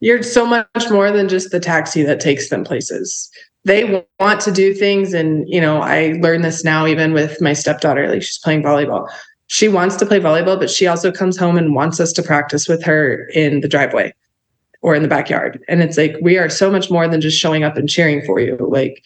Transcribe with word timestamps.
you're 0.00 0.22
so 0.22 0.46
much 0.46 0.90
more 0.90 1.10
than 1.10 1.28
just 1.28 1.50
the 1.50 1.60
taxi 1.60 2.02
that 2.02 2.20
takes 2.20 2.48
them 2.48 2.64
places. 2.64 3.30
They 3.64 4.04
want 4.20 4.40
to 4.42 4.52
do 4.52 4.74
things. 4.74 5.12
And, 5.12 5.48
you 5.48 5.60
know, 5.60 5.80
I 5.80 6.18
learned 6.20 6.44
this 6.44 6.62
now 6.62 6.86
even 6.86 7.12
with 7.12 7.40
my 7.40 7.52
stepdaughter, 7.52 8.08
like 8.08 8.22
she's 8.22 8.38
playing 8.38 8.62
volleyball. 8.62 9.08
She 9.48 9.68
wants 9.68 9.96
to 9.96 10.06
play 10.06 10.20
volleyball, 10.20 10.58
but 10.58 10.70
she 10.70 10.86
also 10.86 11.10
comes 11.10 11.36
home 11.36 11.56
and 11.56 11.74
wants 11.74 11.98
us 11.98 12.12
to 12.14 12.22
practice 12.22 12.68
with 12.68 12.82
her 12.84 13.26
in 13.28 13.60
the 13.60 13.68
driveway 13.68 14.14
or 14.82 14.94
in 14.94 15.02
the 15.02 15.08
backyard. 15.08 15.62
And 15.68 15.82
it's 15.82 15.96
like, 15.96 16.16
we 16.20 16.38
are 16.38 16.48
so 16.48 16.70
much 16.70 16.90
more 16.90 17.08
than 17.08 17.20
just 17.20 17.38
showing 17.38 17.64
up 17.64 17.76
and 17.76 17.88
cheering 17.88 18.24
for 18.24 18.38
you. 18.38 18.56
Like, 18.56 19.02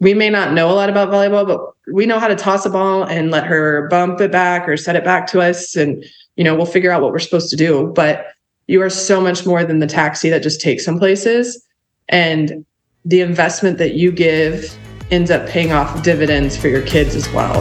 we 0.00 0.12
may 0.12 0.28
not 0.28 0.52
know 0.52 0.70
a 0.70 0.74
lot 0.74 0.90
about 0.90 1.08
volleyball, 1.08 1.46
but 1.46 1.92
we 1.92 2.04
know 2.04 2.18
how 2.18 2.28
to 2.28 2.36
toss 2.36 2.66
a 2.66 2.70
ball 2.70 3.04
and 3.04 3.30
let 3.30 3.44
her 3.44 3.88
bump 3.88 4.20
it 4.20 4.30
back 4.30 4.68
or 4.68 4.76
set 4.76 4.96
it 4.96 5.04
back 5.04 5.26
to 5.28 5.40
us. 5.40 5.74
And, 5.76 6.04
you 6.36 6.44
know, 6.44 6.54
we'll 6.54 6.66
figure 6.66 6.90
out 6.90 7.00
what 7.00 7.12
we're 7.12 7.18
supposed 7.20 7.50
to 7.50 7.56
do. 7.56 7.92
But 7.94 8.26
you 8.66 8.80
are 8.80 8.90
so 8.90 9.20
much 9.20 9.44
more 9.46 9.64
than 9.64 9.78
the 9.78 9.86
taxi 9.86 10.30
that 10.30 10.42
just 10.42 10.60
takes 10.60 10.84
some 10.84 10.98
places. 10.98 11.66
And 12.08 12.64
the 13.04 13.20
investment 13.20 13.78
that 13.78 13.94
you 13.94 14.10
give 14.10 14.76
ends 15.10 15.30
up 15.30 15.46
paying 15.46 15.72
off 15.72 16.02
dividends 16.02 16.56
for 16.56 16.68
your 16.68 16.82
kids 16.82 17.14
as 17.14 17.30
well. 17.30 17.60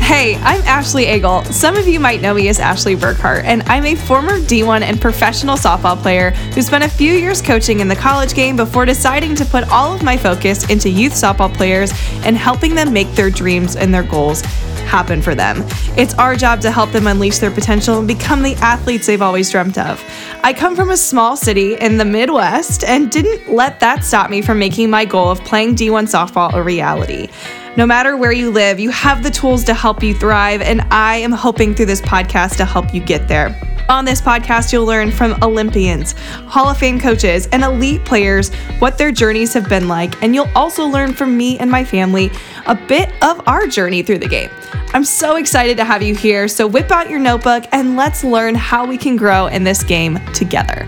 Hey, 0.00 0.36
I'm 0.36 0.60
Ashley 0.62 1.08
Eagle. 1.08 1.42
Some 1.44 1.76
of 1.76 1.88
you 1.88 1.98
might 1.98 2.20
know 2.20 2.34
me 2.34 2.48
as 2.48 2.58
Ashley 2.58 2.94
Burkhardt, 2.94 3.44
and 3.44 3.62
I'm 3.62 3.86
a 3.86 3.94
former 3.94 4.38
D1 4.40 4.82
and 4.82 5.00
professional 5.00 5.56
softball 5.56 5.96
player 5.96 6.32
who 6.54 6.60
spent 6.60 6.84
a 6.84 6.88
few 6.88 7.14
years 7.14 7.40
coaching 7.40 7.80
in 7.80 7.88
the 7.88 7.96
college 7.96 8.34
game 8.34 8.56
before 8.56 8.84
deciding 8.84 9.34
to 9.36 9.44
put 9.46 9.66
all 9.70 9.94
of 9.94 10.02
my 10.02 10.16
focus 10.16 10.68
into 10.68 10.90
youth 10.90 11.14
softball 11.14 11.52
players 11.54 11.92
and 12.24 12.36
helping 12.36 12.74
them 12.74 12.92
make 12.92 13.10
their 13.12 13.30
dreams 13.30 13.74
and 13.74 13.94
their 13.94 14.02
goals 14.02 14.42
happen 14.82 15.22
for 15.22 15.34
them. 15.34 15.64
It's 15.96 16.14
our 16.14 16.36
job 16.36 16.60
to 16.62 16.70
help 16.70 16.90
them 16.92 17.06
unleash 17.06 17.38
their 17.38 17.50
potential 17.50 17.98
and 17.98 18.06
become 18.06 18.42
the 18.42 18.54
athletes 18.56 19.06
they've 19.06 19.22
always 19.22 19.50
dreamt 19.50 19.78
of. 19.78 20.02
I 20.42 20.52
come 20.52 20.76
from 20.76 20.90
a 20.90 20.96
small 20.96 21.36
city 21.36 21.74
in 21.74 21.98
the 21.98 22.04
Midwest 22.04 22.84
and 22.84 23.10
didn't 23.10 23.52
let 23.52 23.80
that 23.80 24.04
stop 24.04 24.30
me 24.30 24.42
from 24.42 24.58
making 24.58 24.90
my 24.90 25.04
goal 25.04 25.30
of 25.30 25.42
playing 25.44 25.76
D1 25.76 26.04
softball 26.08 26.52
a 26.54 26.62
reality. 26.62 27.28
No 27.76 27.86
matter 27.86 28.16
where 28.16 28.32
you 28.32 28.50
live, 28.50 28.78
you 28.78 28.90
have 28.90 29.22
the 29.22 29.30
tools 29.30 29.64
to 29.64 29.72
help 29.72 30.02
you 30.02 30.14
thrive, 30.14 30.60
and 30.60 30.82
I 30.90 31.16
am 31.16 31.32
hoping 31.32 31.74
through 31.74 31.86
this 31.86 32.02
podcast 32.02 32.56
to 32.58 32.66
help 32.66 32.92
you 32.92 33.00
get 33.00 33.28
there. 33.28 33.58
On 33.88 34.04
this 34.04 34.20
podcast, 34.20 34.72
you'll 34.72 34.86
learn 34.86 35.10
from 35.10 35.36
Olympians, 35.42 36.12
Hall 36.46 36.68
of 36.68 36.78
Fame 36.78 37.00
coaches, 37.00 37.48
and 37.48 37.62
elite 37.62 38.04
players 38.04 38.52
what 38.78 38.96
their 38.96 39.12
journeys 39.12 39.52
have 39.54 39.68
been 39.68 39.88
like, 39.88 40.20
and 40.22 40.34
you'll 40.34 40.50
also 40.54 40.86
learn 40.86 41.12
from 41.12 41.36
me 41.36 41.58
and 41.58 41.70
my 41.70 41.84
family 41.84 42.30
a 42.66 42.74
bit 42.74 43.12
of 43.22 43.46
our 43.46 43.66
journey 43.66 44.02
through 44.02 44.18
the 44.18 44.28
game. 44.28 44.50
I'm 44.94 45.04
so 45.04 45.36
excited 45.36 45.76
to 45.78 45.84
have 45.84 46.02
you 46.02 46.14
here, 46.14 46.48
so 46.48 46.66
whip 46.66 46.90
out 46.90 47.10
your 47.10 47.18
notebook 47.18 47.64
and 47.72 47.96
let's 47.96 48.22
learn 48.22 48.54
how 48.54 48.86
we 48.86 48.96
can 48.96 49.16
grow 49.16 49.46
in 49.46 49.64
this 49.64 49.82
game 49.82 50.18
together. 50.32 50.86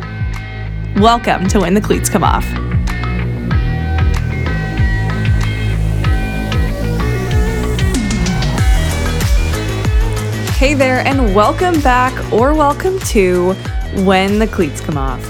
Welcome 0.96 1.48
to 1.48 1.60
When 1.60 1.74
the 1.74 1.80
Cleats 1.80 2.08
Come 2.08 2.22
Off. 2.22 2.46
Hey 10.56 10.72
there, 10.74 11.00
and 11.04 11.34
welcome 11.34 11.80
back 11.80 12.32
or 12.32 12.54
welcome 12.54 13.00
to 13.00 13.54
When 14.04 14.38
the 14.38 14.46
Cleats 14.46 14.80
Come 14.80 14.96
Off. 14.96 15.20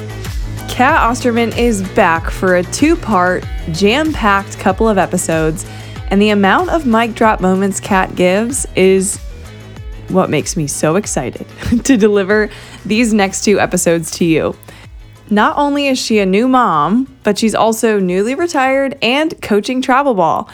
Cat 0.69 1.01
Osterman 1.01 1.57
is 1.57 1.83
back 1.93 2.31
for 2.31 2.57
a 2.57 2.63
two 2.63 2.95
part, 2.95 3.43
jam 3.73 4.13
packed 4.13 4.59
couple 4.59 4.87
of 4.87 4.99
episodes, 4.99 5.65
and 6.09 6.21
the 6.21 6.29
amount 6.29 6.69
of 6.69 6.85
mic 6.85 7.15
drop 7.15 7.41
moments 7.41 7.81
Cat 7.81 8.15
gives 8.15 8.67
is 8.77 9.17
what 10.09 10.29
makes 10.29 10.59
me 10.59 10.67
so 10.67 10.97
excited 10.97 11.47
to 11.85 11.97
deliver 11.97 12.51
these 12.85 13.15
next 13.15 13.45
two 13.45 13.59
episodes 13.59 14.11
to 14.19 14.27
you. 14.27 14.55
Not 15.31 15.57
only 15.57 15.87
is 15.87 15.99
she 15.99 16.19
a 16.19 16.27
new 16.27 16.47
mom, 16.47 17.17
but 17.23 17.39
she's 17.39 17.55
also 17.55 17.99
newly 17.99 18.35
retired 18.35 18.99
and 19.01 19.41
coaching 19.41 19.81
travel 19.81 20.13
ball 20.13 20.51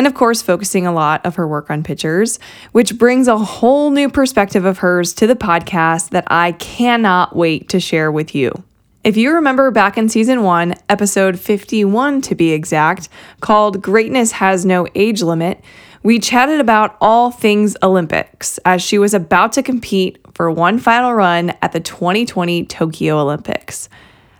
and 0.00 0.06
of 0.06 0.14
course, 0.14 0.40
focusing 0.40 0.86
a 0.86 0.94
lot 0.94 1.26
of 1.26 1.34
her 1.34 1.46
work 1.46 1.68
on 1.68 1.82
pitchers, 1.82 2.38
which 2.72 2.96
brings 2.96 3.28
a 3.28 3.36
whole 3.36 3.90
new 3.90 4.08
perspective 4.08 4.64
of 4.64 4.78
hers 4.78 5.12
to 5.12 5.26
the 5.26 5.34
podcast 5.34 6.08
that 6.08 6.24
I 6.28 6.52
cannot 6.52 7.36
wait 7.36 7.68
to 7.68 7.80
share 7.80 8.10
with 8.10 8.34
you. 8.34 8.64
If 9.04 9.18
you 9.18 9.34
remember 9.34 9.70
back 9.70 9.98
in 9.98 10.08
season 10.08 10.42
one, 10.42 10.74
episode 10.88 11.38
51 11.38 12.22
to 12.22 12.34
be 12.34 12.52
exact, 12.52 13.10
called 13.40 13.82
Greatness 13.82 14.32
Has 14.32 14.64
No 14.64 14.86
Age 14.94 15.20
Limit, 15.20 15.62
we 16.02 16.18
chatted 16.18 16.60
about 16.60 16.96
all 17.02 17.30
things 17.30 17.76
Olympics 17.82 18.56
as 18.64 18.80
she 18.80 18.96
was 18.96 19.12
about 19.12 19.52
to 19.52 19.62
compete 19.62 20.18
for 20.32 20.50
one 20.50 20.78
final 20.78 21.12
run 21.12 21.50
at 21.60 21.72
the 21.72 21.80
2020 21.80 22.64
Tokyo 22.64 23.18
Olympics. 23.18 23.90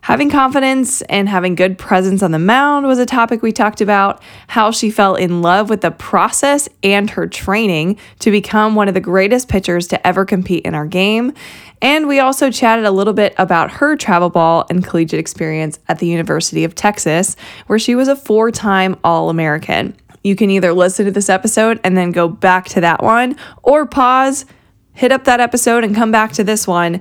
Having 0.02 0.30
confidence 0.30 1.02
and 1.02 1.28
having 1.28 1.54
good 1.54 1.76
presence 1.76 2.22
on 2.22 2.30
the 2.30 2.38
mound 2.38 2.86
was 2.86 2.98
a 2.98 3.04
topic 3.04 3.42
we 3.42 3.52
talked 3.52 3.82
about, 3.82 4.22
how 4.48 4.70
she 4.70 4.90
fell 4.90 5.14
in 5.14 5.42
love 5.42 5.68
with 5.68 5.82
the 5.82 5.90
process 5.90 6.68
and 6.82 7.10
her 7.10 7.26
training 7.26 7.98
to 8.20 8.30
become 8.30 8.74
one 8.74 8.88
of 8.88 8.94
the 8.94 9.00
greatest 9.00 9.48
pitchers 9.48 9.86
to 9.88 10.06
ever 10.06 10.24
compete 10.24 10.64
in 10.64 10.74
our 10.74 10.86
game. 10.86 11.34
And 11.82 12.08
we 12.08 12.18
also 12.18 12.50
chatted 12.50 12.86
a 12.86 12.90
little 12.90 13.12
bit 13.12 13.34
about 13.36 13.72
her 13.72 13.94
travel 13.94 14.30
ball 14.30 14.66
and 14.70 14.84
collegiate 14.84 15.20
experience 15.20 15.78
at 15.86 15.98
the 15.98 16.06
University 16.06 16.64
of 16.64 16.74
Texas, 16.74 17.36
where 17.66 17.78
she 17.78 17.94
was 17.94 18.08
a 18.08 18.16
four 18.16 18.50
time 18.50 18.96
All 19.04 19.28
American. 19.28 19.94
You 20.24 20.34
can 20.34 20.50
either 20.50 20.72
listen 20.72 21.06
to 21.06 21.12
this 21.12 21.28
episode 21.28 21.78
and 21.84 21.96
then 21.96 22.10
go 22.10 22.26
back 22.28 22.66
to 22.70 22.80
that 22.80 23.02
one, 23.02 23.36
or 23.62 23.86
pause, 23.86 24.46
hit 24.92 25.12
up 25.12 25.24
that 25.24 25.40
episode, 25.40 25.84
and 25.84 25.94
come 25.94 26.10
back 26.10 26.32
to 26.32 26.44
this 26.44 26.66
one 26.66 27.00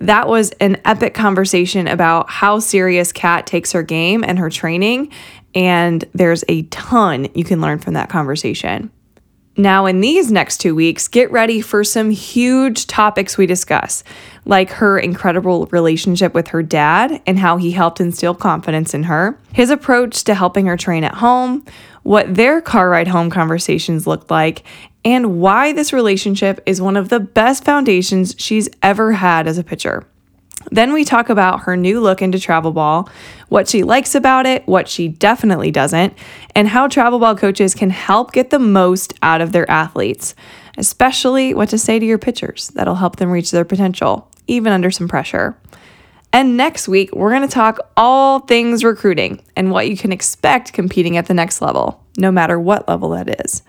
that 0.00 0.28
was 0.28 0.50
an 0.60 0.80
epic 0.84 1.14
conversation 1.14 1.88
about 1.88 2.28
how 2.30 2.58
serious 2.58 3.12
Cat 3.12 3.46
takes 3.46 3.72
her 3.72 3.82
game 3.82 4.24
and 4.24 4.38
her 4.38 4.50
training. 4.50 5.10
And 5.54 6.04
there's 6.12 6.44
a 6.48 6.62
ton 6.64 7.28
you 7.34 7.44
can 7.44 7.60
learn 7.60 7.78
from 7.78 7.94
that 7.94 8.10
conversation. 8.10 8.90
Now, 9.56 9.86
in 9.86 10.02
these 10.02 10.30
next 10.30 10.58
two 10.58 10.74
weeks, 10.74 11.08
get 11.08 11.30
ready 11.30 11.62
for 11.62 11.82
some 11.82 12.10
huge 12.10 12.86
topics 12.86 13.38
we 13.38 13.46
discuss, 13.46 14.04
like 14.46 14.70
her 14.70 14.98
incredible 14.98 15.66
relationship 15.66 16.32
with 16.32 16.48
her 16.48 16.62
dad 16.62 17.20
and 17.26 17.38
how 17.38 17.56
he 17.56 17.72
helped 17.72 18.00
instill 18.00 18.34
confidence 18.34 18.94
in 18.94 19.02
her, 19.02 19.38
his 19.52 19.70
approach 19.70 20.24
to 20.24 20.34
helping 20.34 20.66
her 20.66 20.76
train 20.76 21.04
at 21.04 21.14
home, 21.14 21.64
what 22.04 22.32
their 22.34 22.60
car 22.60 22.88
ride 22.88 23.08
home 23.08 23.28
conversations 23.28 24.06
looked 24.06 24.30
like, 24.30 24.62
and 25.04 25.40
why 25.40 25.72
this 25.72 25.92
relationship 25.92 26.60
is 26.64 26.80
one 26.80 26.96
of 26.96 27.08
the 27.08 27.20
best 27.20 27.64
foundations 27.64 28.34
she's 28.38 28.68
ever 28.82 29.12
had 29.12 29.48
as 29.48 29.58
a 29.58 29.64
pitcher. 29.64 30.06
Then 30.70 30.92
we 30.92 31.04
talk 31.04 31.28
about 31.28 31.60
her 31.60 31.76
new 31.76 32.00
look 32.00 32.22
into 32.22 32.40
travel 32.40 32.72
ball, 32.72 33.08
what 33.48 33.68
she 33.68 33.82
likes 33.82 34.14
about 34.14 34.46
it, 34.46 34.66
what 34.66 34.88
she 34.88 35.08
definitely 35.08 35.70
doesn't, 35.70 36.14
and 36.54 36.66
how 36.68 36.88
travel 36.88 37.18
ball 37.18 37.36
coaches 37.36 37.74
can 37.74 37.90
help 37.90 38.32
get 38.32 38.50
the 38.50 38.58
most 38.58 39.14
out 39.22 39.40
of 39.40 39.52
their 39.52 39.68
athletes, 39.70 40.34
especially 40.76 41.54
what 41.54 41.68
to 41.68 41.78
say 41.78 41.98
to 41.98 42.06
your 42.06 42.18
pitchers 42.18 42.68
that'll 42.74 42.96
help 42.96 43.16
them 43.16 43.30
reach 43.30 43.50
their 43.50 43.64
potential, 43.64 44.28
even 44.46 44.72
under 44.72 44.90
some 44.90 45.08
pressure. 45.08 45.56
And 46.32 46.56
next 46.56 46.88
week, 46.88 47.14
we're 47.14 47.30
going 47.30 47.48
to 47.48 47.48
talk 47.48 47.78
all 47.96 48.40
things 48.40 48.84
recruiting 48.84 49.42
and 49.56 49.70
what 49.70 49.88
you 49.88 49.96
can 49.96 50.12
expect 50.12 50.72
competing 50.72 51.16
at 51.16 51.26
the 51.26 51.34
next 51.34 51.62
level, 51.62 52.04
no 52.18 52.30
matter 52.30 52.60
what 52.60 52.88
level 52.88 53.10
that 53.10 53.40
is. 53.44 53.62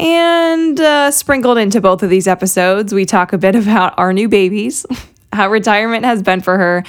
And 0.00 0.78
uh, 0.78 1.10
sprinkled 1.10 1.56
into 1.58 1.80
both 1.80 2.02
of 2.02 2.10
these 2.10 2.26
episodes, 2.26 2.92
we 2.92 3.06
talk 3.06 3.32
a 3.32 3.38
bit 3.38 3.54
about 3.56 3.98
our 3.98 4.12
new 4.12 4.28
babies, 4.28 4.84
how 5.32 5.48
retirement 5.48 6.04
has 6.04 6.22
been 6.22 6.40
for 6.40 6.58
her, 6.58 6.84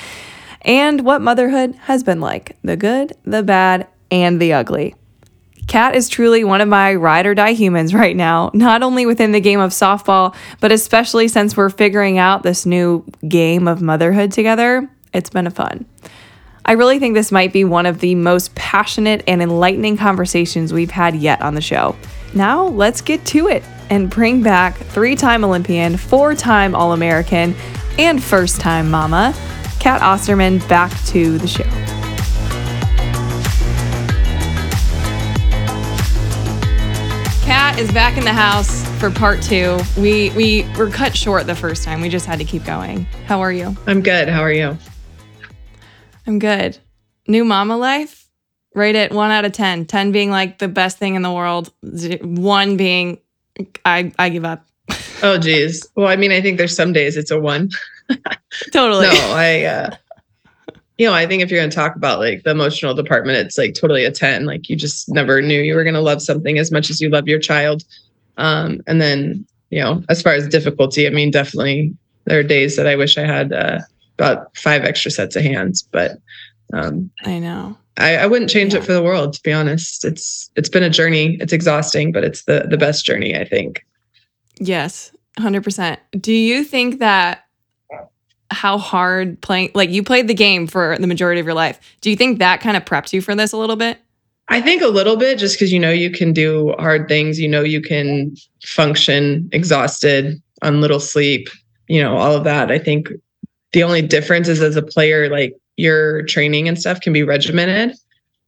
and 0.64 1.06
what 1.06 1.22
motherhood 1.22 1.76
has 1.84 2.04
been 2.04 2.20
like 2.20 2.58
the 2.64 2.76
good, 2.76 3.14
the 3.24 3.44
bad, 3.44 3.88
and 4.12 4.42
the 4.42 4.54
ugly. 4.54 4.96
Cat 5.68 5.96
is 5.96 6.08
truly 6.08 6.46
one 6.46 6.62
of 6.62 6.70
my 6.70 6.96
ride 6.96 7.26
or 7.26 7.36
die 7.36 7.52
humans 7.52 7.94
right 7.94 8.16
now, 8.16 8.50
not 8.54 8.84
only 8.84 9.06
within 9.06 9.34
the 9.34 9.42
game 9.42 9.60
of 9.60 9.72
softball, 9.72 10.34
but 10.62 10.72
especially 10.72 11.28
since 11.28 11.58
we're 11.58 11.70
figuring 11.70 12.18
out 12.18 12.42
this 12.42 12.66
new 12.66 13.04
game 13.28 13.68
of 13.68 13.82
motherhood 13.82 14.32
together. 14.32 14.90
It's 15.14 15.30
been 15.30 15.46
a 15.46 15.52
fun. 15.52 15.86
I 16.66 16.74
really 16.74 17.00
think 17.00 17.16
this 17.16 17.32
might 17.32 17.54
be 17.54 17.64
one 17.64 17.86
of 17.86 18.00
the 18.00 18.16
most 18.16 18.56
passionate 18.56 19.24
and 19.28 19.42
enlightening 19.42 19.98
conversations 19.98 20.74
we've 20.74 20.92
had 20.92 21.16
yet 21.16 21.42
on 21.42 21.56
the 21.56 21.62
show. 21.62 21.96
Now, 22.34 22.68
let's 22.68 23.02
get 23.02 23.26
to 23.28 23.48
it 23.48 23.64
and 23.90 24.10
bring 24.10 24.44
back 24.44 24.76
three 24.78 25.16
time 25.16 25.44
Olympian, 25.44 25.98
four 25.98 26.36
time 26.36 26.76
All 26.76 26.94
American, 26.94 27.56
and 27.98 28.22
first 28.22 28.60
time 28.60 28.92
mama, 28.92 29.34
Cat 29.80 30.02
Osterman, 30.02 30.60
back 30.68 30.92
to 31.06 31.38
the 31.38 31.48
show. 31.48 31.97
Is 37.78 37.92
back 37.92 38.18
in 38.18 38.24
the 38.24 38.34
house 38.34 38.88
for 39.00 39.12
part 39.12 39.42
two. 39.42 39.78
We 39.98 40.32
we 40.32 40.68
were 40.78 40.90
cut 40.90 41.16
short 41.16 41.48
the 41.48 41.56
first 41.56 41.84
time. 41.84 42.02
We 42.02 42.10
just 42.10 42.26
had 42.26 42.40
to 42.40 42.46
keep 42.46 42.66
going. 42.66 43.04
How 43.26 43.40
are 43.42 43.52
you? 43.52 43.76
I'm 43.86 44.02
good. 44.02 44.30
How 44.30 44.42
are 44.42 44.52
you? 44.52 44.78
I'm 46.26 46.40
good. 46.40 46.78
New 47.28 47.46
mama 47.46 47.78
life? 47.78 48.28
rate 48.78 48.96
it 48.96 49.12
one 49.12 49.32
out 49.32 49.44
of 49.44 49.52
10. 49.52 49.86
10 49.86 50.12
being 50.12 50.30
like 50.30 50.60
the 50.60 50.68
best 50.68 50.98
thing 50.98 51.16
in 51.16 51.24
the 51.24 51.32
world, 51.32 51.74
one 52.22 52.78
being 52.78 53.20
I, 53.84 54.14
I 54.20 54.30
give 54.30 54.46
up. 54.46 54.66
oh, 55.24 55.38
geez. 55.40 55.86
Well, 55.96 56.08
I 56.08 56.16
mean, 56.16 56.32
I 56.32 56.42
think 56.42 56.60
there's 56.60 56.76
some 56.76 56.94
days 56.94 57.18
it's 57.18 57.32
a 57.32 57.40
one. 57.40 57.70
totally. 58.72 59.08
no, 59.08 59.14
I, 59.36 59.64
uh, 59.64 59.96
you 60.98 61.06
know, 61.06 61.14
I 61.14 61.28
think 61.28 61.44
if 61.44 61.52
you're 61.52 61.60
going 61.60 61.70
to 61.70 61.76
talk 61.76 61.96
about 61.96 62.20
like 62.20 62.44
the 62.44 62.52
emotional 62.52 62.94
department, 62.94 63.38
it's 63.38 63.58
like 63.58 63.76
totally 63.76 64.04
a 64.06 64.12
10. 64.12 64.46
Like 64.46 64.68
you 64.68 64.76
just 64.76 65.10
never 65.10 65.42
knew 65.42 65.62
you 65.62 65.76
were 65.76 65.84
going 65.84 65.94
to 65.94 66.02
love 66.02 66.22
something 66.22 66.58
as 66.58 66.72
much 66.72 66.90
as 66.90 67.00
you 67.00 67.10
love 67.10 67.28
your 67.28 67.40
child. 67.40 67.84
Um, 68.38 68.82
and 68.88 69.00
then, 69.00 69.46
you 69.70 69.80
know, 69.80 70.04
as 70.10 70.22
far 70.22 70.34
as 70.34 70.48
difficulty, 70.48 71.06
I 71.06 71.12
mean, 71.12 71.30
definitely 71.30 71.96
there 72.26 72.40
are 72.40 72.44
days 72.44 72.76
that 72.78 72.88
I 72.88 72.96
wish 72.96 73.18
I 73.18 73.26
had 73.26 73.54
uh, 73.54 73.80
about 74.18 74.56
five 74.58 74.84
extra 74.84 75.12
sets 75.12 75.36
of 75.36 75.44
hands, 75.44 75.84
but 75.84 76.18
um, 76.74 77.12
I 77.24 77.40
know. 77.40 77.78
I, 77.98 78.18
I 78.18 78.26
wouldn't 78.28 78.52
change 78.52 78.74
yeah. 78.74 78.80
it 78.80 78.86
for 78.86 78.94
the 78.94 79.04
world, 79.04 79.34
to 79.34 79.42
be 79.44 79.54
honest. 79.54 80.06
It's 80.06 80.52
it's 80.56 80.70
been 80.70 80.84
a 80.84 80.90
journey. 80.90 81.38
It's 81.40 81.54
exhausting, 81.54 82.12
but 82.12 82.24
it's 82.24 82.44
the 82.44 82.68
the 82.70 82.78
best 82.78 83.06
journey, 83.06 83.36
I 83.36 83.44
think. 83.44 83.86
Yes, 84.60 85.12
hundred 85.40 85.64
percent. 85.64 86.00
Do 86.20 86.34
you 86.34 86.64
think 86.64 87.00
that 87.00 87.47
how 88.52 88.78
hard 88.78 89.40
playing 89.42 89.72
like 89.74 89.90
you 89.90 90.04
played 90.04 90.28
the 90.28 90.34
game 90.34 90.68
for 90.68 90.98
the 91.00 91.08
majority 91.08 91.40
of 91.40 91.46
your 91.46 91.56
life? 91.56 91.80
Do 92.02 92.10
you 92.10 92.16
think 92.16 92.40
that 92.40 92.62
kind 92.62 92.78
of 92.78 92.86
prepped 92.86 93.14
you 93.14 93.22
for 93.22 93.36
this 93.36 93.52
a 93.52 93.58
little 93.58 93.76
bit? 93.76 94.00
I 94.50 94.62
think 94.62 94.82
a 94.82 94.88
little 94.88 95.18
bit, 95.18 95.38
just 95.38 95.56
because 95.56 95.74
you 95.74 95.80
know 95.80 95.92
you 95.92 96.10
can 96.10 96.32
do 96.32 96.74
hard 96.80 97.08
things. 97.08 97.40
You 97.40 97.48
know 97.48 97.64
you 97.64 97.82
can 97.82 98.36
function 98.64 99.50
exhausted 99.52 100.42
on 100.62 100.82
little 100.82 101.00
sleep. 101.00 101.50
You 101.88 102.02
know 102.02 102.18
all 102.18 102.36
of 102.36 102.44
that. 102.46 102.72
I 102.72 102.80
think 102.80 103.10
the 103.74 103.84
only 103.84 104.02
difference 104.02 104.48
is 104.48 104.62
as 104.62 104.76
a 104.76 104.82
player, 104.82 105.30
like 105.30 105.54
your 105.76 106.24
training 106.24 106.68
and 106.68 106.80
stuff 106.80 107.02
can 107.02 107.14
be 107.14 107.24
regimented 107.24 107.96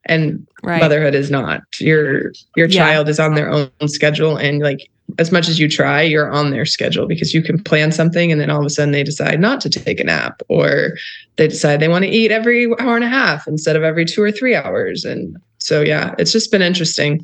and 0.06 0.46
right. 0.64 0.82
motherhood 0.82 1.16
is 1.16 1.30
not 1.30 1.62
your 1.80 2.32
your 2.56 2.68
yeah. 2.68 2.86
child 2.86 3.10
is 3.10 3.20
on 3.20 3.36
their 3.36 3.50
own 3.50 3.70
schedule 3.86 4.38
and 4.38 4.60
like 4.60 4.90
as 5.20 5.32
much 5.32 5.48
as 5.48 5.60
you 5.60 5.70
try 5.70 6.02
you're 6.02 6.32
on 6.32 6.50
their 6.50 6.66
schedule 6.66 7.08
because 7.08 7.34
you 7.34 7.42
can 7.42 7.62
plan 7.62 7.92
something 7.92 8.32
and 8.32 8.42
then 8.42 8.50
all 8.50 8.60
of 8.60 8.66
a 8.66 8.70
sudden 8.70 8.92
they 8.92 9.04
decide 9.04 9.40
not 9.40 9.62
to 9.62 9.70
take 9.70 10.00
a 10.00 10.04
nap 10.04 10.42
or 10.50 10.98
they 11.36 11.48
decide 11.48 11.80
they 11.80 11.88
want 11.88 12.04
to 12.04 12.10
eat 12.10 12.32
every 12.32 12.66
hour 12.80 12.96
and 12.96 13.06
a 13.06 13.10
half 13.10 13.48
instead 13.48 13.76
of 13.76 13.84
every 13.84 14.06
two 14.06 14.22
or 14.22 14.32
three 14.32 14.56
hours 14.56 15.06
and 15.06 15.38
so 15.60 15.82
yeah 15.82 16.16
it's 16.18 16.32
just 16.32 16.52
been 16.52 16.62
interesting 16.62 17.22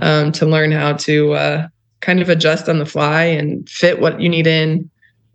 um, 0.00 0.30
to 0.30 0.46
learn 0.46 0.70
how 0.70 0.92
to 0.92 1.32
uh, 1.32 1.66
kind 2.00 2.20
of 2.20 2.28
adjust 2.28 2.68
on 2.68 2.78
the 2.78 2.86
fly 2.86 3.24
and 3.24 3.68
fit 3.68 4.00
what 4.00 4.20
you 4.20 4.28
need 4.28 4.46
in 4.46 4.88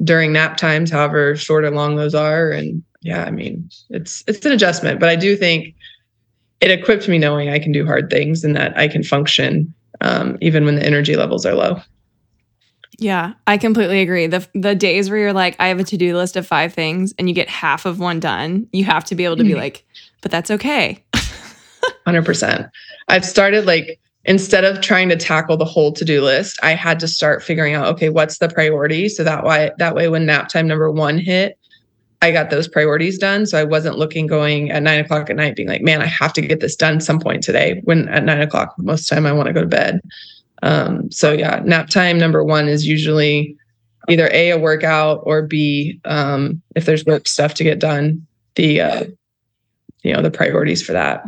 during 0.04 0.32
nap 0.32 0.56
times 0.56 0.90
however 0.90 1.36
short 1.36 1.66
or 1.66 1.72
long 1.72 1.96
those 1.96 2.16
are 2.16 2.52
and 2.52 2.84
yeah, 3.04 3.26
I 3.26 3.32
mean, 3.32 3.70
it's 3.90 4.24
it's 4.28 4.46
an 4.46 4.54
adjustment, 4.54 5.00
but 5.00 5.10
I 5.10 5.16
do 5.16 5.36
think 5.36 5.76
it 6.62 6.72
equipped 6.72 7.08
me 7.08 7.18
knowing 7.18 7.50
I 7.50 7.60
can 7.60 7.74
do 7.74 7.86
hard 7.86 8.10
things 8.10 8.44
and 8.44 8.56
that 8.56 8.78
I 8.78 8.88
can 8.88 9.04
function 9.04 9.74
um, 10.02 10.38
even 10.42 10.64
when 10.64 10.76
the 10.76 10.86
energy 10.86 11.18
levels 11.18 11.46
are 11.46 11.54
low. 11.54 11.82
Yeah, 13.00 13.34
I 13.48 13.58
completely 13.58 14.02
agree. 14.02 14.28
The 14.28 14.48
the 14.54 14.76
days 14.76 15.10
where 15.10 15.20
you're 15.20 15.34
like, 15.34 15.56
I 15.60 15.68
have 15.68 15.80
a 15.80 15.84
to 15.84 15.98
do 15.98 16.16
list 16.16 16.36
of 16.36 16.46
five 16.46 16.74
things, 16.74 17.14
and 17.18 17.28
you 17.28 17.36
get 17.36 17.50
half 17.50 17.86
of 17.86 18.00
one 18.00 18.20
done, 18.20 18.68
you 18.72 18.84
have 18.84 19.04
to 19.06 19.16
be 19.16 19.26
able 19.26 19.38
to 19.38 19.44
be 19.44 19.52
mm-hmm. 19.52 19.60
like, 19.60 19.86
but 20.22 20.32
that's 20.32 20.52
okay. 20.52 21.04
Hundred 22.06 22.26
percent. 22.26 22.68
I've 23.08 23.26
started 23.26 23.66
like 23.66 24.00
instead 24.26 24.64
of 24.64 24.82
trying 24.82 25.10
to 25.10 25.18
tackle 25.18 25.58
the 25.58 25.66
whole 25.66 25.92
to 25.92 26.06
do 26.06 26.22
list, 26.22 26.60
I 26.64 26.72
had 26.72 27.00
to 27.02 27.08
start 27.08 27.44
figuring 27.44 27.74
out, 27.74 27.88
okay, 27.88 28.10
what's 28.10 28.38
the 28.38 28.48
priority, 28.48 29.10
so 29.10 29.24
that 29.24 29.44
way 29.44 29.72
that 29.78 29.96
way 29.96 30.08
when 30.08 30.26
nap 30.26 30.50
time 30.50 30.68
number 30.68 30.92
one 30.92 31.18
hit, 31.18 31.58
I 32.22 32.32
got 32.32 32.50
those 32.50 32.70
priorities 32.70 33.18
done. 33.18 33.46
So 33.46 33.58
I 33.58 33.66
wasn't 33.66 33.98
looking 33.98 34.28
going 34.28 34.72
at 34.72 34.82
nine 34.82 35.04
o'clock 35.04 35.30
at 35.30 35.36
night, 35.36 35.58
being 35.58 35.68
like, 35.68 35.82
man, 35.82 36.02
I 36.02 36.06
have 36.06 36.32
to 36.34 36.42
get 36.42 36.62
this 36.62 36.76
done 36.76 37.02
some 37.02 37.20
point 37.20 37.44
today. 37.44 37.82
When 37.84 38.08
at 38.08 38.24
nine 38.24 38.40
o'clock, 38.40 38.76
most 38.78 39.10
time 39.10 39.26
I 39.26 39.34
want 39.34 39.48
to 39.48 39.54
go 39.54 39.62
to 39.62 39.68
bed. 39.68 40.00
Um, 40.64 41.12
so 41.12 41.34
yeah, 41.34 41.62
nap 41.64 41.90
time 41.90 42.18
number 42.18 42.44
one 42.44 42.68
is 42.68 42.88
usually 42.88 43.56
either 44.10 44.30
a 44.32 44.52
a 44.52 44.58
workout 44.58 45.22
or 45.24 45.44
b 45.44 46.00
um, 46.06 46.62
if 46.76 46.86
there's 46.86 47.06
work 47.06 47.28
stuff 47.28 47.54
to 47.56 47.64
get 47.64 47.80
done. 47.80 48.26
The 48.56 48.82
uh, 48.82 49.04
you 50.04 50.14
know 50.14 50.22
the 50.22 50.32
priorities 50.32 50.82
for 50.82 50.94
that. 50.94 51.24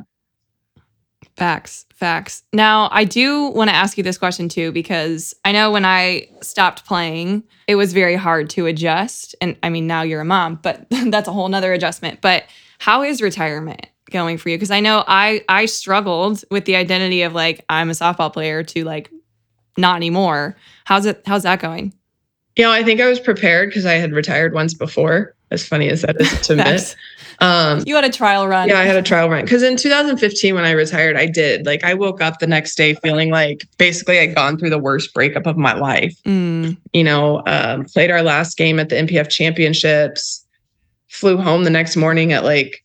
Facts, 1.35 1.85
facts. 1.93 2.43
Now, 2.53 2.87
I 2.93 3.03
do 3.03 3.47
want 3.49 3.69
to 3.69 3.75
ask 3.75 3.97
you 3.97 4.03
this 4.05 4.17
question 4.17 4.47
too, 4.47 4.71
because 4.71 5.33
I 5.43 5.51
know 5.51 5.69
when 5.69 5.83
I 5.83 6.29
stopped 6.41 6.85
playing, 6.85 7.43
it 7.67 7.75
was 7.75 7.91
very 7.91 8.15
hard 8.15 8.49
to 8.51 8.67
adjust. 8.67 9.35
And 9.41 9.57
I 9.61 9.69
mean, 9.69 9.85
now 9.85 10.01
you're 10.01 10.21
a 10.21 10.25
mom, 10.25 10.59
but 10.61 10.85
that's 11.07 11.27
a 11.27 11.33
whole 11.33 11.49
nother 11.49 11.73
adjustment. 11.73 12.21
But 12.21 12.45
how 12.77 13.03
is 13.03 13.21
retirement 13.21 13.87
going 14.11 14.37
for 14.37 14.47
you? 14.47 14.55
Because 14.55 14.71
I 14.71 14.79
know 14.79 15.03
I 15.07 15.43
I 15.49 15.65
struggled 15.65 16.45
with 16.49 16.63
the 16.63 16.77
identity 16.77 17.23
of 17.23 17.33
like 17.33 17.65
I'm 17.69 17.89
a 17.89 17.93
softball 17.93 18.31
player 18.31 18.63
to 18.63 18.85
like 18.85 19.11
not 19.77 19.97
anymore. 19.97 20.55
How's 20.85 21.05
it? 21.05 21.21
How's 21.25 21.43
that 21.43 21.59
going? 21.59 21.93
You 22.55 22.63
know, 22.63 22.71
I 22.71 22.83
think 22.83 23.01
I 23.01 23.07
was 23.07 23.19
prepared 23.19 23.69
because 23.69 23.85
I 23.85 23.93
had 23.93 24.13
retired 24.13 24.53
once 24.53 24.73
before. 24.73 25.35
As 25.51 25.65
funny 25.65 25.89
as 25.89 26.01
that 26.01 26.19
is 26.19 26.47
to 26.47 26.53
admit. 26.59 26.95
Um, 27.39 27.83
you 27.85 27.95
had 27.95 28.03
a 28.03 28.09
trial 28.09 28.47
run. 28.47 28.67
Yeah, 28.67 28.79
I 28.79 28.83
had 28.83 28.95
a 28.95 29.01
trial 29.01 29.29
run 29.29 29.43
because 29.43 29.61
in 29.61 29.77
2015 29.77 30.55
when 30.55 30.63
I 30.63 30.71
retired, 30.71 31.17
I 31.17 31.27
did 31.27 31.65
like 31.65 31.83
I 31.83 31.93
woke 31.93 32.21
up 32.21 32.39
the 32.39 32.47
next 32.47 32.75
day 32.75 32.95
feeling 32.95 33.29
like 33.29 33.67
basically 33.77 34.19
I'd 34.19 34.33
gone 34.33 34.57
through 34.57 34.71
the 34.71 34.79
worst 34.79 35.13
breakup 35.13 35.45
of 35.45 35.57
my 35.57 35.73
life. 35.73 36.15
Mm. 36.25 36.77
You 36.93 37.03
know, 37.03 37.43
um, 37.45 37.85
played 37.85 38.09
our 38.09 38.23
last 38.23 38.57
game 38.57 38.79
at 38.79 38.89
the 38.89 38.95
NPF 38.95 39.29
Championships, 39.29 40.45
flew 41.09 41.37
home 41.37 41.63
the 41.63 41.69
next 41.69 41.95
morning 41.95 42.33
at 42.33 42.43
like 42.43 42.83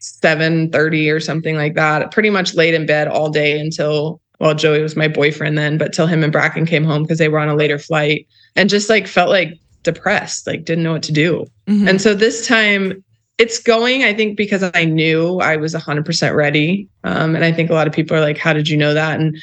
7:30 0.00 1.12
or 1.12 1.18
something 1.18 1.56
like 1.56 1.74
that. 1.74 2.12
Pretty 2.12 2.30
much 2.30 2.54
laid 2.54 2.74
in 2.74 2.86
bed 2.86 3.08
all 3.08 3.30
day 3.30 3.58
until 3.58 4.20
well, 4.38 4.54
Joey 4.54 4.82
was 4.82 4.96
my 4.96 5.08
boyfriend 5.08 5.58
then, 5.58 5.78
but 5.78 5.92
till 5.92 6.06
him 6.06 6.22
and 6.22 6.32
Bracken 6.32 6.66
came 6.66 6.84
home 6.84 7.02
because 7.02 7.18
they 7.18 7.28
were 7.28 7.38
on 7.38 7.48
a 7.48 7.56
later 7.56 7.78
flight 7.78 8.26
and 8.56 8.70
just 8.70 8.88
like 8.88 9.06
felt 9.06 9.30
like 9.30 9.58
depressed, 9.82 10.46
like 10.46 10.64
didn't 10.64 10.84
know 10.84 10.92
what 10.92 11.02
to 11.04 11.12
do. 11.12 11.46
Mm-hmm. 11.66 11.88
And 11.88 12.00
so 12.00 12.14
this 12.14 12.46
time 12.46 13.02
it's 13.38 13.58
going, 13.60 14.02
I 14.02 14.12
think, 14.12 14.36
because 14.36 14.68
I 14.74 14.84
knew 14.84 15.38
I 15.38 15.56
was 15.56 15.74
100% 15.74 16.34
ready. 16.34 16.88
Um, 17.04 17.36
and 17.36 17.44
I 17.44 17.52
think 17.52 17.70
a 17.70 17.74
lot 17.74 17.86
of 17.86 17.92
people 17.92 18.16
are 18.16 18.20
like, 18.20 18.36
how 18.36 18.52
did 18.52 18.68
you 18.68 18.76
know 18.76 18.94
that? 18.94 19.20
And 19.20 19.38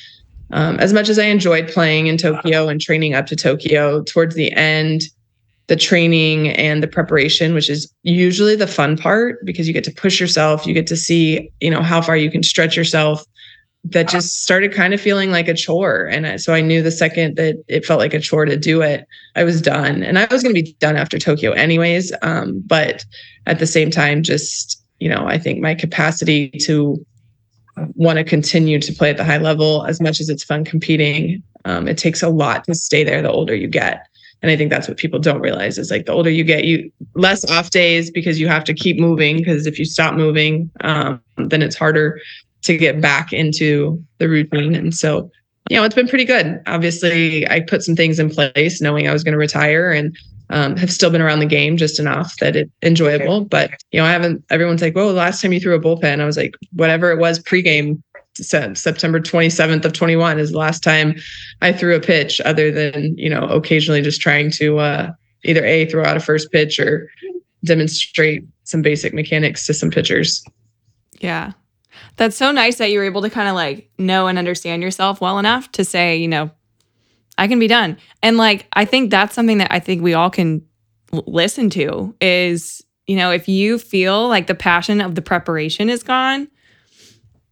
um, 0.52 0.80
as 0.80 0.94
much 0.94 1.10
as 1.10 1.18
I 1.18 1.26
enjoyed 1.26 1.70
playing 1.70 2.08
in 2.08 2.18
Tokyo 2.18 2.68
and 2.68 2.80
training 2.80 3.14
up 3.14 3.26
to 3.28 3.36
Tokyo, 3.36 4.04
towards 4.04 4.36
the 4.36 4.52
end, 4.54 5.04
the 5.68 5.76
training 5.76 6.50
and 6.50 6.84
the 6.84 6.88
preparation, 6.88 7.54
which 7.54 7.70
is 7.70 7.92
usually 8.04 8.56
the 8.56 8.68
fun 8.68 8.98
part 8.98 9.44
because 9.46 9.68
you 9.68 9.74
get 9.74 9.84
to 9.86 9.92
push 9.92 10.20
yourself, 10.20 10.68
you 10.68 10.74
get 10.74 10.88
to 10.88 10.98
see, 10.98 11.50
you 11.60 11.72
know, 11.72 11.82
how 11.82 12.02
far 12.02 12.16
you 12.16 12.30
can 12.30 12.44
stretch 12.44 12.78
yourself. 12.78 13.26
That 13.90 14.08
just 14.08 14.42
started 14.44 14.74
kind 14.74 14.96
of 14.96 15.02
feeling 15.02 15.30
like 15.30 15.48
a 15.48 15.54
chore. 15.54 16.06
And 16.06 16.42
so 16.42 16.54
I 16.54 16.62
knew 16.62 16.82
the 16.82 16.92
second 16.92 17.36
that 17.36 17.64
it 17.68 17.86
felt 17.86 18.00
like 18.00 18.16
a 18.16 18.20
chore 18.20 18.46
to 18.46 18.58
do 18.58 18.82
it, 18.82 19.06
I 19.36 19.44
was 19.44 19.62
done. 19.62 20.02
And 20.02 20.18
I 20.18 20.26
was 20.32 20.42
going 20.42 20.56
to 20.56 20.62
be 20.62 20.74
done 20.80 20.96
after 20.96 21.20
Tokyo, 21.20 21.52
anyways. 21.52 22.12
Um, 22.24 22.64
but 22.66 23.06
at 23.46 23.60
the 23.60 23.68
same 23.68 23.92
time, 23.92 24.24
just, 24.24 24.84
you 25.00 25.08
know, 25.08 25.28
I 25.28 25.38
think 25.38 25.62
my 25.62 25.76
capacity 25.76 26.50
to 26.64 27.06
want 27.96 28.18
to 28.18 28.24
continue 28.24 28.80
to 28.80 28.94
play 28.94 29.10
at 29.12 29.18
the 29.18 29.24
high 29.24 29.38
level 29.38 29.86
as 29.86 30.02
much 30.02 30.20
as 30.20 30.30
it's 30.30 30.44
fun 30.44 30.66
competing, 30.66 31.44
um, 31.66 31.88
it 31.88 31.98
takes 31.98 32.24
a 32.24 32.30
lot 32.30 32.64
to 32.66 32.74
stay 32.74 33.04
there 33.04 33.22
the 33.22 33.32
older 33.32 33.54
you 33.54 33.68
get. 33.68 34.08
And 34.42 34.52
I 34.52 34.58
think 34.58 34.70
that's 34.70 34.88
what 34.88 34.98
people 34.98 35.20
don't 35.20 35.42
realize 35.42 35.78
is 35.78 35.90
like 35.90 36.06
the 36.06 36.12
older 36.12 36.30
you 36.30 36.44
get, 36.44 36.66
you 36.66 36.92
less 37.16 37.50
off 37.50 37.72
days 37.72 38.12
because 38.12 38.40
you 38.40 38.48
have 38.48 38.64
to 38.66 38.74
keep 38.74 39.00
moving. 39.00 39.38
Because 39.38 39.66
if 39.66 39.80
you 39.80 39.86
stop 39.86 40.14
moving, 40.14 40.70
um, 40.82 41.22
then 41.38 41.62
it's 41.62 41.76
harder 41.76 42.20
to 42.66 42.78
get 42.78 43.00
back 43.00 43.32
into 43.32 44.04
the 44.18 44.28
routine. 44.28 44.76
And 44.76 44.94
so, 44.94 45.32
you 45.70 45.78
know, 45.78 45.84
it's 45.84 45.96
been 45.96 46.08
pretty 46.08 46.26
good. 46.26 46.62
Obviously, 46.66 47.48
I 47.50 47.62
put 47.62 47.84
some 47.84 47.96
things 47.96 48.20
in 48.20 48.30
place 48.30 48.82
knowing 48.82 49.08
I 49.08 49.14
was 49.14 49.24
going 49.24 49.34
to 49.34 49.38
retire 49.38 49.92
and 49.92 50.16
um, 50.50 50.76
have 50.78 50.92
still 50.92 51.10
been 51.10 51.22
around 51.22 51.40
the 51.40 51.46
game 51.46 51.78
just 51.78 52.00
enough 52.00 52.36
that 52.38 52.56
it's 52.56 52.72
enjoyable. 52.84 53.46
But 53.46 53.72
you 53.92 54.00
know, 54.00 54.06
I 54.06 54.12
haven't. 54.12 54.44
Everyone's 54.50 54.82
like, 54.82 54.96
"Well, 54.96 55.12
last 55.12 55.42
time 55.42 55.54
you 55.54 55.60
threw 55.60 55.76
a 55.76 55.80
bullpen," 55.80 56.20
I 56.20 56.26
was 56.26 56.38
like, 56.38 56.56
"Whatever 56.74 57.12
it 57.12 57.20
was 57.20 57.40
pregame." 57.40 58.02
September 58.38 59.22
27th 59.22 59.86
of 59.86 59.94
21 59.94 60.40
is 60.40 60.52
the 60.52 60.58
last 60.58 60.84
time 60.84 61.16
I 61.62 61.72
threw 61.72 61.96
a 61.96 62.02
pitch, 62.02 62.42
other 62.42 62.70
than 62.70 63.18
you 63.18 63.30
know 63.30 63.44
occasionally 63.44 64.02
just 64.02 64.20
trying 64.20 64.52
to 64.52 64.78
uh, 64.80 65.12
either 65.46 65.64
a 65.64 65.86
throw 65.86 66.04
out 66.04 66.18
a 66.18 66.20
first 66.20 66.52
pitch 66.52 66.78
or 66.78 67.10
demonstrate 67.64 68.44
some 68.66 68.82
basic 68.82 69.14
mechanics 69.14 69.66
to 69.68 69.74
some 69.74 69.90
pitchers. 69.90 70.44
Yeah, 71.22 71.54
that's 72.16 72.36
so 72.36 72.52
nice 72.52 72.78
that 72.78 72.92
you 72.92 73.00
were 73.00 73.06
able 73.06 73.22
to 73.22 73.30
kind 73.30 73.48
of 73.48 73.56
like 73.56 73.90
know 73.98 74.28
and 74.28 74.38
understand 74.38 74.82
yourself 74.82 75.22
well 75.22 75.40
enough 75.40 75.72
to 75.74 75.86
say, 75.86 76.18
you 76.18 76.28
know, 76.28 76.52
I 77.38 77.48
can 77.48 77.60
be 77.60 77.68
done. 77.68 77.98
And 78.24 78.38
like, 78.38 78.68
I 78.74 78.86
think 78.86 79.12
that's 79.12 79.36
something 79.36 79.58
that 79.58 79.72
I 79.72 79.80
think 79.80 80.02
we 80.02 80.14
all 80.14 80.30
can 80.30 80.66
listen 81.12 81.70
to 81.72 82.16
is, 82.22 82.84
you 83.08 83.16
know, 83.16 83.32
if 83.32 83.48
you 83.48 83.78
feel 83.78 84.28
like 84.28 84.48
the 84.48 84.56
passion 84.56 85.02
of 85.02 85.16
the 85.16 85.22
preparation 85.22 85.90
is 85.90 86.04
gone, 86.04 86.48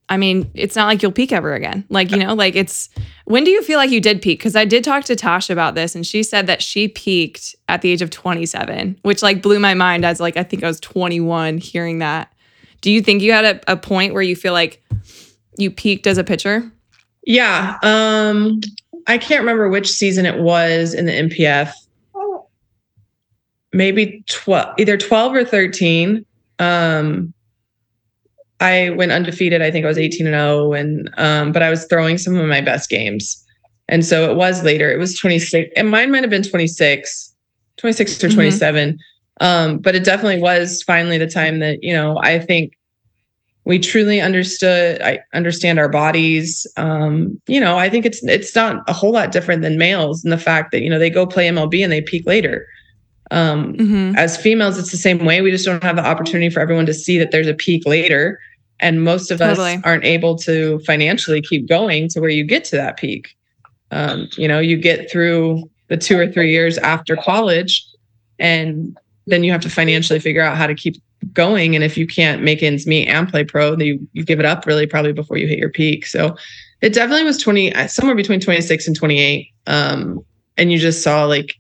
I 0.09 0.17
mean, 0.17 0.51
it's 0.53 0.75
not 0.75 0.88
like 0.88 1.01
you'll 1.01 1.12
peak 1.12 1.31
ever 1.31 1.53
again. 1.53 1.85
Like, 1.89 2.12
you 2.12 2.17
know, 2.17 2.33
like 2.33 2.55
it's 2.55 2.89
when 3.25 3.43
do 3.43 3.51
you 3.51 3.63
feel 3.63 3.77
like 3.77 3.89
you 3.89 4.01
did 4.01 4.21
peak? 4.21 4.39
Because 4.39 4.55
I 4.55 4.65
did 4.65 4.83
talk 4.83 5.05
to 5.05 5.15
Tasha 5.15 5.51
about 5.51 5.75
this 5.75 5.95
and 5.95 6.05
she 6.05 6.23
said 6.23 6.47
that 6.47 6.62
she 6.62 6.88
peaked 6.88 7.55
at 7.69 7.81
the 7.81 7.89
age 7.89 8.01
of 8.01 8.09
27, 8.09 9.00
which 9.03 9.23
like 9.23 9.41
blew 9.41 9.59
my 9.59 9.73
mind 9.73 10.05
as 10.05 10.19
like 10.19 10.35
I 10.38 10.43
think 10.43 10.63
I 10.63 10.67
was 10.67 10.79
21 10.81 11.57
hearing 11.57 12.00
that. 12.00 12.32
Do 12.83 12.91
you 12.91 13.01
think 13.01 13.21
you 13.21 13.31
had 13.31 13.45
a, 13.45 13.71
a 13.71 13.77
point 13.77 14.13
where 14.13 14.21
you 14.21 14.35
feel 14.35 14.51
like 14.53 14.83
you 15.57 15.71
peaked 15.71 16.05
as 16.05 16.17
a 16.17 16.23
pitcher? 16.23 16.69
Yeah. 17.25 17.77
Um, 17.81 18.59
I 19.07 19.17
can't 19.17 19.39
remember 19.39 19.69
which 19.69 19.89
season 19.89 20.25
it 20.25 20.39
was 20.39 20.93
in 20.93 21.05
the 21.05 21.13
NPF. 21.13 21.71
maybe 23.73 24.23
12 24.29 24.75
either 24.77 24.97
12 24.97 25.33
or 25.33 25.43
13 25.45 26.23
um 26.59 27.33
i 28.59 28.91
went 28.91 29.11
undefeated 29.11 29.63
i 29.63 29.71
think 29.71 29.83
i 29.83 29.87
was 29.87 29.97
18 29.97 30.27
and 30.27 30.35
0 30.35 30.73
and 30.73 31.09
um 31.17 31.51
but 31.51 31.63
i 31.63 31.69
was 31.71 31.85
throwing 31.85 32.19
some 32.19 32.37
of 32.37 32.45
my 32.47 32.61
best 32.61 32.87
games 32.87 33.43
and 33.89 34.05
so 34.05 34.29
it 34.29 34.35
was 34.37 34.61
later 34.63 34.91
it 34.91 34.97
was 34.99 35.17
26 35.17 35.71
and 35.75 35.89
mine 35.89 36.11
might 36.11 36.21
have 36.21 36.29
been 36.29 36.43
26 36.43 37.33
26 37.77 38.23
or 38.23 38.27
Mhm. 38.27 38.33
27 38.35 38.99
um 39.41 39.77
but 39.79 39.95
it 39.95 40.03
definitely 40.03 40.41
was 40.41 40.83
finally 40.83 41.17
the 41.17 41.27
time 41.27 41.59
that 41.59 41.83
you 41.83 41.93
know 41.93 42.17
i 42.21 42.39
think 42.39 42.73
we 43.65 43.79
truly 43.79 44.19
understood 44.19 45.01
i 45.01 45.19
understand 45.33 45.79
our 45.79 45.89
bodies. 45.89 46.67
Um 46.77 47.41
you 47.47 47.59
know 47.59 47.77
i 47.77 47.89
think 47.89 48.05
it's 48.05 48.23
it's 48.23 48.55
not 48.55 48.83
a 48.87 48.93
whole 48.93 49.11
lot 49.11 49.31
different 49.31 49.61
than 49.61 49.77
males 49.77 50.23
in 50.23 50.29
the 50.31 50.37
fact 50.37 50.71
that 50.71 50.81
you 50.81 50.89
know 50.89 50.99
they 50.99 51.09
go 51.09 51.25
play 51.25 51.47
mlb 51.49 51.83
and 51.83 51.91
they 51.91 52.01
peak 52.01 52.25
later. 52.27 52.65
Um 53.31 53.73
Mhm. 53.75 54.15
as 54.17 54.37
females 54.37 54.77
it's 54.77 54.91
the 54.91 54.97
same 54.97 55.25
way. 55.25 55.41
We 55.41 55.49
just 55.51 55.65
don't 55.65 55.81
have 55.83 55.95
the 55.95 56.05
opportunity 56.05 56.49
for 56.49 56.59
everyone 56.59 56.85
to 56.85 56.93
see 56.93 57.17
that 57.17 57.31
there's 57.31 57.47
a 57.47 57.53
peak 57.53 57.85
later. 57.85 58.39
And 58.79 59.03
most 59.03 59.31
of 59.31 59.39
Totally. 59.39 59.75
us 59.75 59.81
aren't 59.85 60.03
able 60.03 60.35
to 60.39 60.79
financially 60.79 61.41
keep 61.41 61.67
going 61.69 62.09
to 62.09 62.19
where 62.19 62.29
you 62.29 62.43
get 62.43 62.65
to 62.65 62.75
that 62.75 62.97
peak. 62.97 63.29
Um 63.91 64.27
you 64.37 64.47
know 64.47 64.59
you 64.59 64.77
get 64.77 65.09
through 65.09 65.69
the 65.87 65.97
two 65.97 66.19
or 66.19 66.27
three 66.27 66.51
years 66.51 66.77
after 66.79 67.15
college 67.15 67.85
and 68.39 68.97
then 69.25 69.44
you 69.44 69.51
have 69.51 69.62
to 69.62 69.70
financially 69.70 70.20
figure 70.20 70.42
out 70.42 70.58
how 70.58 70.68
to 70.68 70.75
keep 70.75 71.01
going. 71.34 71.75
And 71.75 71.84
if 71.84 71.98
you 71.98 72.06
can't 72.06 72.42
make 72.44 72.62
ends 72.62 72.86
meet 72.86 73.08
and 73.08 73.30
play 73.30 73.44
pro 73.44 73.75
then 73.75 73.88
you, 73.88 74.08
you 74.13 74.24
give 74.24 74.39
it 74.39 74.46
up 74.46 74.65
really 74.65 74.86
probably 74.86 75.13
before 75.13 75.38
you 75.38 75.48
hit 75.48 75.58
your 75.58 75.70
peak. 75.70 76.06
So 76.06 76.36
it 76.82 76.94
definitely 76.94 77.24
was 77.24 77.38
20 77.38 77.74
uh, 77.74 77.88
somewhere 77.88 78.15
between 78.15 78.42
26 78.42 78.88
and 78.88 78.96
28 78.96 79.48
um 79.68 80.20
and 80.58 80.70
you 80.70 80.77
just 80.77 81.01
saw 81.01 81.24
like 81.24 81.56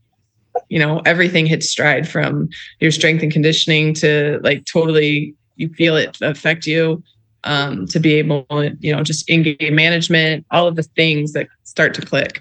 you 0.67 0.77
know 0.77 1.01
everything 1.05 1.45
hit 1.45 1.63
stride 1.63 2.07
from 2.07 2.49
your 2.81 2.91
strength 2.91 3.23
and 3.23 3.31
conditioning 3.31 3.93
to 3.93 4.39
like 4.43 4.65
totally 4.65 5.33
you 5.55 5.69
feel 5.69 5.95
it 5.95 6.17
affect 6.21 6.67
you 6.67 7.01
um 7.45 7.87
to 7.87 7.99
be 7.99 8.15
able 8.15 8.45
you 8.81 8.93
know 8.93 9.01
just 9.01 9.29
in-game 9.29 9.73
management 9.73 10.45
all 10.51 10.67
of 10.67 10.75
the 10.75 10.83
things 10.83 11.31
that 11.31 11.47
start 11.73 11.95
to 11.95 12.01
click. 12.01 12.39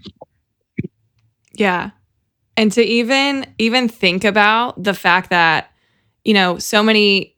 Yeah. 1.55 1.91
And 2.57 2.71
to 2.73 2.83
even 2.83 3.47
even 3.59 3.89
think 3.89 4.25
about 4.25 4.83
the 4.83 4.95
fact 4.95 5.31
that 5.31 5.71
you 6.25 6.35
know 6.35 6.59
so 6.59 6.83
many 6.83 7.35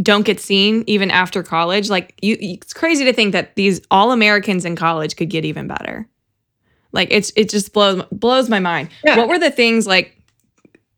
don't 0.00 0.24
get 0.24 0.40
seen 0.40 0.84
even 0.86 1.10
after 1.10 1.42
college 1.42 1.90
like 1.90 2.18
you 2.22 2.36
it's 2.40 2.72
crazy 2.72 3.04
to 3.04 3.12
think 3.12 3.32
that 3.32 3.54
these 3.56 3.80
all 3.90 4.10
Americans 4.10 4.64
in 4.64 4.74
college 4.74 5.16
could 5.16 5.28
get 5.30 5.44
even 5.44 5.66
better. 5.66 6.08
Like 6.92 7.08
it's 7.10 7.32
it 7.36 7.48
just 7.48 7.72
blows 7.72 8.04
blows 8.12 8.48
my 8.48 8.60
mind. 8.60 8.90
Yeah. 9.04 9.16
What 9.16 9.28
were 9.28 9.38
the 9.38 9.50
things 9.50 9.86
like 9.86 10.16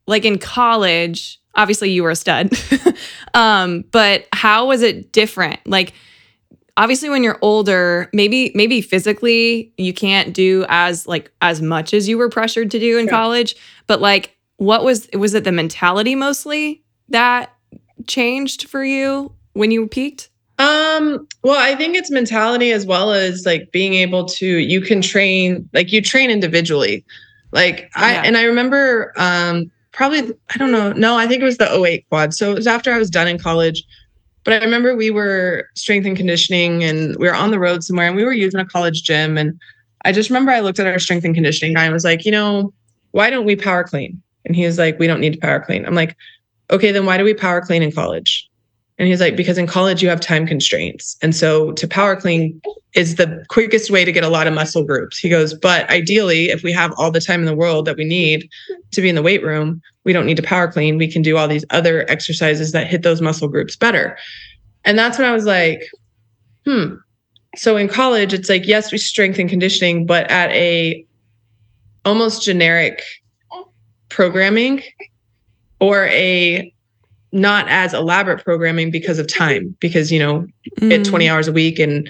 like 0.06 0.24
in 0.24 0.38
college 0.38 1.40
obviously 1.54 1.90
you 1.90 2.02
were 2.02 2.10
a 2.10 2.16
stud. 2.16 2.52
um 3.34 3.84
but 3.90 4.26
how 4.32 4.66
was 4.66 4.82
it 4.82 5.12
different? 5.12 5.60
Like 5.66 5.94
obviously 6.76 7.08
when 7.08 7.22
you're 7.22 7.38
older 7.42 8.08
maybe 8.12 8.50
maybe 8.54 8.80
physically 8.80 9.72
you 9.76 9.92
can't 9.92 10.34
do 10.34 10.64
as 10.68 11.06
like 11.06 11.30
as 11.40 11.62
much 11.62 11.94
as 11.94 12.08
you 12.08 12.18
were 12.18 12.28
pressured 12.28 12.70
to 12.70 12.78
do 12.78 12.98
in 12.98 13.06
Yeah. 13.06 13.10
college 13.12 13.54
but 13.86 14.00
like 14.00 14.36
what 14.56 14.84
was 14.84 15.08
was 15.14 15.34
it 15.34 15.44
the 15.44 15.52
mentality 15.52 16.14
mostly 16.14 16.82
that 17.08 17.52
changed 18.06 18.68
for 18.68 18.84
you 18.84 19.32
when 19.52 19.70
you 19.70 19.86
peaked 19.86 20.30
Um, 20.58 21.26
well, 21.42 21.58
I 21.58 21.74
think 21.74 21.96
it's 21.96 22.10
mentality 22.10 22.70
as 22.70 22.86
well 22.86 23.12
as 23.12 23.44
like 23.44 23.70
being 23.72 23.94
able 23.94 24.24
to 24.26 24.46
you 24.46 24.80
can 24.80 25.00
train 25.02 25.68
like 25.72 25.92
you 25.92 26.00
train 26.00 26.30
individually. 26.30 27.04
Like 27.52 27.90
I 27.96 28.12
Yeah. 28.14 28.22
and 28.24 28.36
I 28.36 28.44
remember 28.44 29.12
um 29.16 29.70
probably 29.92 30.20
I 30.52 30.58
don't 30.58 30.70
know, 30.72 30.92
no, 30.92 31.16
I 31.16 31.26
think 31.26 31.40
it 31.42 31.44
was 31.44 31.58
the 31.58 31.70
08 31.72 32.04
quad. 32.08 32.34
So 32.34 32.50
it 32.52 32.54
was 32.56 32.66
after 32.66 32.92
I 32.92 32.98
was 32.98 33.10
done 33.10 33.28
in 33.28 33.38
college. 33.38 33.84
But 34.44 34.54
I 34.54 34.64
remember 34.64 34.94
we 34.94 35.10
were 35.10 35.68
strength 35.74 36.06
and 36.06 36.16
conditioning 36.16 36.84
and 36.84 37.16
we 37.16 37.26
were 37.26 37.34
on 37.34 37.50
the 37.50 37.58
road 37.58 37.82
somewhere 37.82 38.06
and 38.06 38.16
we 38.16 38.24
were 38.24 38.32
using 38.32 38.60
a 38.60 38.66
college 38.66 39.02
gym. 39.02 39.38
And 39.38 39.58
I 40.04 40.12
just 40.12 40.28
remember 40.28 40.52
I 40.52 40.60
looked 40.60 40.78
at 40.78 40.86
our 40.86 40.98
strength 40.98 41.24
and 41.24 41.34
conditioning 41.34 41.74
guy 41.74 41.84
and 41.84 41.92
was 41.92 42.04
like, 42.04 42.24
you 42.26 42.32
know, 42.32 42.72
why 43.12 43.30
don't 43.30 43.46
we 43.46 43.56
power 43.56 43.84
clean? 43.84 44.20
And 44.44 44.54
he 44.54 44.66
was 44.66 44.78
like, 44.78 44.98
we 44.98 45.06
don't 45.06 45.20
need 45.20 45.32
to 45.32 45.38
power 45.40 45.60
clean. 45.60 45.86
I'm 45.86 45.94
like, 45.94 46.16
okay, 46.70 46.92
then 46.92 47.06
why 47.06 47.16
do 47.16 47.24
we 47.24 47.32
power 47.32 47.62
clean 47.62 47.82
in 47.82 47.90
college? 47.90 48.48
And 48.98 49.08
he's 49.08 49.20
like, 49.20 49.36
because 49.36 49.58
in 49.58 49.66
college 49.66 50.02
you 50.02 50.08
have 50.08 50.20
time 50.20 50.46
constraints. 50.46 51.16
And 51.20 51.34
so 51.34 51.72
to 51.72 51.88
power 51.88 52.14
clean 52.14 52.60
is 52.94 53.16
the 53.16 53.44
quickest 53.48 53.90
way 53.90 54.04
to 54.04 54.12
get 54.12 54.22
a 54.22 54.28
lot 54.28 54.46
of 54.46 54.54
muscle 54.54 54.84
groups. 54.84 55.18
He 55.18 55.28
goes, 55.28 55.52
but 55.52 55.88
ideally, 55.90 56.50
if 56.50 56.62
we 56.62 56.70
have 56.72 56.92
all 56.96 57.10
the 57.10 57.20
time 57.20 57.40
in 57.40 57.46
the 57.46 57.56
world 57.56 57.86
that 57.86 57.96
we 57.96 58.04
need 58.04 58.48
to 58.92 59.02
be 59.02 59.08
in 59.08 59.16
the 59.16 59.22
weight 59.22 59.42
room, 59.42 59.82
we 60.04 60.12
don't 60.12 60.26
need 60.26 60.36
to 60.36 60.42
power 60.42 60.70
clean. 60.70 60.96
We 60.96 61.10
can 61.10 61.22
do 61.22 61.36
all 61.36 61.48
these 61.48 61.64
other 61.70 62.08
exercises 62.08 62.70
that 62.72 62.86
hit 62.86 63.02
those 63.02 63.20
muscle 63.20 63.48
groups 63.48 63.74
better. 63.74 64.16
And 64.84 64.96
that's 64.96 65.18
when 65.18 65.28
I 65.28 65.32
was 65.32 65.44
like, 65.44 65.90
hmm. 66.64 66.94
So 67.56 67.76
in 67.76 67.88
college, 67.88 68.32
it's 68.32 68.48
like, 68.48 68.66
yes, 68.66 68.92
we 68.92 68.98
strength 68.98 69.38
and 69.38 69.48
conditioning, 69.48 70.06
but 70.06 70.30
at 70.30 70.50
a 70.50 71.04
almost 72.04 72.42
generic 72.42 73.02
programming 74.08 74.82
or 75.80 76.06
a 76.06 76.73
not 77.34 77.68
as 77.68 77.92
elaborate 77.92 78.44
programming 78.44 78.90
because 78.90 79.18
of 79.18 79.26
time 79.26 79.76
because 79.80 80.10
you 80.10 80.18
know 80.18 80.46
at 80.76 81.00
Mm. 81.00 81.04
20 81.04 81.28
hours 81.28 81.48
a 81.48 81.52
week 81.52 81.78
and 81.78 82.08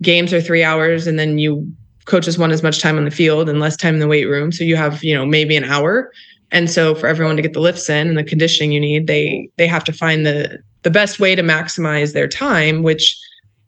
games 0.00 0.32
are 0.32 0.40
three 0.40 0.62
hours 0.62 1.06
and 1.06 1.18
then 1.18 1.38
you 1.38 1.70
coaches 2.04 2.38
want 2.38 2.52
as 2.52 2.62
much 2.62 2.80
time 2.80 2.96
on 2.96 3.04
the 3.04 3.10
field 3.10 3.48
and 3.48 3.60
less 3.60 3.76
time 3.76 3.94
in 3.94 4.00
the 4.00 4.08
weight 4.08 4.24
room. 4.24 4.50
So 4.52 4.64
you 4.64 4.76
have 4.76 5.02
you 5.04 5.14
know 5.14 5.26
maybe 5.26 5.56
an 5.56 5.64
hour. 5.64 6.12
And 6.52 6.70
so 6.70 6.94
for 6.94 7.06
everyone 7.06 7.36
to 7.36 7.42
get 7.42 7.54
the 7.54 7.60
lifts 7.60 7.88
in 7.90 8.08
and 8.08 8.16
the 8.16 8.24
conditioning 8.24 8.72
you 8.72 8.80
need 8.80 9.06
they 9.08 9.48
they 9.56 9.66
have 9.66 9.84
to 9.84 9.92
find 9.92 10.24
the 10.24 10.58
the 10.82 10.90
best 10.90 11.18
way 11.20 11.34
to 11.34 11.42
maximize 11.42 12.12
their 12.12 12.28
time 12.28 12.82
which 12.82 13.18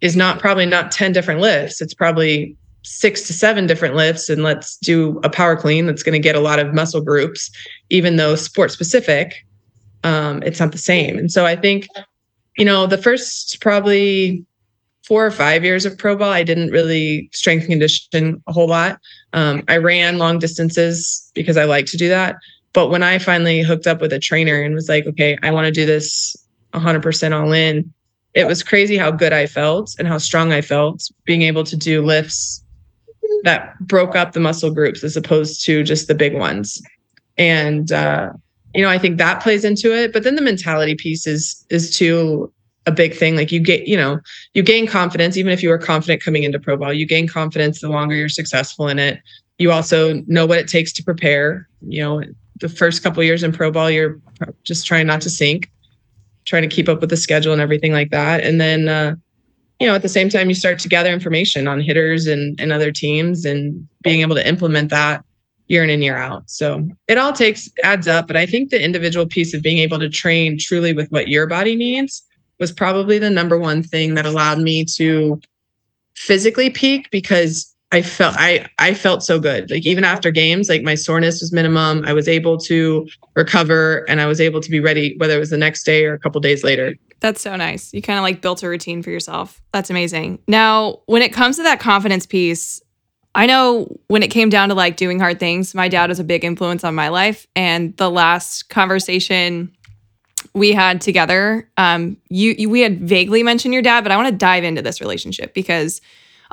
is 0.01 0.17
not 0.17 0.39
probably 0.39 0.67
not 0.67 0.93
10 0.93 1.13
different 1.13 1.41
lifts. 1.41 1.81
It's 1.81 1.95
probably 1.95 2.57
six 2.83 3.23
to 3.27 3.33
seven 3.33 3.67
different 3.67 3.97
lifts 3.97 4.29
and 4.29 4.43
let's 4.43 4.77
do 4.77 5.19
a 5.25 5.31
power 5.31 5.57
clean 5.57 5.87
that's 5.87 6.03
going 6.03 6.13
to 6.13 6.19
get 6.19 6.37
a 6.37 6.41
lot 6.41 6.59
of 6.59 6.75
muscle 6.75 7.01
groups 7.01 7.51
even 7.89 8.17
though 8.17 8.37
sport 8.37 8.71
specific 8.71 9.45
um, 10.04 10.42
it's 10.42 10.61
not 10.61 10.73
the 10.73 10.78
same. 10.78 11.18
And 11.18 11.30
so 11.32 11.44
i 11.44 11.56
think 11.56 11.88
you 12.56 12.64
know 12.64 12.87
the 12.87 12.99
first 12.99 13.61
probably 13.61 14.44
four 15.02 15.26
or 15.26 15.30
five 15.30 15.64
years 15.64 15.84
of 15.84 15.99
pro 15.99 16.16
ball 16.16 16.32
i 16.32 16.42
didn't 16.42 16.70
really 16.70 17.28
strength 17.32 17.66
condition 17.66 18.42
a 18.46 18.52
whole 18.52 18.68
lot. 18.68 19.00
Um, 19.32 19.64
i 19.68 19.76
ran 19.76 20.18
long 20.18 20.38
distances 20.38 21.30
because 21.34 21.56
i 21.56 21.64
like 21.64 21.87
to 21.87 21.96
do 21.96 22.08
that. 22.08 22.37
But 22.73 22.88
when 22.90 23.02
i 23.02 23.18
finally 23.18 23.62
hooked 23.62 23.87
up 23.87 24.00
with 24.00 24.12
a 24.12 24.18
trainer 24.20 24.62
and 24.62 24.75
was 24.75 24.88
like 24.88 25.06
okay 25.06 25.37
i 25.42 25.50
want 25.50 25.66
to 25.66 25.73
do 25.73 25.87
this 25.87 26.37
100% 26.75 27.32
all 27.32 27.52
in 27.52 27.92
it 28.34 28.46
was 28.49 28.64
crazy 28.64 28.96
how 28.96 29.11
good 29.11 29.32
i 29.32 29.46
felt 29.46 29.94
and 29.99 30.08
how 30.08 30.18
strong 30.18 30.52
i 30.52 30.61
felt 30.61 31.08
being 31.25 31.42
able 31.42 31.64
to 31.64 31.76
do 31.76 32.02
lifts 32.02 32.64
that 33.44 33.78
broke 33.80 34.16
up 34.16 34.32
the 34.32 34.40
muscle 34.40 34.70
groups 34.70 35.04
as 35.04 35.16
opposed 35.16 35.64
to 35.64 35.82
just 35.82 36.08
the 36.08 36.14
big 36.14 36.34
ones. 36.34 36.82
And 37.37 37.92
uh, 37.92 38.32
you 38.75 38.83
know 38.83 38.88
i 38.88 38.99
think 38.99 39.19
that 39.19 39.43
plays 39.43 39.64
into 39.64 39.95
it 39.95 40.12
but 40.12 40.23
then 40.23 40.35
the 40.35 40.43
mentality 40.43 40.95
piece 40.95 41.26
is 41.26 41.64
is 41.71 41.97
too 41.97 42.52
a 42.87 42.93
big 42.93 43.14
thing. 43.14 43.37
Like 43.37 43.52
you 43.52 43.61
get 43.61 43.87
you 43.87 43.97
know 43.97 44.21
you 44.52 44.62
gain 44.62 44.87
confidence 44.87 45.37
even 45.37 45.52
if 45.52 45.62
you 45.62 45.69
were 45.69 45.78
confident 45.78 46.23
coming 46.23 46.43
into 46.45 46.59
pro 46.59 46.76
ball 46.76 46.93
you 46.93 47.07
gain 47.07 47.26
confidence 47.26 47.81
the 47.81 47.88
longer 47.88 48.14
you're 48.14 48.28
successful 48.28 48.88
in 48.88 48.99
it. 48.99 49.21
You 49.59 49.71
also 49.71 50.23
know 50.26 50.47
what 50.47 50.59
it 50.59 50.69
takes 50.69 50.93
to 50.95 51.04
prepare. 51.04 51.69
You 51.87 52.02
know 52.02 52.23
the 52.61 52.69
first 52.69 53.02
couple 53.02 53.23
years 53.23 53.43
in 53.43 53.52
pro 53.52 53.71
ball 53.71 53.90
you're 53.90 54.21
just 54.62 54.87
trying 54.87 55.07
not 55.07 55.21
to 55.23 55.31
sink 55.31 55.71
trying 56.45 56.62
to 56.62 56.69
keep 56.69 56.90
up 56.90 57.00
with 57.00 57.09
the 57.09 57.16
schedule 57.16 57.52
and 57.54 57.62
everything 57.62 57.93
like 57.93 58.11
that. 58.11 58.43
And 58.43 58.61
then 58.61 58.88
uh, 58.88 59.14
you 59.81 59.87
know 59.87 59.95
at 59.95 60.02
the 60.02 60.09
same 60.09 60.28
time 60.28 60.49
you 60.49 60.54
start 60.54 60.78
to 60.81 60.88
gather 60.88 61.11
information 61.11 61.66
on 61.66 61.81
hitters 61.81 62.26
and, 62.26 62.61
and 62.61 62.73
other 62.73 62.93
teams 62.93 63.45
and 63.45 63.88
being 64.02 64.21
able 64.21 64.37
to 64.37 64.47
implement 64.47 64.90
that 64.90 65.25
year 65.68 65.83
in 65.83 65.90
and 65.90 66.02
year 66.02 66.16
out 66.16 66.49
so 66.49 66.87
it 67.09 67.18
all 67.18 67.33
takes 67.33 67.68
adds 67.83 68.06
up 68.06 68.26
but 68.26 68.37
i 68.37 68.44
think 68.44 68.71
the 68.71 68.83
individual 68.83 69.26
piece 69.26 69.54
of 69.54 69.62
being 69.62 69.78
able 69.78 69.99
to 69.99 70.09
train 70.09 70.59
truly 70.59 70.92
with 70.92 71.11
what 71.11 71.28
your 71.28 71.47
body 71.47 71.75
needs 71.75 72.23
was 72.61 72.71
probably 72.73 73.18
the 73.18 73.30
number 73.30 73.59
one 73.59 73.83
thing 73.83 74.14
that 74.14 74.26
allowed 74.26 74.59
me 74.59 74.85
to 74.85 75.40
physically 76.14 76.71
peak 76.71 77.11
because 77.11 77.75
I 77.92 78.02
felt 78.02 78.35
I 78.37 78.66
I 78.78 78.92
felt 78.92 79.23
so 79.23 79.38
good. 79.38 79.71
Like 79.71 79.87
even 79.87 80.02
after 80.02 80.33
games, 80.33 80.68
like 80.68 80.83
my 80.83 80.97
soreness 80.97 81.40
was 81.40 81.52
minimum. 81.52 82.04
I 82.04 82.12
was 82.12 82.26
able 82.26 82.59
to 82.59 83.06
recover 83.37 84.04
and 84.09 84.21
I 84.21 84.26
was 84.26 84.40
able 84.40 84.61
to 84.61 84.71
be 84.71 84.80
ready 84.80 85.14
whether 85.18 85.37
it 85.37 85.38
was 85.38 85.50
the 85.50 85.56
next 85.56 85.85
day 85.85 86.04
or 86.04 86.12
a 86.12 86.18
couple 86.18 86.40
days 86.40 86.64
later. 86.64 86.97
That's 87.21 87.40
so 87.40 87.54
nice. 87.54 87.94
You 87.94 88.02
kind 88.02 88.18
of 88.18 88.23
like 88.23 88.40
built 88.40 88.64
a 88.64 88.68
routine 88.68 89.02
for 89.02 89.11
yourself. 89.11 89.62
That's 89.73 89.90
amazing. 89.90 90.40
Now, 90.49 91.02
when 91.06 91.23
it 91.23 91.33
comes 91.33 91.56
to 91.56 91.62
that 91.62 91.78
confidence 91.78 92.26
piece, 92.26 92.83
I 93.35 93.47
know 93.47 93.99
when 94.07 94.23
it 94.23 94.29
came 94.29 94.49
down 94.49 94.69
to 94.69 94.75
like 94.75 94.97
doing 94.97 95.19
hard 95.19 95.41
things, 95.41 95.75
my 95.75 95.88
dad 95.88 96.09
was 96.09 96.21
a 96.21 96.25
big 96.25 96.45
influence 96.45 96.85
on 96.85 96.95
my 96.95 97.09
life. 97.09 97.47
And 97.57 97.97
the 97.97 98.11
last 98.11 98.69
conversation 98.69 99.75
we 100.55 100.73
had 100.73 101.00
together, 101.00 101.69
um, 101.76 102.17
you, 102.29 102.55
you 102.57 102.71
we 102.71 102.81
had 102.81 103.00
vaguely 103.00 103.43
mentioned 103.43 103.75
your 103.75 103.83
dad, 103.83 104.05
but 104.05 104.12
I 104.12 104.17
want 104.17 104.29
to 104.29 104.37
dive 104.37 104.62
into 104.62 104.83
this 104.83 105.00
relationship 105.00 105.53
because 105.53 106.00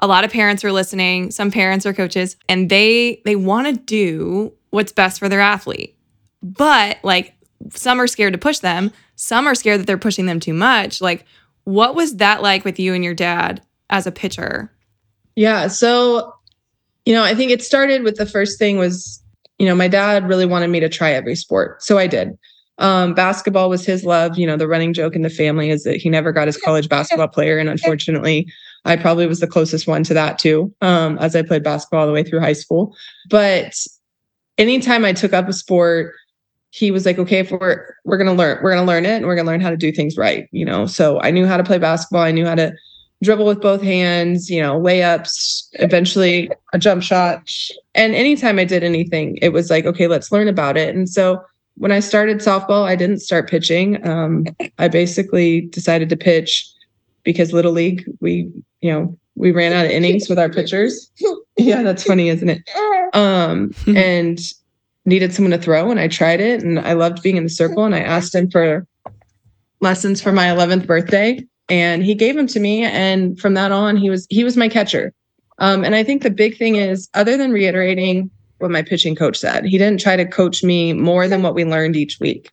a 0.01 0.07
lot 0.07 0.23
of 0.23 0.31
parents 0.31 0.63
are 0.63 0.71
listening. 0.71 1.29
Some 1.29 1.51
parents 1.51 1.85
are 1.85 1.93
coaches, 1.93 2.35
and 2.49 2.69
they 2.69 3.21
they 3.25 3.35
want 3.35 3.67
to 3.67 3.73
do 3.73 4.53
what's 4.71 4.91
best 4.91 5.19
for 5.19 5.29
their 5.29 5.41
athlete. 5.41 5.95
But 6.41 6.97
like 7.03 7.35
some 7.69 8.01
are 8.01 8.07
scared 8.07 8.33
to 8.33 8.39
push 8.39 8.59
them, 8.59 8.91
some 9.15 9.45
are 9.47 9.53
scared 9.53 9.79
that 9.79 9.87
they're 9.87 9.97
pushing 9.99 10.25
them 10.25 10.39
too 10.39 10.53
much. 10.53 11.01
Like, 11.01 11.25
what 11.63 11.93
was 11.93 12.15
that 12.17 12.41
like 12.41 12.65
with 12.65 12.79
you 12.79 12.95
and 12.95 13.03
your 13.03 13.13
dad 13.13 13.61
as 13.89 14.07
a 14.07 14.11
pitcher? 14.11 14.71
Yeah. 15.35 15.67
So, 15.67 16.33
you 17.11 17.17
know, 17.17 17.25
I 17.25 17.35
think 17.35 17.51
it 17.51 17.61
started 17.61 18.03
with 18.03 18.15
the 18.15 18.25
first 18.25 18.57
thing 18.57 18.77
was, 18.77 19.21
you 19.59 19.65
know, 19.65 19.75
my 19.75 19.89
dad 19.89 20.29
really 20.29 20.45
wanted 20.45 20.69
me 20.69 20.79
to 20.79 20.87
try 20.87 21.11
every 21.11 21.35
sport. 21.35 21.83
So 21.83 21.97
I 21.97 22.07
did. 22.07 22.37
Um, 22.77 23.13
basketball 23.13 23.69
was 23.69 23.85
his 23.85 24.05
love. 24.05 24.37
You 24.37 24.47
know, 24.47 24.55
the 24.55 24.65
running 24.65 24.93
joke 24.93 25.13
in 25.13 25.21
the 25.21 25.29
family 25.29 25.71
is 25.71 25.83
that 25.83 25.97
he 25.97 26.09
never 26.09 26.31
got 26.31 26.47
his 26.47 26.55
college 26.55 26.87
basketball 26.87 27.27
player. 27.27 27.57
And 27.57 27.67
unfortunately, 27.67 28.47
I 28.85 28.95
probably 28.95 29.27
was 29.27 29.41
the 29.41 29.47
closest 29.47 29.87
one 29.87 30.05
to 30.05 30.13
that 30.13 30.39
too, 30.39 30.73
um, 30.79 31.17
as 31.17 31.35
I 31.35 31.41
played 31.41 31.63
basketball 31.63 31.99
all 31.99 32.07
the 32.07 32.13
way 32.13 32.23
through 32.23 32.39
high 32.39 32.53
school. 32.53 32.95
But 33.29 33.75
anytime 34.57 35.03
I 35.03 35.11
took 35.11 35.33
up 35.33 35.49
a 35.49 35.53
sport, 35.53 36.13
he 36.69 36.91
was 36.91 37.05
like, 37.05 37.19
okay, 37.19 37.39
if 37.39 37.51
we're 37.51 37.93
we're 38.05 38.19
gonna 38.19 38.33
learn, 38.33 38.63
we're 38.63 38.73
gonna 38.73 38.87
learn 38.87 39.05
it 39.05 39.17
and 39.17 39.25
we're 39.25 39.35
gonna 39.35 39.51
learn 39.51 39.59
how 39.59 39.69
to 39.69 39.75
do 39.75 39.91
things 39.91 40.15
right, 40.15 40.47
you 40.53 40.63
know. 40.63 40.85
So 40.85 41.19
I 41.19 41.29
knew 41.31 41.45
how 41.45 41.57
to 41.57 41.63
play 41.65 41.77
basketball, 41.77 42.21
I 42.21 42.31
knew 42.31 42.45
how 42.45 42.55
to 42.55 42.71
dribble 43.23 43.45
with 43.45 43.61
both 43.61 43.81
hands, 43.81 44.49
you 44.49 44.61
know, 44.61 44.79
layups, 44.79 45.67
eventually 45.73 46.49
a 46.73 46.79
jump 46.79 47.03
shot. 47.03 47.49
And 47.93 48.15
anytime 48.15 48.57
I 48.57 48.65
did 48.65 48.83
anything, 48.83 49.37
it 49.41 49.49
was 49.49 49.69
like, 49.69 49.85
okay, 49.85 50.07
let's 50.07 50.31
learn 50.31 50.47
about 50.47 50.77
it. 50.77 50.95
And 50.95 51.09
so 51.09 51.43
when 51.75 51.91
I 51.91 51.99
started 51.99 52.37
softball, 52.37 52.85
I 52.85 52.95
didn't 52.95 53.19
start 53.19 53.49
pitching. 53.49 54.05
Um, 54.07 54.45
I 54.77 54.87
basically 54.87 55.61
decided 55.61 56.09
to 56.09 56.17
pitch 56.17 56.67
because 57.23 57.53
Little 57.53 57.71
League, 57.71 58.03
we, 58.19 58.51
you 58.81 58.91
know, 58.91 59.17
we 59.35 59.51
ran 59.51 59.73
out 59.73 59.85
of 59.85 59.91
innings 59.91 60.27
with 60.27 60.39
our 60.39 60.49
pitchers. 60.49 61.11
yeah, 61.57 61.83
that's 61.83 62.03
funny, 62.03 62.29
isn't 62.29 62.49
it? 62.49 62.69
Um, 63.13 63.71
and 63.95 64.39
needed 65.05 65.33
someone 65.33 65.51
to 65.51 65.57
throw, 65.57 65.89
and 65.89 65.99
I 65.99 66.07
tried 66.07 66.39
it, 66.39 66.61
and 66.61 66.79
I 66.79 66.93
loved 66.93 67.23
being 67.23 67.37
in 67.37 67.43
the 67.43 67.49
circle. 67.49 67.85
And 67.85 67.95
I 67.95 67.99
asked 67.99 68.35
him 68.35 68.51
for 68.51 68.85
lessons 69.79 70.21
for 70.21 70.31
my 70.31 70.47
11th 70.47 70.85
birthday, 70.85 71.43
and 71.71 72.03
he 72.03 72.13
gave 72.13 72.35
them 72.35 72.47
to 72.47 72.59
me. 72.59 72.83
And 72.83 73.39
from 73.39 73.53
that 73.55 73.71
on, 73.71 73.95
he 73.95 74.09
was 74.09 74.27
he 74.29 74.43
was 74.43 74.57
my 74.57 74.67
catcher. 74.67 75.13
Um, 75.57 75.83
and 75.83 75.95
I 75.95 76.03
think 76.03 76.21
the 76.21 76.29
big 76.29 76.57
thing 76.57 76.75
is, 76.75 77.09
other 77.13 77.37
than 77.37 77.51
reiterating 77.51 78.29
what 78.57 78.71
my 78.71 78.81
pitching 78.81 79.15
coach 79.15 79.37
said, 79.37 79.65
he 79.65 79.77
didn't 79.77 80.01
try 80.01 80.15
to 80.15 80.25
coach 80.25 80.63
me 80.63 80.93
more 80.93 81.27
than 81.27 81.41
what 81.41 81.55
we 81.55 81.63
learned 81.63 81.95
each 81.95 82.19
week. 82.19 82.51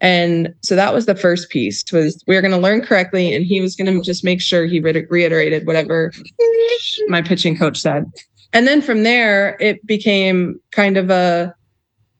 And 0.00 0.54
so 0.62 0.76
that 0.76 0.94
was 0.94 1.06
the 1.06 1.16
first 1.16 1.48
piece 1.50 1.82
was 1.90 2.22
we 2.26 2.36
were 2.36 2.42
going 2.42 2.52
to 2.52 2.58
learn 2.58 2.82
correctly 2.82 3.34
and 3.34 3.44
he 3.44 3.60
was 3.60 3.74
going 3.74 3.92
to 3.92 4.02
just 4.02 4.22
make 4.22 4.40
sure 4.40 4.66
he 4.66 4.78
re- 4.78 5.06
reiterated 5.08 5.66
whatever 5.66 6.12
my 7.08 7.22
pitching 7.22 7.56
coach 7.56 7.80
said. 7.80 8.04
And 8.52 8.66
then 8.66 8.82
from 8.82 9.02
there 9.02 9.56
it 9.58 9.84
became 9.86 10.60
kind 10.70 10.98
of 10.98 11.10
a 11.10 11.54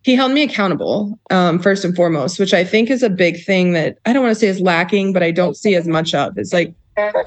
he 0.07 0.15
held 0.15 0.31
me 0.31 0.45
accountable 0.45 1.19
um, 1.31 1.59
first 1.59 1.85
and 1.85 1.97
foremost, 1.97 2.39
which 2.39 2.55
I 2.55 2.63
think 2.63 2.91
is 2.91 3.03
a 3.03 3.11
big 3.11 3.45
thing 3.45 3.73
that 3.73 3.99
I 4.07 4.13
don't 4.13 4.23
want 4.23 4.37
to 4.37 4.39
say 4.39 4.47
is 4.47 4.61
lacking, 4.61 5.13
but 5.13 5.21
I 5.21 5.33
don't 5.33 5.57
see 5.57 5.75
as 5.75 5.89
much 5.89 6.15
of. 6.15 6.39
It's 6.39 6.53
like 6.53 6.73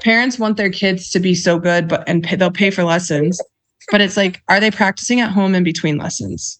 parents 0.00 0.38
want 0.38 0.56
their 0.56 0.70
kids 0.70 1.10
to 1.10 1.20
be 1.20 1.34
so 1.34 1.58
good, 1.58 1.88
but 1.88 2.08
and 2.08 2.24
pay, 2.24 2.36
they'll 2.36 2.50
pay 2.50 2.70
for 2.70 2.82
lessons, 2.82 3.38
but 3.90 4.00
it's 4.00 4.16
like, 4.16 4.42
are 4.48 4.60
they 4.60 4.70
practicing 4.70 5.20
at 5.20 5.30
home 5.30 5.54
in 5.54 5.62
between 5.62 5.98
lessons? 5.98 6.58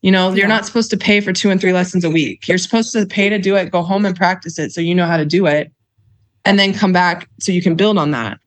You 0.00 0.10
know, 0.10 0.32
you're 0.32 0.48
not 0.48 0.64
supposed 0.64 0.88
to 0.92 0.96
pay 0.96 1.20
for 1.20 1.34
two 1.34 1.50
and 1.50 1.60
three 1.60 1.74
lessons 1.74 2.04
a 2.04 2.10
week. 2.10 2.48
You're 2.48 2.56
supposed 2.56 2.94
to 2.94 3.04
pay 3.04 3.28
to 3.28 3.38
do 3.38 3.54
it, 3.54 3.70
go 3.70 3.82
home 3.82 4.06
and 4.06 4.16
practice 4.16 4.58
it 4.58 4.72
so 4.72 4.80
you 4.80 4.94
know 4.94 5.06
how 5.06 5.18
to 5.18 5.26
do 5.26 5.44
it, 5.44 5.70
and 6.46 6.58
then 6.58 6.72
come 6.72 6.94
back 6.94 7.28
so 7.38 7.52
you 7.52 7.60
can 7.60 7.74
build 7.74 7.98
on 7.98 8.12
that. 8.12 8.40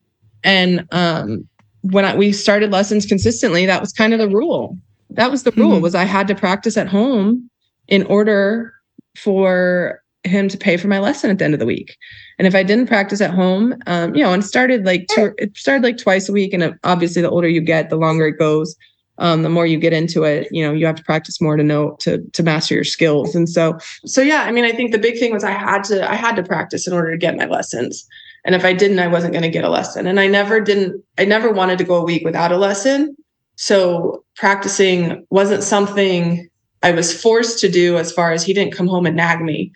And 0.43 0.87
um, 0.91 1.47
when 1.81 2.05
I, 2.05 2.15
we 2.15 2.31
started 2.31 2.71
lessons 2.71 3.05
consistently, 3.05 3.67
that 3.67 3.81
was 3.81 3.93
kind 3.93 4.13
of 4.13 4.19
the 4.19 4.29
rule. 4.29 4.75
That 5.09 5.31
was 5.31 5.43
the 5.43 5.51
rule 5.51 5.79
Mhm. 5.79 5.81
was 5.81 5.95
I 5.95 6.03
had 6.03 6.27
to 6.27 6.35
practice 6.35 6.77
at 6.77 6.87
home 6.87 7.49
in 7.87 8.03
order 8.03 8.73
for 9.15 10.01
him 10.23 10.49
to 10.49 10.57
pay 10.57 10.75
for 10.77 10.87
my 10.87 10.99
lesson 10.99 11.29
at 11.29 11.37
the 11.37 11.45
end 11.45 11.53
of 11.53 11.59
the 11.59 11.65
week. 11.65 11.95
And 12.37 12.47
if 12.47 12.53
I 12.53 12.63
didn't 12.63 12.87
practice 12.87 13.21
at 13.21 13.31
home, 13.31 13.75
um, 13.87 14.13
you 14.13 14.21
know, 14.21 14.33
and 14.33 14.43
started 14.43 14.85
like 14.85 15.07
two, 15.09 15.33
it 15.37 15.55
started 15.57 15.84
like 15.84 15.97
twice 15.97 16.27
a 16.27 16.34
week. 16.34 16.53
And 16.53 16.77
obviously, 16.84 17.21
the 17.21 17.29
older 17.29 17.47
you 17.47 17.62
get, 17.62 17.89
the 17.89 17.95
longer 17.95 18.27
it 18.27 18.38
goes 18.38 18.75
um, 19.19 19.43
the 19.43 19.49
more 19.49 19.65
you 19.65 19.77
get 19.77 19.93
into 19.93 20.23
it, 20.23 20.47
you 20.51 20.63
know, 20.63 20.73
you 20.73 20.86
have 20.86 20.95
to 20.95 21.03
practice 21.03 21.41
more 21.41 21.58
to 21.58 21.63
know 21.63 21.95
to 21.99 22.19
to 22.34 22.43
master 22.43 22.75
your 22.75 22.84
skills. 22.84 23.36
And 23.36 23.49
so, 23.49 23.77
so 24.05 24.21
yeah, 24.21 24.43
I 24.43 24.51
mean, 24.51 24.63
I 24.63 24.71
think 24.71 24.91
the 24.91 24.99
big 24.99 25.17
thing 25.17 25.34
was 25.34 25.43
I 25.43 25.51
had 25.51 25.84
to 25.86 26.10
I 26.10 26.15
had 26.15 26.36
to 26.36 26.43
practice 26.43 26.88
in 26.88 26.93
order 26.93 27.12
to 27.12 27.17
get 27.17 27.36
my 27.36 27.45
lessons. 27.45 28.08
And 28.45 28.53
if 28.55 28.63
I 28.63 28.73
didn't, 28.73 28.99
I 28.99 29.08
wasn't 29.08 29.34
going 29.34 29.43
to 29.43 29.49
get 29.49 29.63
a 29.63 29.69
lesson. 29.69 30.08
And 30.08 30.19
I 30.19 30.27
never 30.27 30.60
didn't. 30.62 31.03
I 31.17 31.25
never 31.25 31.51
wanted 31.51 31.77
to 31.79 31.84
go 31.84 31.95
a 31.95 32.03
week 32.03 32.23
without 32.23 32.51
a 32.51 32.58
lesson. 32.58 33.15
So 33.58 34.24
practicing 34.36 35.26
wasn't 35.30 35.63
something 35.63 36.48
I 36.84 36.91
was 36.91 37.20
forced 37.22 37.60
to 37.60 37.70
do. 37.70 37.98
As 37.98 38.12
far 38.12 38.32
as 38.32 38.43
he 38.43 38.54
didn't 38.54 38.74
come 38.74 38.88
home 38.88 39.06
and 39.06 39.15
nag 39.15 39.41
me. 39.41 39.72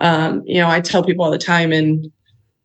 Um, 0.00 0.42
you 0.46 0.60
know, 0.60 0.68
I 0.68 0.80
tell 0.80 1.02
people 1.02 1.24
all 1.24 1.30
the 1.30 1.38
time, 1.38 1.72
and 1.72 2.10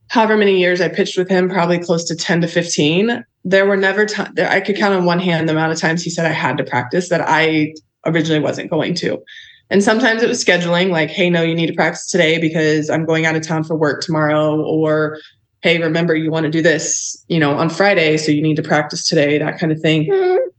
however 0.09 0.37
many 0.37 0.59
years 0.59 0.81
I 0.81 0.87
pitched 0.87 1.17
with 1.17 1.29
him, 1.29 1.49
probably 1.49 1.79
close 1.79 2.03
to 2.05 2.15
10 2.15 2.41
to 2.41 2.47
15, 2.47 3.23
there 3.45 3.65
were 3.65 3.77
never 3.77 4.05
times 4.05 4.37
I 4.39 4.59
could 4.59 4.75
count 4.75 4.93
on 4.93 5.05
one 5.05 5.19
hand 5.19 5.47
the 5.47 5.53
amount 5.53 5.71
of 5.71 5.79
times 5.79 6.03
he 6.03 6.09
said 6.09 6.25
I 6.25 6.33
had 6.33 6.57
to 6.57 6.63
practice 6.63 7.09
that 7.09 7.21
I 7.21 7.73
originally 8.05 8.41
wasn't 8.41 8.69
going 8.69 8.93
to. 8.95 9.21
And 9.69 9.83
sometimes 9.83 10.23
it 10.23 10.29
was 10.29 10.43
scheduling, 10.43 10.91
like, 10.91 11.09
hey, 11.09 11.29
no, 11.29 11.43
you 11.43 11.53
need 11.53 11.67
to 11.67 11.73
practice 11.73 12.09
today 12.09 12.39
because 12.39 12.89
I'm 12.89 13.05
going 13.05 13.25
out 13.25 13.35
of 13.35 13.45
town 13.45 13.63
for 13.65 13.75
work 13.75 14.01
tomorrow. 14.01 14.61
Or, 14.61 15.19
hey, 15.61 15.79
remember, 15.79 16.15
you 16.15 16.31
want 16.31 16.45
to 16.45 16.51
do 16.51 16.61
this, 16.61 17.23
you 17.27 17.39
know, 17.39 17.57
on 17.57 17.69
Friday. 17.69 18.17
So 18.17 18.31
you 18.31 18.41
need 18.41 18.55
to 18.57 18.63
practice 18.63 19.07
today, 19.07 19.37
that 19.37 19.59
kind 19.59 19.71
of 19.71 19.79
thing. 19.79 20.09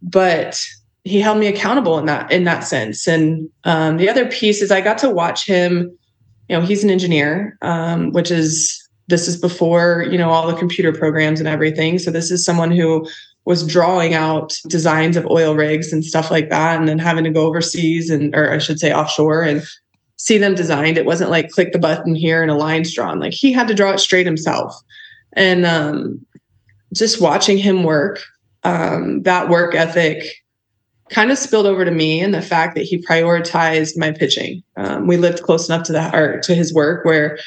But 0.03 0.61
he 1.05 1.21
held 1.21 1.39
me 1.39 1.47
accountable 1.47 1.99
in 1.99 2.07
that 2.07 2.31
in 2.31 2.45
that 2.45 2.61
sense. 2.61 3.07
And 3.07 3.49
um, 3.65 3.97
the 3.97 4.09
other 4.09 4.27
piece 4.27 4.61
is 4.63 4.71
I 4.71 4.81
got 4.81 4.99
to 4.99 5.11
watch 5.11 5.47
him, 5.47 5.97
you 6.49 6.57
know, 6.57 6.61
he's 6.61 6.85
an 6.85 6.91
engineer, 6.91 7.57
um, 7.63 8.13
which 8.13 8.31
is 8.31 8.89
this 9.09 9.27
is 9.27 9.37
before 9.37 10.07
you 10.11 10.17
know 10.17 10.31
all 10.31 10.47
the 10.47 10.57
computer 10.57 10.93
programs 10.93 11.41
and 11.41 11.49
everything 11.49 11.99
so 11.99 12.11
this 12.11 12.31
is 12.31 12.45
someone 12.45 12.71
who 12.71 13.07
was 13.45 13.67
drawing 13.67 14.15
out 14.15 14.57
designs 14.69 15.17
of 15.17 15.27
oil 15.27 15.55
rigs 15.55 15.93
and 15.93 16.05
stuff 16.05 16.31
like 16.31 16.51
that 16.51 16.79
and 16.79 16.89
then 16.89 16.99
having 16.99 17.25
to 17.25 17.31
go 17.31 17.47
overseas 17.47 18.11
and 18.11 18.35
or 18.35 18.53
i 18.53 18.59
should 18.59 18.79
say 18.79 18.93
offshore 18.93 19.43
and 19.43 19.67
see 20.19 20.39
them 20.39 20.55
designed. 20.55 20.99
It 20.99 21.07
wasn't 21.07 21.31
like 21.31 21.51
click 21.51 21.73
the 21.73 21.79
button 21.79 22.15
here 22.15 22.43
and 22.43 22.51
a 22.51 22.55
line's 22.55 22.93
drawn. 22.93 23.21
Like 23.21 23.33
he 23.33 23.53
had 23.53 23.69
to 23.69 23.75
draw 23.75 23.93
it 23.93 24.01
straight 24.01 24.27
himself. 24.27 24.75
And 25.35 25.65
um, 25.65 26.25
just 26.93 27.21
watching 27.21 27.59
him 27.59 27.85
work 27.85 28.21
um, 28.65 29.23
that 29.23 29.49
work 29.49 29.75
ethic 29.75 30.43
kind 31.11 31.31
of 31.31 31.39
spilled 31.39 31.67
over 31.67 31.85
to 31.85 31.91
me 31.91 32.21
and 32.21 32.35
the 32.35 32.43
fact 32.43 32.75
that 32.75 32.83
he 32.83 33.03
prioritized 33.03 33.97
my 33.97 34.11
pitching. 34.11 34.63
Um, 34.77 35.07
we 35.07 35.17
lived 35.17 35.43
close 35.43 35.69
enough 35.69 35.87
to 35.87 35.93
that 35.93 36.15
or 36.15 36.41
to 36.41 36.55
his 36.55 36.75
work 36.75 37.05
where 37.05 37.39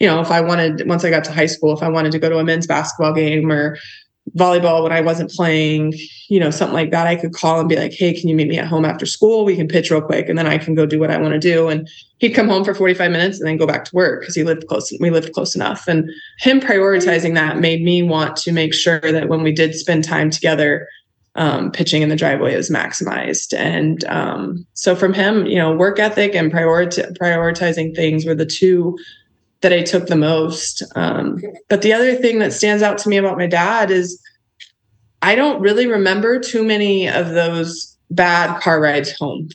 you 0.00 0.06
know, 0.06 0.20
if 0.20 0.30
I 0.30 0.40
wanted, 0.40 0.86
once 0.86 1.04
I 1.04 1.10
got 1.10 1.24
to 1.24 1.32
high 1.32 1.46
school, 1.46 1.72
if 1.74 1.82
I 1.82 1.88
wanted 1.88 2.12
to 2.12 2.18
go 2.18 2.28
to 2.28 2.38
a 2.38 2.44
men's 2.44 2.66
basketball 2.66 3.14
game 3.14 3.50
or 3.50 3.78
volleyball 4.34 4.82
when 4.82 4.92
I 4.92 5.00
wasn't 5.00 5.30
playing, 5.30 5.94
you 6.28 6.40
know, 6.40 6.50
something 6.50 6.74
like 6.74 6.90
that, 6.90 7.06
I 7.06 7.16
could 7.16 7.32
call 7.32 7.60
and 7.60 7.68
be 7.68 7.76
like, 7.76 7.92
hey, 7.92 8.12
can 8.12 8.28
you 8.28 8.34
meet 8.34 8.48
me 8.48 8.58
at 8.58 8.66
home 8.66 8.84
after 8.84 9.06
school? 9.06 9.44
We 9.44 9.56
can 9.56 9.68
pitch 9.68 9.90
real 9.90 10.02
quick 10.02 10.28
and 10.28 10.38
then 10.38 10.46
I 10.46 10.58
can 10.58 10.74
go 10.74 10.84
do 10.84 10.98
what 10.98 11.10
I 11.10 11.18
want 11.18 11.34
to 11.34 11.38
do. 11.38 11.68
And 11.68 11.88
he'd 12.18 12.34
come 12.34 12.48
home 12.48 12.64
for 12.64 12.74
45 12.74 13.10
minutes 13.10 13.38
and 13.38 13.48
then 13.48 13.56
go 13.56 13.66
back 13.66 13.84
to 13.84 13.94
work 13.94 14.20
because 14.20 14.34
he 14.34 14.42
lived 14.42 14.66
close, 14.66 14.92
we 15.00 15.10
lived 15.10 15.32
close 15.32 15.54
enough. 15.54 15.86
And 15.86 16.10
him 16.38 16.60
prioritizing 16.60 17.34
that 17.34 17.58
made 17.58 17.82
me 17.82 18.02
want 18.02 18.36
to 18.36 18.52
make 18.52 18.74
sure 18.74 19.00
that 19.00 19.28
when 19.28 19.42
we 19.42 19.52
did 19.52 19.74
spend 19.74 20.04
time 20.04 20.30
together, 20.30 20.88
um, 21.36 21.70
pitching 21.70 22.02
in 22.02 22.08
the 22.08 22.16
driveway 22.16 22.56
was 22.56 22.70
maximized. 22.70 23.56
And 23.56 24.04
um, 24.06 24.66
so 24.72 24.96
from 24.96 25.12
him, 25.12 25.46
you 25.46 25.56
know, 25.56 25.74
work 25.74 25.98
ethic 25.98 26.34
and 26.34 26.50
prioritizing 26.50 27.94
things 27.94 28.24
were 28.24 28.34
the 28.34 28.46
two 28.46 28.98
that 29.66 29.76
I 29.76 29.82
took 29.82 30.06
the 30.06 30.14
most. 30.14 30.80
Um, 30.94 31.42
but 31.68 31.82
the 31.82 31.92
other 31.92 32.14
thing 32.14 32.38
that 32.38 32.52
stands 32.52 32.84
out 32.84 32.98
to 32.98 33.08
me 33.08 33.16
about 33.16 33.36
my 33.36 33.48
dad 33.48 33.90
is 33.90 34.22
I 35.22 35.34
don't 35.34 35.60
really 35.60 35.88
remember 35.88 36.38
too 36.38 36.62
many 36.62 37.08
of 37.08 37.30
those 37.30 37.98
bad 38.08 38.60
car 38.60 38.80
rides 38.80 39.10
home. 39.18 39.48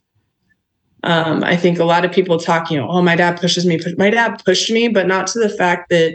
Um, 1.03 1.45
I 1.45 1.55
think 1.55 1.79
a 1.79 1.85
lot 1.85 2.03
of 2.03 2.11
people 2.11 2.37
talk, 2.37 2.69
you 2.69 2.77
know, 2.77 2.89
oh, 2.89 3.01
my 3.01 3.15
dad 3.15 3.39
pushes 3.39 3.65
me. 3.65 3.79
My 3.97 4.09
dad 4.09 4.41
pushed 4.43 4.69
me, 4.69 4.89
but 4.89 5.07
not 5.07 5.27
to 5.27 5.39
the 5.39 5.47
fact 5.47 5.89
that 5.91 6.13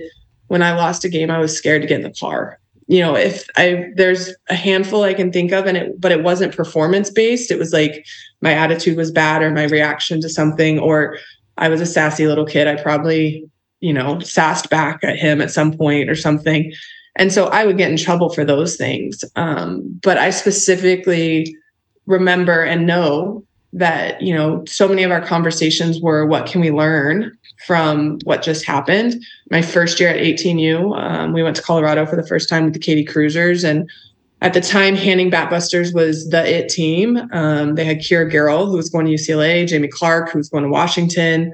when 0.48 0.62
I 0.62 0.74
lost 0.74 1.06
a 1.06 1.08
game, 1.08 1.30
I 1.30 1.38
was 1.38 1.56
scared 1.56 1.80
to 1.80 1.88
get 1.88 2.00
in 2.00 2.02
the 2.02 2.14
car. 2.20 2.60
You 2.88 3.00
know, 3.00 3.16
if 3.16 3.48
I 3.56 3.92
there's 3.96 4.30
a 4.50 4.54
handful 4.54 5.04
I 5.04 5.14
can 5.14 5.32
think 5.32 5.52
of, 5.52 5.64
and 5.64 5.78
it 5.78 5.98
but 5.98 6.12
it 6.12 6.22
wasn't 6.22 6.54
performance 6.54 7.08
based. 7.08 7.50
It 7.50 7.58
was 7.58 7.72
like 7.72 8.04
my 8.42 8.52
attitude 8.52 8.98
was 8.98 9.10
bad, 9.10 9.42
or 9.42 9.50
my 9.52 9.64
reaction 9.64 10.20
to 10.20 10.28
something, 10.28 10.78
or 10.78 11.16
I 11.56 11.70
was 11.70 11.80
a 11.80 11.86
sassy 11.86 12.26
little 12.26 12.44
kid. 12.44 12.68
I 12.68 12.76
probably 12.76 13.48
you 13.80 13.92
know, 13.92 14.18
sassed 14.20 14.70
back 14.70 15.00
at 15.02 15.18
him 15.18 15.40
at 15.40 15.50
some 15.50 15.76
point 15.76 16.08
or 16.08 16.14
something. 16.14 16.72
And 17.16 17.32
so 17.32 17.46
I 17.46 17.64
would 17.64 17.78
get 17.78 17.90
in 17.90 17.96
trouble 17.96 18.30
for 18.30 18.44
those 18.44 18.76
things. 18.76 19.24
Um, 19.36 20.00
but 20.02 20.18
I 20.18 20.30
specifically 20.30 21.56
remember 22.06 22.62
and 22.62 22.86
know 22.86 23.44
that, 23.72 24.20
you 24.22 24.34
know, 24.34 24.64
so 24.66 24.88
many 24.88 25.02
of 25.02 25.10
our 25.10 25.20
conversations 25.20 26.00
were 26.00 26.26
what 26.26 26.46
can 26.46 26.60
we 26.60 26.70
learn 26.70 27.36
from 27.66 28.18
what 28.24 28.42
just 28.42 28.64
happened? 28.64 29.22
My 29.50 29.62
first 29.62 29.98
year 29.98 30.10
at 30.10 30.16
18U, 30.16 30.96
um, 30.98 31.32
we 31.32 31.42
went 31.42 31.56
to 31.56 31.62
Colorado 31.62 32.06
for 32.06 32.16
the 32.16 32.26
first 32.26 32.48
time 32.48 32.64
with 32.64 32.74
the 32.74 32.78
Katy 32.78 33.04
Cruisers. 33.04 33.64
And 33.64 33.90
at 34.42 34.52
the 34.52 34.60
time, 34.60 34.94
Handing 34.94 35.30
Batbusters 35.30 35.94
was 35.94 36.28
the 36.28 36.44
it 36.46 36.68
team. 36.68 37.16
Um, 37.32 37.74
they 37.74 37.84
had 37.84 38.00
Kira 38.00 38.30
Garrell, 38.30 38.66
who 38.66 38.76
was 38.76 38.90
going 38.90 39.06
to 39.06 39.12
UCLA, 39.12 39.66
Jamie 39.66 39.88
Clark, 39.88 40.30
who 40.30 40.38
was 40.38 40.50
going 40.50 40.64
to 40.64 40.70
Washington 40.70 41.52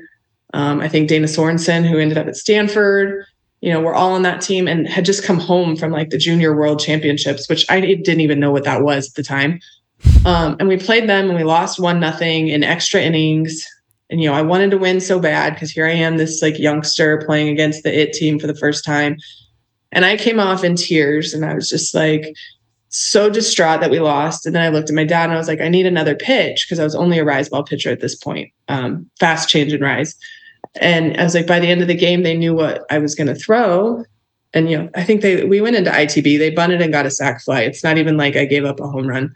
Um, 0.52 0.80
I 0.80 0.88
think 0.88 1.08
Dana 1.08 1.26
Sorensen, 1.26 1.88
who 1.88 1.98
ended 1.98 2.18
up 2.18 2.26
at 2.26 2.36
Stanford, 2.36 3.24
you 3.62 3.72
know, 3.72 3.80
we're 3.80 3.94
all 3.94 4.12
on 4.12 4.22
that 4.22 4.40
team 4.40 4.66
and 4.66 4.88
had 4.88 5.04
just 5.04 5.24
come 5.24 5.38
home 5.38 5.76
from 5.76 5.92
like 5.92 6.10
the 6.10 6.18
junior 6.18 6.54
world 6.54 6.80
championships, 6.80 7.48
which 7.48 7.64
I 7.70 7.80
didn't 7.80 8.20
even 8.20 8.40
know 8.40 8.50
what 8.50 8.64
that 8.64 8.82
was 8.82 9.08
at 9.08 9.14
the 9.14 9.22
time. 9.22 9.60
Um, 10.26 10.56
and 10.58 10.68
we 10.68 10.76
played 10.76 11.08
them 11.08 11.28
and 11.28 11.38
we 11.38 11.44
lost 11.44 11.78
one 11.78 12.00
nothing 12.00 12.48
in 12.48 12.64
extra 12.64 13.00
innings. 13.00 13.64
And 14.10 14.20
you 14.20 14.28
know, 14.28 14.34
I 14.34 14.42
wanted 14.42 14.72
to 14.72 14.78
win 14.78 15.00
so 15.00 15.20
bad 15.20 15.54
because 15.54 15.70
here 15.70 15.86
I 15.86 15.92
am, 15.92 16.16
this 16.16 16.42
like 16.42 16.58
youngster 16.58 17.22
playing 17.24 17.48
against 17.48 17.84
the 17.84 17.96
it 17.96 18.12
team 18.12 18.38
for 18.38 18.48
the 18.48 18.54
first 18.54 18.84
time. 18.84 19.16
And 19.92 20.04
I 20.04 20.16
came 20.16 20.40
off 20.40 20.64
in 20.64 20.74
tears 20.74 21.32
and 21.32 21.44
I 21.44 21.54
was 21.54 21.68
just 21.68 21.94
like 21.94 22.34
so 22.88 23.30
distraught 23.30 23.80
that 23.80 23.90
we 23.90 24.00
lost. 24.00 24.44
And 24.44 24.54
then 24.54 24.62
I 24.62 24.68
looked 24.68 24.90
at 24.90 24.96
my 24.96 25.04
dad 25.04 25.24
and 25.24 25.32
I 25.32 25.38
was 25.38 25.48
like, 25.48 25.60
I 25.60 25.68
need 25.68 25.86
another 25.86 26.16
pitch 26.16 26.66
because 26.66 26.80
I 26.80 26.84
was 26.84 26.94
only 26.94 27.18
a 27.18 27.24
rise 27.24 27.48
ball 27.48 27.62
pitcher 27.62 27.90
at 27.90 28.00
this 28.00 28.14
point, 28.14 28.50
um, 28.68 29.08
fast 29.20 29.48
change 29.48 29.72
and 29.72 29.82
rise. 29.82 30.16
And 30.80 31.16
I 31.18 31.24
was 31.24 31.34
like, 31.34 31.46
by 31.46 31.60
the 31.60 31.68
end 31.68 31.82
of 31.82 31.88
the 31.88 31.94
game, 31.94 32.22
they 32.22 32.36
knew 32.36 32.54
what 32.54 32.84
I 32.90 32.98
was 32.98 33.14
going 33.14 33.26
to 33.26 33.34
throw. 33.34 34.04
And, 34.54 34.70
you 34.70 34.78
know, 34.78 34.90
I 34.94 35.04
think 35.04 35.22
they, 35.22 35.44
we 35.44 35.60
went 35.60 35.76
into 35.76 35.90
ITB, 35.90 36.38
they 36.38 36.50
bunted 36.50 36.82
and 36.82 36.92
got 36.92 37.06
a 37.06 37.10
sac 37.10 37.42
fly. 37.42 37.62
It's 37.62 37.84
not 37.84 37.98
even 37.98 38.16
like 38.16 38.36
I 38.36 38.44
gave 38.44 38.64
up 38.64 38.80
a 38.80 38.88
home 38.88 39.06
run. 39.06 39.34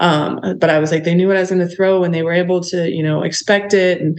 Um, 0.00 0.40
but 0.58 0.70
I 0.70 0.78
was 0.78 0.90
like, 0.90 1.04
they 1.04 1.14
knew 1.14 1.28
what 1.28 1.36
I 1.36 1.40
was 1.40 1.50
going 1.50 1.66
to 1.66 1.74
throw 1.74 2.04
and 2.04 2.14
they 2.14 2.22
were 2.22 2.32
able 2.32 2.60
to, 2.62 2.90
you 2.90 3.02
know, 3.02 3.22
expect 3.22 3.74
it. 3.74 4.00
And 4.00 4.18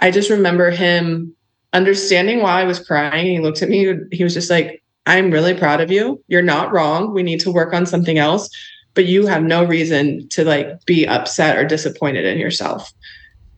I 0.00 0.10
just 0.10 0.30
remember 0.30 0.70
him 0.70 1.34
understanding 1.72 2.42
why 2.42 2.60
I 2.60 2.64
was 2.64 2.84
crying. 2.84 3.26
He 3.26 3.40
looked 3.40 3.62
at 3.62 3.68
me, 3.68 3.94
he 4.10 4.24
was 4.24 4.34
just 4.34 4.50
like, 4.50 4.82
I'm 5.06 5.30
really 5.30 5.54
proud 5.54 5.80
of 5.80 5.90
you. 5.90 6.22
You're 6.26 6.42
not 6.42 6.72
wrong. 6.72 7.14
We 7.14 7.22
need 7.22 7.40
to 7.40 7.52
work 7.52 7.72
on 7.72 7.86
something 7.86 8.18
else, 8.18 8.50
but 8.94 9.06
you 9.06 9.26
have 9.26 9.42
no 9.42 9.64
reason 9.64 10.28
to 10.30 10.44
like 10.44 10.84
be 10.84 11.06
upset 11.06 11.56
or 11.56 11.64
disappointed 11.64 12.24
in 12.24 12.38
yourself. 12.38 12.92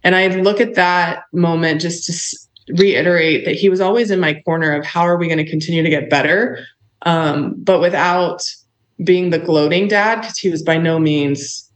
And 0.04 0.14
I 0.14 0.28
look 0.28 0.60
at 0.60 0.74
that 0.74 1.24
moment 1.32 1.80
just 1.80 2.04
to 2.06 2.74
reiterate 2.74 3.44
that 3.44 3.54
he 3.54 3.68
was 3.68 3.80
always 3.80 4.10
in 4.10 4.20
my 4.20 4.40
corner 4.42 4.72
of 4.72 4.84
how 4.84 5.02
are 5.02 5.16
we 5.16 5.26
going 5.26 5.38
to 5.38 5.48
continue 5.48 5.82
to 5.82 5.90
get 5.90 6.10
better, 6.10 6.64
um, 7.02 7.54
but 7.58 7.80
without 7.80 8.42
being 9.04 9.30
the 9.30 9.38
gloating 9.38 9.88
dad, 9.88 10.20
because 10.20 10.38
he 10.38 10.50
was 10.50 10.62
by 10.62 10.76
no 10.76 10.98
means, 10.98 11.70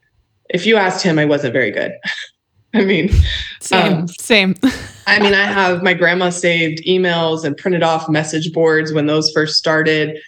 if 0.51 0.67
you 0.67 0.77
asked 0.77 1.03
him, 1.03 1.19
I 1.19 1.25
wasn't 1.25 1.53
very 1.53 1.71
good. 1.71 1.93
I 2.75 2.85
mean, 2.85 3.11
same, 3.61 3.93
um, 3.93 4.09
same. 4.09 4.55
I 5.07 5.19
mean, 5.19 5.35
I 5.35 5.45
have 5.45 5.83
my 5.83 5.93
grandma 5.93 6.31
saved 6.31 6.83
emails 6.87 7.45
and 7.45 7.57
printed 7.57 7.83
off 7.83 8.09
message 8.09 8.51
boards 8.53 8.93
when 8.95 9.07
those 9.07 9.31
first 9.33 9.57
started. 9.57 10.19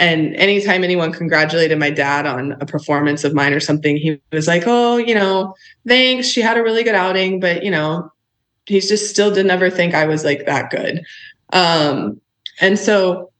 And 0.00 0.34
anytime 0.36 0.82
anyone 0.82 1.12
congratulated 1.12 1.78
my 1.78 1.90
dad 1.90 2.24
on 2.24 2.52
a 2.52 2.64
performance 2.64 3.22
of 3.22 3.34
mine 3.34 3.52
or 3.52 3.60
something, 3.60 3.98
he 3.98 4.18
was 4.32 4.48
like, 4.48 4.64
Oh, 4.66 4.96
you 4.96 5.14
know, 5.14 5.54
thanks. 5.86 6.26
She 6.26 6.40
had 6.40 6.56
a 6.56 6.62
really 6.62 6.82
good 6.82 6.94
outing, 6.94 7.38
but 7.38 7.62
you 7.62 7.70
know, 7.70 8.10
he 8.64 8.80
just 8.80 9.10
still 9.10 9.30
didn't 9.30 9.50
ever 9.50 9.68
think 9.68 9.94
I 9.94 10.06
was 10.06 10.24
like 10.24 10.46
that 10.46 10.70
good. 10.70 11.04
Um, 11.52 12.18
and 12.62 12.78
so 12.78 13.30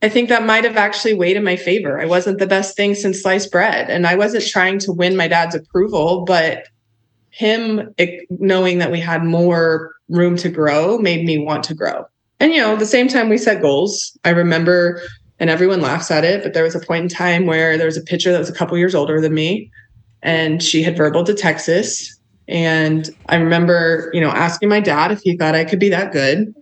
I 0.00 0.08
think 0.08 0.30
that 0.30 0.46
might 0.46 0.64
have 0.64 0.78
actually 0.78 1.12
weighed 1.12 1.36
in 1.36 1.44
my 1.44 1.56
favor. 1.56 2.00
I 2.00 2.06
wasn't 2.06 2.38
the 2.38 2.46
best 2.46 2.74
thing 2.74 2.94
since 2.94 3.20
sliced 3.20 3.52
bread, 3.52 3.90
and 3.90 4.06
I 4.06 4.14
wasn't 4.14 4.46
trying 4.46 4.78
to 4.80 4.92
win 4.92 5.16
my 5.16 5.28
dad's 5.28 5.54
approval, 5.54 6.24
but 6.24 6.68
him 7.30 7.94
knowing 8.30 8.78
that 8.78 8.92
we 8.92 9.00
had 9.00 9.24
more 9.24 9.94
room 10.08 10.36
to 10.36 10.48
grow 10.48 10.98
made 10.98 11.26
me 11.26 11.38
want 11.38 11.64
to 11.64 11.74
grow. 11.74 12.06
And, 12.40 12.52
you 12.52 12.60
know, 12.60 12.76
the 12.76 12.86
same 12.86 13.08
time 13.08 13.28
we 13.28 13.38
set 13.38 13.60
goals, 13.60 14.16
I 14.24 14.30
remember, 14.30 15.02
and 15.40 15.50
everyone 15.50 15.80
laughs 15.80 16.10
at 16.10 16.24
it, 16.24 16.42
but 16.42 16.54
there 16.54 16.64
was 16.64 16.74
a 16.74 16.80
point 16.80 17.02
in 17.04 17.08
time 17.08 17.46
where 17.46 17.76
there 17.76 17.86
was 17.86 17.96
a 17.96 18.02
pitcher 18.02 18.32
that 18.32 18.38
was 18.38 18.50
a 18.50 18.54
couple 18.54 18.76
years 18.76 18.94
older 18.94 19.20
than 19.20 19.34
me, 19.34 19.70
and 20.22 20.62
she 20.62 20.82
had 20.82 20.96
verbal 20.96 21.24
to 21.24 21.34
Texas. 21.34 22.18
And 22.48 23.10
I 23.28 23.36
remember, 23.36 24.10
you 24.12 24.20
know, 24.20 24.30
asking 24.30 24.68
my 24.68 24.80
dad 24.80 25.12
if 25.12 25.20
he 25.20 25.36
thought 25.36 25.54
I 25.54 25.64
could 25.64 25.78
be 25.78 25.90
that 25.90 26.12
good. 26.12 26.54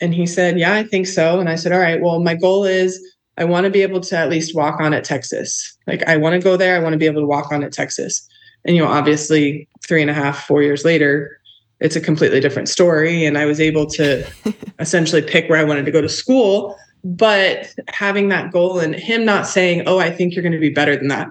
And 0.00 0.14
he 0.14 0.26
said, 0.26 0.58
Yeah, 0.58 0.74
I 0.74 0.84
think 0.84 1.06
so. 1.06 1.40
And 1.40 1.48
I 1.48 1.56
said, 1.56 1.72
All 1.72 1.80
right, 1.80 2.00
well, 2.00 2.20
my 2.20 2.34
goal 2.34 2.64
is 2.64 3.00
I 3.38 3.44
want 3.44 3.64
to 3.64 3.70
be 3.70 3.82
able 3.82 4.00
to 4.00 4.16
at 4.16 4.30
least 4.30 4.54
walk 4.54 4.80
on 4.80 4.94
at 4.94 5.04
Texas. 5.04 5.76
Like, 5.86 6.06
I 6.08 6.16
want 6.16 6.34
to 6.34 6.38
go 6.38 6.56
there. 6.56 6.76
I 6.76 6.78
want 6.78 6.92
to 6.92 6.98
be 6.98 7.06
able 7.06 7.20
to 7.20 7.26
walk 7.26 7.52
on 7.52 7.62
at 7.64 7.72
Texas. 7.72 8.26
And, 8.64 8.74
you 8.76 8.82
know, 8.82 8.88
obviously, 8.88 9.68
three 9.86 10.00
and 10.00 10.10
a 10.10 10.14
half, 10.14 10.46
four 10.46 10.62
years 10.62 10.84
later, 10.84 11.38
it's 11.80 11.96
a 11.96 12.00
completely 12.00 12.40
different 12.40 12.68
story. 12.68 13.24
And 13.24 13.36
I 13.36 13.44
was 13.44 13.60
able 13.60 13.86
to 13.88 14.26
essentially 14.78 15.22
pick 15.22 15.48
where 15.50 15.58
I 15.58 15.64
wanted 15.64 15.84
to 15.84 15.90
go 15.90 16.00
to 16.00 16.08
school. 16.08 16.76
But 17.04 17.74
having 17.88 18.28
that 18.30 18.50
goal 18.50 18.78
and 18.80 18.94
him 18.94 19.24
not 19.24 19.46
saying, 19.46 19.84
oh, 19.86 19.98
I 19.98 20.10
think 20.10 20.34
you're 20.34 20.42
going 20.42 20.52
to 20.52 20.58
be 20.58 20.70
better 20.70 20.96
than 20.96 21.08
that. 21.08 21.28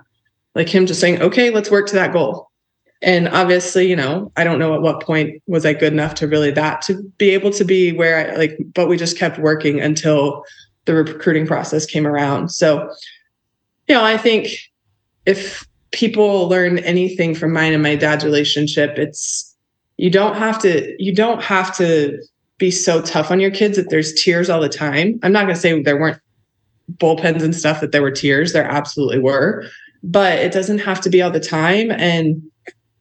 Like 0.54 0.70
him 0.70 0.86
just 0.86 1.02
saying, 1.02 1.22
okay, 1.22 1.50
let's 1.50 1.70
work 1.70 1.88
to 1.88 1.96
that 1.96 2.14
goal. 2.14 2.50
And 3.02 3.28
obviously, 3.30 3.90
you 3.90 3.96
know, 3.96 4.32
I 4.38 4.44
don't 4.44 4.58
know 4.58 4.74
at 4.74 4.82
what 4.82 5.02
point 5.02 5.42
was 5.48 5.66
I 5.66 5.74
good 5.74 5.94
enough 5.94 6.16
to 6.16 6.28
really 6.28 6.52
that 6.52 6.82
to 6.84 7.04
be 7.18 7.32
able 7.32 7.52
to 7.52 7.66
be 7.66 7.92
where 7.92 8.32
I 8.32 8.36
like, 8.36 8.58
but 8.74 8.88
we 8.88 8.98
just 8.98 9.18
kept 9.18 9.38
working 9.38 9.82
until 9.82 10.44
the 10.86 10.96
recruiting 10.96 11.46
process 11.46 11.86
came 11.86 12.08
around. 12.08 12.50
So, 12.50 12.90
you 13.88 13.96
know, 13.96 14.04
I 14.04 14.18
think 14.18 14.58
if 15.26 15.68
people 15.92 16.48
learn 16.48 16.80
anything 16.80 17.36
from 17.36 17.52
mine 17.52 17.74
and 17.74 17.84
my 17.84 17.96
dad's 17.96 18.24
relationship, 18.24 18.98
it's 18.98 19.56
you 19.98 20.10
don't 20.10 20.36
have 20.36 20.60
to 20.60 20.96
you 20.98 21.14
don't 21.14 21.44
have 21.44 21.76
to 21.78 22.22
be 22.58 22.72
so 22.72 23.02
tough 23.02 23.32
on 23.32 23.40
your 23.40 23.52
kids 23.52 23.78
that 23.78 23.90
there's 23.90 24.14
tears 24.14 24.50
all 24.50 24.62
the 24.62 24.70
time. 24.70 25.20
I'm 25.24 25.32
not 25.32 25.44
going 25.44 25.56
to 25.56 25.60
say 25.60 25.82
there 25.82 26.00
weren't 26.00 26.22
bullpens 26.98 27.44
and 27.44 27.56
stuff 27.56 27.82
that 27.82 27.92
there 27.92 28.02
were 28.02 28.12
tears. 28.12 28.54
There 28.54 28.64
absolutely 28.64 29.20
were, 29.20 29.66
but 30.04 30.40
it 30.40 30.52
doesn't 30.52 30.80
have 30.80 31.02
to 31.02 31.10
be 31.10 31.22
all 31.22 31.32
the 31.32 31.40
time. 31.40 31.92
And 31.92 32.42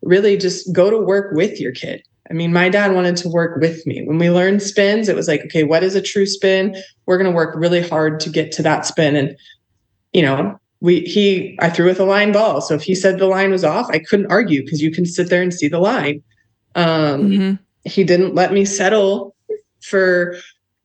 really 0.03 0.37
just 0.37 0.73
go 0.73 0.91
to 0.91 0.99
work 0.99 1.35
with 1.35 1.61
your 1.61 1.73
kid. 1.73 2.03
I 2.31 2.35
mean, 2.35 2.53
my 2.53 2.69
dad 2.69 2.95
wanted 2.95 3.17
to 3.19 3.29
work 3.29 3.61
with 3.61 3.87
me. 3.87 4.03
When 4.07 4.19
we 4.19 4.31
learned 4.31 4.63
spins, 4.63 5.09
it 5.09 5.17
was 5.17 5.29
like, 5.29 5.43
okay, 5.45 5.63
what 5.63 5.83
is 5.83 5.95
a 5.95 6.03
true 6.03 6.27
spin? 6.27 6.75
We're 7.07 7.19
going 7.19 7.31
to 7.31 7.37
work 7.37 7.55
really 7.55 7.87
hard 7.87 8.19
to 8.21 8.31
get 8.31 8.51
to 8.53 8.63
that 8.63 8.87
spin. 8.87 9.15
And, 9.15 9.37
you 10.13 10.23
know, 10.23 10.59
we, 10.81 11.01
he, 11.01 11.57
I 11.61 11.69
threw 11.69 11.87
with 11.87 12.01
a 12.01 12.05
line 12.05 12.33
ball. 12.33 12.61
So 12.61 12.75
if 12.75 12.83
he 12.83 12.95
said 12.95 13.19
the 13.19 13.27
line 13.27 13.51
was 13.51 13.65
off, 13.65 13.89
I 13.91 13.99
couldn't 13.99 14.31
argue 14.31 14.65
because 14.65 14.81
you 14.81 14.91
can 14.91 15.05
sit 15.05 15.29
there 15.29 15.43
and 15.43 15.53
see 15.53 15.69
the 15.69 15.79
line. 15.79 16.23
Um, 16.75 17.31
mm-hmm. 17.31 17.55
He 17.85 18.05
didn't 18.05 18.35
let 18.35 18.53
me 18.53 18.65
settle 18.65 19.34
for, 19.85 20.37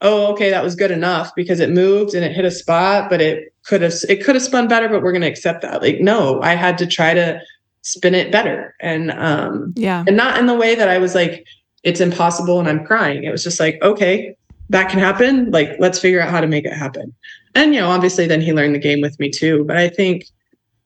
oh, 0.01 0.31
okay, 0.33 0.49
that 0.49 0.63
was 0.63 0.75
good 0.75 0.91
enough 0.91 1.31
because 1.35 1.59
it 1.59 1.69
moved 1.69 2.13
and 2.13 2.23
it 2.23 2.31
hit 2.31 2.45
a 2.45 2.51
spot, 2.51 3.09
but 3.09 3.21
it 3.21 3.53
could 3.63 3.81
have 3.81 3.93
it 4.07 4.23
could 4.23 4.35
have 4.35 4.43
spun 4.43 4.67
better, 4.67 4.89
but 4.89 5.01
we're 5.01 5.12
going 5.12 5.21
to 5.21 5.27
accept 5.27 5.62
that. 5.62 5.81
Like, 5.81 5.99
no, 5.99 6.41
I 6.41 6.55
had 6.55 6.77
to 6.79 6.88
try 6.88 7.13
to 7.13 7.39
spin 7.81 8.15
it 8.15 8.31
better, 8.31 8.75
and 8.81 9.12
um, 9.12 9.73
yeah, 9.75 10.03
and 10.07 10.17
not 10.17 10.38
in 10.38 10.45
the 10.47 10.55
way 10.55 10.75
that 10.75 10.89
I 10.89 10.97
was 10.97 11.15
like, 11.15 11.45
it's 11.83 12.01
impossible 12.01 12.59
and 12.59 12.67
I'm 12.67 12.85
crying. 12.85 13.23
It 13.23 13.31
was 13.31 13.43
just 13.43 13.59
like, 13.59 13.81
okay, 13.81 14.35
that 14.69 14.89
can 14.89 14.99
happen. 14.99 15.51
Like, 15.51 15.69
let's 15.79 15.99
figure 15.99 16.21
out 16.21 16.29
how 16.29 16.41
to 16.41 16.47
make 16.47 16.65
it 16.65 16.73
happen. 16.73 17.13
And 17.55 17.73
you 17.73 17.79
know, 17.79 17.89
obviously, 17.89 18.27
then 18.27 18.41
he 18.41 18.53
learned 18.53 18.75
the 18.75 18.79
game 18.79 19.01
with 19.01 19.19
me 19.19 19.29
too. 19.29 19.63
But 19.65 19.77
I 19.77 19.89
think 19.89 20.25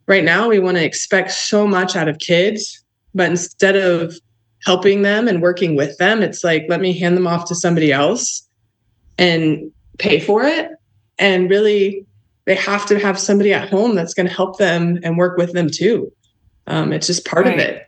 right 0.07 0.23
now 0.23 0.49
we 0.49 0.59
want 0.59 0.77
to 0.77 0.83
expect 0.83 1.31
so 1.31 1.67
much 1.67 1.95
out 1.95 2.07
of 2.07 2.19
kids, 2.19 2.83
but 3.13 3.29
instead 3.29 3.75
of 3.75 4.15
helping 4.65 5.01
them 5.01 5.27
and 5.27 5.41
working 5.41 5.75
with 5.75 5.97
them. 5.97 6.21
It's 6.21 6.43
like, 6.43 6.65
let 6.69 6.81
me 6.81 6.97
hand 6.97 7.17
them 7.17 7.27
off 7.27 7.45
to 7.45 7.55
somebody 7.55 7.91
else 7.91 8.47
and 9.17 9.71
pay 9.99 10.19
for 10.19 10.43
it. 10.43 10.71
And 11.19 11.49
really, 11.49 12.05
they 12.45 12.55
have 12.55 12.85
to 12.87 12.99
have 12.99 13.19
somebody 13.19 13.53
at 13.53 13.69
home 13.69 13.95
that's 13.95 14.13
going 14.13 14.27
to 14.27 14.33
help 14.33 14.57
them 14.57 14.99
and 15.03 15.17
work 15.17 15.37
with 15.37 15.53
them 15.53 15.69
too. 15.69 16.11
Um, 16.67 16.93
it's 16.93 17.07
just 17.07 17.25
part 17.25 17.45
right. 17.45 17.53
of 17.53 17.59
it 17.59 17.87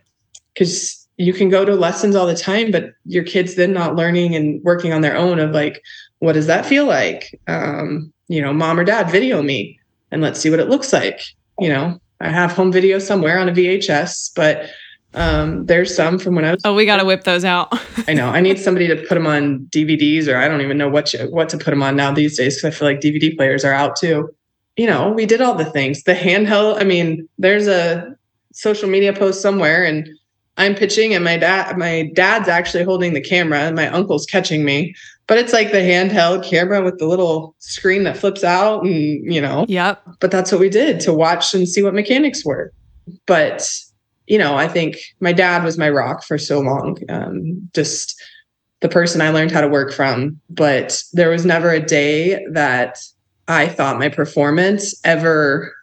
because 0.54 1.06
you 1.18 1.32
can 1.32 1.48
go 1.48 1.64
to 1.64 1.74
lessons 1.74 2.14
all 2.14 2.26
the 2.26 2.36
time, 2.36 2.70
but 2.70 2.92
your 3.04 3.24
kids 3.24 3.54
then 3.54 3.72
not 3.72 3.96
learning 3.96 4.34
and 4.34 4.62
working 4.62 4.92
on 4.92 5.00
their 5.00 5.16
own 5.16 5.38
of 5.38 5.52
like, 5.52 5.82
what 6.18 6.34
does 6.34 6.46
that 6.46 6.66
feel 6.66 6.86
like? 6.86 7.38
Um, 7.46 8.12
you 8.28 8.40
know, 8.40 8.52
mom 8.52 8.78
or 8.78 8.84
dad, 8.84 9.10
video 9.10 9.42
me 9.42 9.78
and 10.10 10.22
let's 10.22 10.40
see 10.40 10.50
what 10.50 10.60
it 10.60 10.68
looks 10.68 10.92
like. 10.92 11.20
You 11.58 11.70
know, 11.70 12.00
I 12.20 12.28
have 12.28 12.52
home 12.52 12.70
video 12.70 12.98
somewhere 12.98 13.38
on 13.38 13.48
a 13.48 13.52
VHS, 13.52 14.32
but 14.34 14.68
um, 15.14 15.66
there's 15.66 15.94
some 15.94 16.18
from 16.18 16.34
when 16.34 16.44
I 16.44 16.52
was. 16.52 16.62
Oh, 16.64 16.74
we 16.74 16.84
got 16.84 16.98
to 16.98 17.04
whip 17.04 17.24
those 17.24 17.44
out. 17.44 17.68
I 18.08 18.12
know. 18.12 18.28
I 18.28 18.40
need 18.40 18.58
somebody 18.58 18.86
to 18.88 18.96
put 18.96 19.14
them 19.14 19.26
on 19.26 19.60
DVDs, 19.70 20.28
or 20.28 20.36
I 20.36 20.48
don't 20.48 20.60
even 20.60 20.78
know 20.78 20.88
what 20.88 21.12
you, 21.12 21.20
what 21.30 21.48
to 21.50 21.58
put 21.58 21.70
them 21.70 21.82
on 21.82 21.96
now 21.96 22.12
these 22.12 22.36
days 22.36 22.56
because 22.56 22.74
I 22.74 22.78
feel 22.78 22.88
like 22.88 23.00
DVD 23.00 23.34
players 23.36 23.64
are 23.64 23.72
out 23.72 23.96
too. 23.96 24.28
You 24.76 24.86
know, 24.86 25.10
we 25.10 25.24
did 25.24 25.40
all 25.40 25.54
the 25.54 25.64
things. 25.64 26.02
The 26.02 26.14
handheld. 26.14 26.80
I 26.80 26.84
mean, 26.84 27.26
there's 27.38 27.66
a 27.66 28.14
social 28.52 28.88
media 28.88 29.12
post 29.12 29.40
somewhere, 29.40 29.84
and 29.84 30.08
I'm 30.58 30.74
pitching, 30.74 31.14
and 31.14 31.24
my 31.24 31.38
dad, 31.38 31.78
my 31.78 32.10
dad's 32.14 32.48
actually 32.48 32.84
holding 32.84 33.14
the 33.14 33.20
camera, 33.22 33.60
and 33.60 33.74
my 33.76 33.88
uncle's 33.88 34.26
catching 34.26 34.64
me. 34.64 34.94
But 35.26 35.38
it's 35.38 35.52
like 35.52 35.72
the 35.72 35.78
handheld 35.78 36.44
camera 36.44 36.84
with 36.84 36.98
the 36.98 37.06
little 37.06 37.54
screen 37.58 38.04
that 38.04 38.18
flips 38.18 38.44
out, 38.44 38.84
and 38.84 39.32
you 39.32 39.40
know. 39.40 39.64
Yep. 39.66 40.02
But 40.20 40.30
that's 40.30 40.52
what 40.52 40.60
we 40.60 40.68
did 40.68 41.00
to 41.00 41.14
watch 41.14 41.54
and 41.54 41.66
see 41.66 41.82
what 41.82 41.94
mechanics 41.94 42.44
were. 42.44 42.70
But 43.26 43.66
you 44.26 44.38
know, 44.38 44.56
I 44.56 44.68
think 44.68 44.96
my 45.20 45.32
dad 45.32 45.64
was 45.64 45.78
my 45.78 45.88
rock 45.88 46.24
for 46.24 46.38
so 46.38 46.60
long. 46.60 46.98
Um, 47.08 47.68
just 47.74 48.20
the 48.80 48.88
person 48.88 49.20
I 49.20 49.30
learned 49.30 49.50
how 49.50 49.60
to 49.60 49.68
work 49.68 49.92
from. 49.92 50.40
But 50.50 51.02
there 51.12 51.30
was 51.30 51.46
never 51.46 51.70
a 51.70 51.80
day 51.80 52.44
that 52.50 52.98
I 53.48 53.68
thought 53.68 53.98
my 53.98 54.08
performance 54.08 54.94
ever 55.04 55.74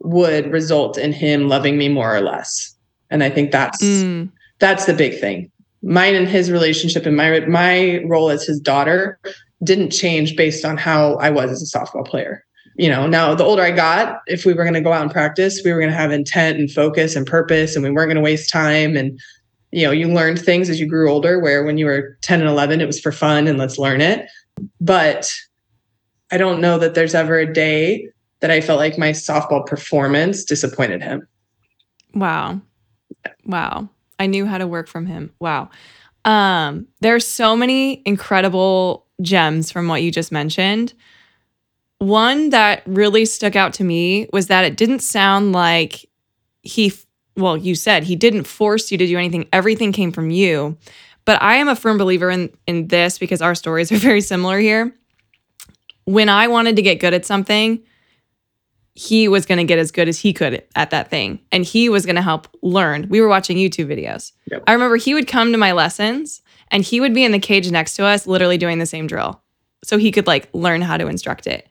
would 0.00 0.50
result 0.50 0.98
in 0.98 1.12
him 1.12 1.48
loving 1.48 1.78
me 1.78 1.88
more 1.88 2.14
or 2.14 2.20
less. 2.20 2.74
And 3.10 3.22
I 3.22 3.30
think 3.30 3.52
that's 3.52 3.82
mm. 3.82 4.30
that's 4.58 4.86
the 4.86 4.94
big 4.94 5.20
thing. 5.20 5.50
mine 5.82 6.14
and 6.14 6.28
his 6.28 6.50
relationship 6.50 7.06
and 7.06 7.16
my 7.16 7.40
my 7.40 8.02
role 8.04 8.30
as 8.30 8.44
his 8.44 8.58
daughter 8.60 9.18
didn't 9.62 9.90
change 9.90 10.36
based 10.36 10.64
on 10.64 10.76
how 10.76 11.14
I 11.16 11.30
was 11.30 11.50
as 11.50 11.62
a 11.62 11.78
softball 11.78 12.06
player. 12.06 12.44
You 12.76 12.88
know, 12.88 13.06
now 13.06 13.34
the 13.34 13.44
older 13.44 13.62
I 13.62 13.70
got, 13.70 14.22
if 14.26 14.44
we 14.44 14.52
were 14.52 14.64
going 14.64 14.74
to 14.74 14.80
go 14.80 14.92
out 14.92 15.02
and 15.02 15.10
practice, 15.10 15.62
we 15.64 15.72
were 15.72 15.78
going 15.78 15.92
to 15.92 15.96
have 15.96 16.10
intent 16.10 16.58
and 16.58 16.70
focus 16.70 17.14
and 17.14 17.26
purpose, 17.26 17.76
and 17.76 17.84
we 17.84 17.90
weren't 17.90 18.08
going 18.08 18.16
to 18.16 18.20
waste 18.20 18.50
time. 18.50 18.96
And, 18.96 19.20
you 19.70 19.84
know, 19.84 19.92
you 19.92 20.08
learned 20.08 20.40
things 20.40 20.68
as 20.68 20.80
you 20.80 20.86
grew 20.86 21.10
older, 21.10 21.38
where 21.38 21.64
when 21.64 21.78
you 21.78 21.86
were 21.86 22.18
10 22.22 22.40
and 22.40 22.48
11, 22.48 22.80
it 22.80 22.86
was 22.86 22.98
for 22.98 23.12
fun 23.12 23.46
and 23.46 23.58
let's 23.58 23.78
learn 23.78 24.00
it. 24.00 24.28
But 24.80 25.32
I 26.32 26.36
don't 26.36 26.60
know 26.60 26.78
that 26.78 26.94
there's 26.94 27.14
ever 27.14 27.38
a 27.38 27.52
day 27.52 28.08
that 28.40 28.50
I 28.50 28.60
felt 28.60 28.78
like 28.78 28.98
my 28.98 29.10
softball 29.10 29.64
performance 29.64 30.44
disappointed 30.44 31.02
him. 31.02 31.26
Wow. 32.12 32.60
Wow. 33.44 33.88
I 34.18 34.26
knew 34.26 34.46
how 34.46 34.58
to 34.58 34.66
work 34.66 34.88
from 34.88 35.06
him. 35.06 35.32
Wow. 35.40 35.70
Um, 36.24 36.86
there's 37.00 37.26
so 37.26 37.56
many 37.56 38.02
incredible 38.04 39.06
gems 39.22 39.70
from 39.70 39.88
what 39.88 40.02
you 40.02 40.10
just 40.10 40.32
mentioned. 40.32 40.94
One 41.98 42.50
that 42.50 42.82
really 42.86 43.24
stuck 43.24 43.56
out 43.56 43.72
to 43.74 43.84
me 43.84 44.28
was 44.32 44.48
that 44.48 44.64
it 44.64 44.76
didn't 44.76 45.00
sound 45.00 45.52
like 45.52 46.08
he, 46.62 46.92
well, 47.36 47.56
you 47.56 47.74
said 47.74 48.04
he 48.04 48.16
didn't 48.16 48.44
force 48.44 48.90
you 48.90 48.98
to 48.98 49.06
do 49.06 49.18
anything. 49.18 49.48
Everything 49.52 49.92
came 49.92 50.12
from 50.12 50.30
you. 50.30 50.76
But 51.24 51.40
I 51.42 51.54
am 51.54 51.68
a 51.68 51.76
firm 51.76 51.96
believer 51.98 52.30
in 52.30 52.50
in 52.66 52.88
this 52.88 53.18
because 53.18 53.40
our 53.40 53.54
stories 53.54 53.90
are 53.90 53.96
very 54.10 54.20
similar 54.20 54.58
here. 54.58 54.94
When 56.04 56.28
I 56.28 56.48
wanted 56.48 56.76
to 56.76 56.82
get 56.82 57.00
good 57.00 57.14
at 57.14 57.24
something, 57.24 57.82
he 58.94 59.26
was 59.26 59.46
going 59.46 59.58
to 59.58 59.64
get 59.64 59.78
as 59.78 59.90
good 59.90 60.08
as 60.08 60.18
he 60.18 60.32
could 60.32 60.62
at 60.76 60.90
that 60.90 61.10
thing 61.10 61.40
and 61.50 61.64
he 61.64 61.88
was 61.88 62.06
going 62.06 62.16
to 62.16 62.22
help 62.22 62.46
learn. 62.62 63.08
We 63.08 63.20
were 63.20 63.28
watching 63.28 63.56
YouTube 63.56 63.86
videos. 63.86 64.32
Yep. 64.50 64.64
I 64.66 64.72
remember 64.72 64.96
he 64.96 65.14
would 65.14 65.26
come 65.26 65.50
to 65.50 65.58
my 65.58 65.72
lessons 65.72 66.42
and 66.70 66.84
he 66.84 67.00
would 67.00 67.12
be 67.12 67.24
in 67.24 67.32
the 67.32 67.40
cage 67.40 67.70
next 67.70 67.96
to 67.96 68.04
us 68.04 68.26
literally 68.26 68.56
doing 68.56 68.78
the 68.78 68.86
same 68.86 69.06
drill. 69.06 69.42
So 69.82 69.98
he 69.98 70.12
could 70.12 70.26
like 70.26 70.48
learn 70.52 70.80
how 70.80 70.96
to 70.96 71.08
instruct 71.08 71.46
it. 71.46 71.68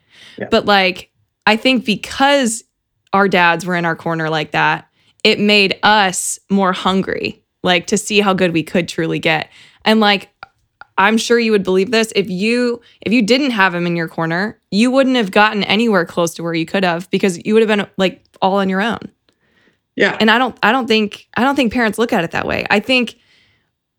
But 0.49 0.65
like 0.65 1.11
I 1.45 1.57
think 1.57 1.85
because 1.85 2.63
our 3.11 3.27
dads 3.27 3.65
were 3.65 3.75
in 3.75 3.85
our 3.85 3.95
corner 3.95 4.29
like 4.29 4.51
that, 4.51 4.87
it 5.23 5.39
made 5.39 5.79
us 5.83 6.39
more 6.49 6.73
hungry 6.73 7.43
like 7.63 7.87
to 7.87 7.97
see 7.97 8.19
how 8.19 8.33
good 8.33 8.53
we 8.53 8.63
could 8.63 8.87
truly 8.87 9.19
get. 9.19 9.49
And 9.85 9.99
like 9.99 10.29
I'm 10.97 11.17
sure 11.17 11.39
you 11.39 11.51
would 11.51 11.63
believe 11.63 11.91
this 11.91 12.13
if 12.15 12.29
you 12.29 12.81
if 13.01 13.11
you 13.11 13.21
didn't 13.21 13.51
have 13.51 13.73
him 13.73 13.87
in 13.87 13.95
your 13.95 14.07
corner, 14.07 14.59
you 14.69 14.91
wouldn't 14.91 15.15
have 15.15 15.31
gotten 15.31 15.63
anywhere 15.63 16.05
close 16.05 16.33
to 16.35 16.43
where 16.43 16.53
you 16.53 16.65
could 16.65 16.83
have 16.83 17.09
because 17.09 17.43
you 17.45 17.53
would 17.53 17.67
have 17.67 17.77
been 17.77 17.87
like 17.97 18.23
all 18.41 18.57
on 18.57 18.69
your 18.69 18.81
own. 18.81 18.99
Yeah. 19.95 20.17
And 20.19 20.29
I 20.29 20.37
don't 20.37 20.57
I 20.61 20.71
don't 20.71 20.87
think 20.87 21.27
I 21.35 21.43
don't 21.43 21.55
think 21.55 21.73
parents 21.73 21.97
look 21.97 22.13
at 22.13 22.23
it 22.23 22.31
that 22.31 22.45
way. 22.45 22.65
I 22.69 22.79
think 22.79 23.15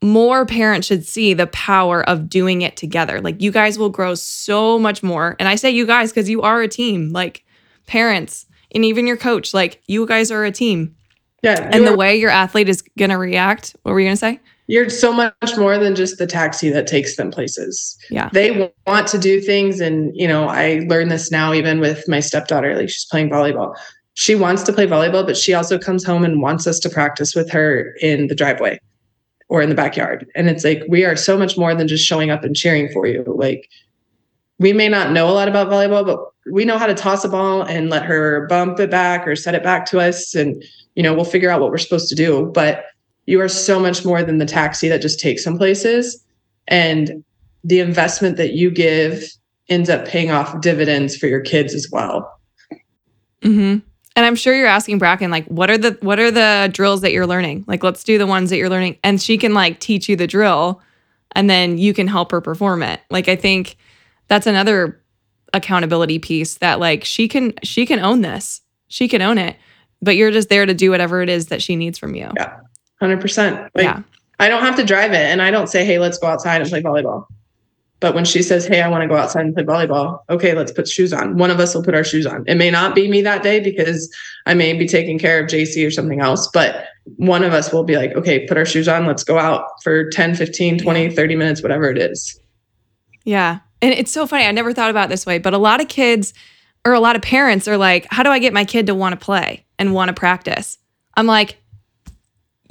more 0.04 0.44
parents 0.44 0.86
should 0.86 1.06
see 1.06 1.32
the 1.32 1.46
power 1.48 2.08
of 2.08 2.28
doing 2.28 2.62
it 2.62 2.76
together. 2.76 3.20
Like 3.20 3.40
you 3.40 3.50
guys 3.50 3.78
will 3.78 3.88
grow 3.88 4.14
so 4.14 4.78
much 4.78 5.02
more. 5.02 5.34
And 5.38 5.48
I 5.48 5.54
say 5.54 5.70
you 5.70 5.86
guys 5.86 6.12
because 6.12 6.28
you 6.28 6.42
are 6.42 6.60
a 6.60 6.68
team. 6.68 7.10
Like 7.10 7.44
parents 7.86 8.46
and 8.74 8.84
even 8.84 9.06
your 9.06 9.16
coach, 9.16 9.54
like 9.54 9.82
you 9.86 10.06
guys 10.06 10.30
are 10.30 10.44
a 10.44 10.52
team. 10.52 10.94
Yeah. 11.42 11.68
And 11.72 11.86
the 11.86 11.96
way 11.96 12.16
your 12.16 12.30
athlete 12.30 12.68
is 12.68 12.82
going 12.98 13.10
to 13.10 13.18
react, 13.18 13.76
what 13.82 13.92
were 13.92 14.00
you 14.00 14.06
going 14.06 14.16
to 14.16 14.20
say? 14.20 14.40
you're 14.66 14.88
so 14.88 15.12
much 15.12 15.58
more 15.58 15.76
than 15.76 15.94
just 15.94 16.16
the 16.16 16.26
taxi 16.26 16.70
that 16.70 16.86
takes 16.86 17.16
them 17.16 17.30
places. 17.30 17.98
Yeah. 18.08 18.30
They 18.32 18.72
want 18.86 19.06
to 19.08 19.18
do 19.18 19.38
things. 19.38 19.78
And, 19.78 20.10
you 20.14 20.26
know, 20.26 20.48
I 20.48 20.86
learned 20.88 21.10
this 21.10 21.30
now 21.30 21.52
even 21.52 21.80
with 21.80 22.08
my 22.08 22.20
stepdaughter, 22.20 22.74
like 22.74 22.88
she's 22.88 23.04
playing 23.04 23.28
volleyball. 23.28 23.74
She 24.14 24.34
wants 24.34 24.62
to 24.62 24.72
play 24.72 24.86
volleyball, 24.86 25.26
but 25.26 25.36
she 25.36 25.52
also 25.52 25.78
comes 25.78 26.02
home 26.02 26.24
and 26.24 26.40
wants 26.40 26.66
us 26.66 26.78
to 26.78 26.88
practice 26.88 27.34
with 27.34 27.50
her 27.50 27.94
in 28.00 28.28
the 28.28 28.34
driveway 28.34 28.80
or 29.48 29.62
in 29.62 29.68
the 29.68 29.74
backyard. 29.74 30.26
And 30.34 30.48
it's 30.48 30.64
like, 30.64 30.82
we 30.88 31.04
are 31.04 31.16
so 31.16 31.36
much 31.36 31.56
more 31.56 31.74
than 31.74 31.88
just 31.88 32.06
showing 32.06 32.30
up 32.30 32.44
and 32.44 32.56
cheering 32.56 32.90
for 32.92 33.06
you. 33.06 33.24
Like, 33.26 33.68
we 34.58 34.72
may 34.72 34.88
not 34.88 35.12
know 35.12 35.28
a 35.28 35.32
lot 35.32 35.48
about 35.48 35.68
volleyball, 35.68 36.06
but 36.06 36.18
we 36.50 36.64
know 36.64 36.78
how 36.78 36.86
to 36.86 36.94
toss 36.94 37.24
a 37.24 37.28
ball 37.28 37.62
and 37.62 37.90
let 37.90 38.04
her 38.04 38.46
bump 38.46 38.78
it 38.80 38.90
back 38.90 39.26
or 39.26 39.36
set 39.36 39.54
it 39.54 39.62
back 39.62 39.86
to 39.86 40.00
us. 40.00 40.34
And, 40.34 40.62
you 40.94 41.02
know, 41.02 41.14
we'll 41.14 41.24
figure 41.24 41.50
out 41.50 41.60
what 41.60 41.70
we're 41.70 41.78
supposed 41.78 42.08
to 42.08 42.14
do. 42.14 42.50
But 42.54 42.84
you 43.26 43.40
are 43.40 43.48
so 43.48 43.80
much 43.80 44.04
more 44.04 44.22
than 44.22 44.38
the 44.38 44.46
taxi 44.46 44.88
that 44.88 45.02
just 45.02 45.18
takes 45.18 45.42
some 45.42 45.58
places. 45.58 46.22
And 46.68 47.24
the 47.64 47.80
investment 47.80 48.36
that 48.36 48.52
you 48.52 48.70
give 48.70 49.24
ends 49.68 49.88
up 49.88 50.06
paying 50.06 50.30
off 50.30 50.60
dividends 50.60 51.16
for 51.16 51.26
your 51.26 51.40
kids 51.40 51.74
as 51.74 51.88
well. 51.90 52.38
Mm-hmm. 53.42 53.78
And 54.16 54.24
I'm 54.24 54.36
sure 54.36 54.54
you're 54.54 54.66
asking 54.66 54.98
Bracken, 54.98 55.30
like, 55.30 55.46
what 55.46 55.70
are 55.70 55.78
the 55.78 55.98
what 56.00 56.20
are 56.20 56.30
the 56.30 56.70
drills 56.72 57.00
that 57.00 57.12
you're 57.12 57.26
learning? 57.26 57.64
Like, 57.66 57.82
let's 57.82 58.04
do 58.04 58.16
the 58.16 58.26
ones 58.26 58.50
that 58.50 58.58
you're 58.58 58.70
learning, 58.70 58.98
and 59.02 59.20
she 59.20 59.36
can 59.36 59.54
like 59.54 59.80
teach 59.80 60.08
you 60.08 60.16
the 60.16 60.26
drill, 60.26 60.80
and 61.32 61.50
then 61.50 61.78
you 61.78 61.92
can 61.92 62.06
help 62.06 62.30
her 62.30 62.40
perform 62.40 62.82
it. 62.82 63.00
Like, 63.10 63.28
I 63.28 63.36
think 63.36 63.76
that's 64.28 64.46
another 64.46 65.00
accountability 65.52 66.18
piece 66.18 66.56
that 66.56 66.80
like 66.80 67.04
she 67.04 67.28
can 67.28 67.54
she 67.62 67.86
can 67.86 67.98
own 68.00 68.20
this, 68.20 68.60
she 68.88 69.08
can 69.08 69.22
own 69.22 69.38
it, 69.38 69.56
but 70.02 70.16
you're 70.16 70.30
just 70.30 70.48
there 70.48 70.66
to 70.66 70.74
do 70.74 70.90
whatever 70.90 71.22
it 71.22 71.28
is 71.28 71.46
that 71.46 71.62
she 71.62 71.76
needs 71.76 71.98
from 71.98 72.14
you. 72.14 72.30
Yeah. 72.36 72.60
100%. 73.02 73.70
Like, 73.74 73.84
yeah. 73.84 74.02
I 74.38 74.48
don't 74.48 74.62
have 74.62 74.76
to 74.76 74.84
drive 74.84 75.12
it 75.12 75.16
and 75.16 75.40
I 75.40 75.50
don't 75.50 75.68
say, 75.68 75.84
hey, 75.84 75.98
let's 75.98 76.18
go 76.18 76.26
outside 76.26 76.60
and 76.60 76.68
play 76.68 76.82
volleyball. 76.82 77.26
But 78.04 78.14
when 78.14 78.26
she 78.26 78.42
says, 78.42 78.66
hey, 78.66 78.82
I 78.82 78.88
want 78.90 79.00
to 79.00 79.08
go 79.08 79.16
outside 79.16 79.46
and 79.46 79.54
play 79.54 79.64
volleyball, 79.64 80.18
okay, 80.28 80.52
let's 80.52 80.70
put 80.70 80.86
shoes 80.86 81.10
on. 81.10 81.38
One 81.38 81.50
of 81.50 81.58
us 81.58 81.74
will 81.74 81.82
put 81.82 81.94
our 81.94 82.04
shoes 82.04 82.26
on. 82.26 82.44
It 82.46 82.56
may 82.56 82.70
not 82.70 82.94
be 82.94 83.08
me 83.08 83.22
that 83.22 83.42
day 83.42 83.60
because 83.60 84.14
I 84.44 84.52
may 84.52 84.74
be 84.74 84.86
taking 84.86 85.18
care 85.18 85.42
of 85.42 85.48
JC 85.48 85.86
or 85.86 85.90
something 85.90 86.20
else, 86.20 86.46
but 86.52 86.84
one 87.16 87.42
of 87.42 87.54
us 87.54 87.72
will 87.72 87.82
be 87.82 87.96
like, 87.96 88.12
okay, 88.12 88.46
put 88.46 88.58
our 88.58 88.66
shoes 88.66 88.88
on. 88.88 89.06
Let's 89.06 89.24
go 89.24 89.38
out 89.38 89.68
for 89.82 90.10
10, 90.10 90.34
15, 90.34 90.80
20, 90.80 91.12
30 91.12 91.34
minutes, 91.34 91.62
whatever 91.62 91.88
it 91.88 91.96
is. 91.96 92.38
Yeah. 93.24 93.60
And 93.80 93.94
it's 93.94 94.12
so 94.12 94.26
funny. 94.26 94.44
I 94.44 94.52
never 94.52 94.74
thought 94.74 94.90
about 94.90 95.06
it 95.06 95.08
this 95.08 95.24
way, 95.24 95.38
but 95.38 95.54
a 95.54 95.58
lot 95.58 95.80
of 95.80 95.88
kids 95.88 96.34
or 96.84 96.92
a 96.92 97.00
lot 97.00 97.16
of 97.16 97.22
parents 97.22 97.66
are 97.66 97.78
like, 97.78 98.06
how 98.10 98.22
do 98.22 98.28
I 98.28 98.38
get 98.38 98.52
my 98.52 98.66
kid 98.66 98.88
to 98.88 98.94
want 98.94 99.18
to 99.18 99.24
play 99.24 99.64
and 99.78 99.94
want 99.94 100.10
to 100.10 100.12
practice? 100.12 100.76
I'm 101.16 101.24
like, 101.26 101.56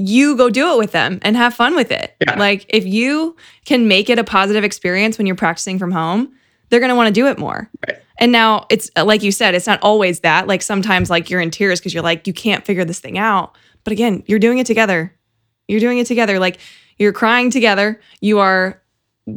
you 0.07 0.35
go 0.35 0.49
do 0.49 0.73
it 0.73 0.77
with 0.77 0.91
them 0.91 1.19
and 1.21 1.37
have 1.37 1.53
fun 1.53 1.75
with 1.75 1.91
it. 1.91 2.15
Yeah. 2.21 2.37
Like 2.37 2.65
if 2.69 2.85
you 2.85 3.35
can 3.65 3.87
make 3.87 4.09
it 4.09 4.19
a 4.19 4.23
positive 4.23 4.63
experience 4.63 5.17
when 5.17 5.27
you're 5.27 5.35
practicing 5.35 5.79
from 5.79 5.91
home, 5.91 6.33
they're 6.69 6.79
going 6.79 6.89
to 6.89 6.95
want 6.95 7.07
to 7.07 7.13
do 7.13 7.27
it 7.27 7.37
more. 7.37 7.69
Right. 7.87 7.99
And 8.17 8.31
now 8.31 8.65
it's 8.69 8.91
uh, 8.97 9.05
like 9.05 9.23
you 9.23 9.31
said, 9.31 9.55
it's 9.55 9.67
not 9.67 9.79
always 9.81 10.19
that. 10.21 10.47
Like 10.47 10.61
sometimes 10.61 11.09
like 11.09 11.29
you're 11.29 11.39
in 11.39 11.51
tears 11.51 11.79
because 11.79 11.93
you're 11.93 12.03
like 12.03 12.27
you 12.27 12.33
can't 12.33 12.65
figure 12.65 12.83
this 12.83 12.99
thing 12.99 13.17
out. 13.17 13.55
But 13.83 13.93
again, 13.93 14.23
you're 14.27 14.39
doing 14.39 14.57
it 14.57 14.67
together. 14.67 15.13
You're 15.67 15.79
doing 15.79 15.99
it 15.99 16.07
together. 16.07 16.37
Like 16.39 16.59
you're 16.97 17.13
crying 17.13 17.49
together. 17.49 17.99
You 18.19 18.39
are 18.39 18.81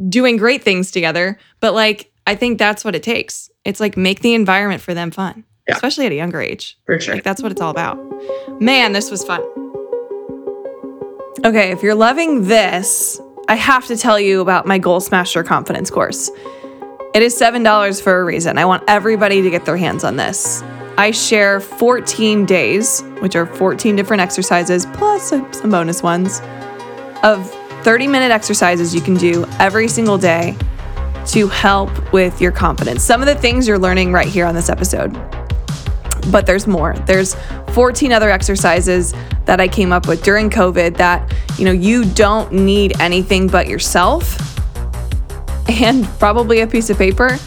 doing 0.09 0.37
great 0.37 0.63
things 0.63 0.91
together. 0.91 1.39
But 1.59 1.73
like 1.73 2.11
I 2.25 2.35
think 2.35 2.59
that's 2.59 2.83
what 2.83 2.95
it 2.95 3.03
takes. 3.03 3.49
It's 3.63 3.79
like 3.79 3.95
make 3.95 4.19
the 4.19 4.33
environment 4.33 4.81
for 4.81 4.93
them 4.93 5.11
fun. 5.11 5.45
Yeah. 5.67 5.75
Especially 5.75 6.05
at 6.05 6.11
a 6.11 6.15
younger 6.15 6.41
age. 6.41 6.77
For 6.85 6.99
sure. 6.99 7.15
Like 7.15 7.23
that's 7.23 7.41
what 7.41 7.51
it's 7.51 7.61
all 7.61 7.71
about. 7.71 7.97
Man, 8.61 8.93
this 8.93 9.11
was 9.11 9.23
fun. 9.23 9.41
Okay, 11.45 11.69
if 11.71 11.83
you're 11.83 11.93
loving 11.93 12.47
this, 12.47 13.21
I 13.47 13.53
have 13.55 13.85
to 13.87 13.95
tell 13.95 14.19
you 14.19 14.41
about 14.41 14.65
my 14.65 14.79
Goal 14.79 14.99
Smasher 14.99 15.43
Confidence 15.43 15.91
course. 15.91 16.31
It 17.13 17.21
is 17.21 17.39
$7 17.39 18.01
for 18.01 18.19
a 18.19 18.25
reason. 18.25 18.57
I 18.57 18.65
want 18.65 18.83
everybody 18.87 19.43
to 19.43 19.49
get 19.51 19.63
their 19.63 19.77
hands 19.77 20.03
on 20.03 20.15
this. 20.15 20.63
I 20.97 21.11
share 21.11 21.59
14 21.59 22.47
days, 22.47 23.01
which 23.19 23.35
are 23.35 23.45
14 23.45 23.95
different 23.95 24.21
exercises 24.21 24.87
plus 24.93 25.29
some 25.29 25.69
bonus 25.69 26.01
ones, 26.01 26.41
of 27.21 27.47
30 27.83 28.07
minute 28.07 28.31
exercises 28.31 28.95
you 28.95 29.01
can 29.01 29.13
do 29.13 29.45
every 29.59 29.87
single 29.87 30.17
day 30.17 30.57
to 31.27 31.47
help 31.49 32.13
with 32.13 32.41
your 32.41 32.51
confidence. 32.51 33.03
Some 33.03 33.21
of 33.21 33.27
the 33.27 33.35
things 33.35 33.67
you're 33.67 33.77
learning 33.77 34.11
right 34.11 34.27
here 34.27 34.47
on 34.47 34.55
this 34.55 34.69
episode, 34.69 35.15
but 36.31 36.45
there's 36.45 36.67
more. 36.67 36.93
There's 37.05 37.35
14 37.73 38.11
other 38.11 38.29
exercises 38.29 39.13
that 39.45 39.59
I 39.59 39.67
came 39.67 39.91
up 39.91 40.07
with 40.07 40.23
during 40.23 40.49
COVID 40.49 40.97
that, 40.97 41.33
you 41.57 41.65
know, 41.65 41.71
you 41.71 42.05
don't 42.05 42.51
need 42.51 42.99
anything 42.99 43.47
but 43.47 43.67
yourself 43.67 44.37
and 45.69 46.05
probably 46.19 46.61
a 46.61 46.67
piece 46.67 46.89
of 46.89 46.97
paper 46.97 47.37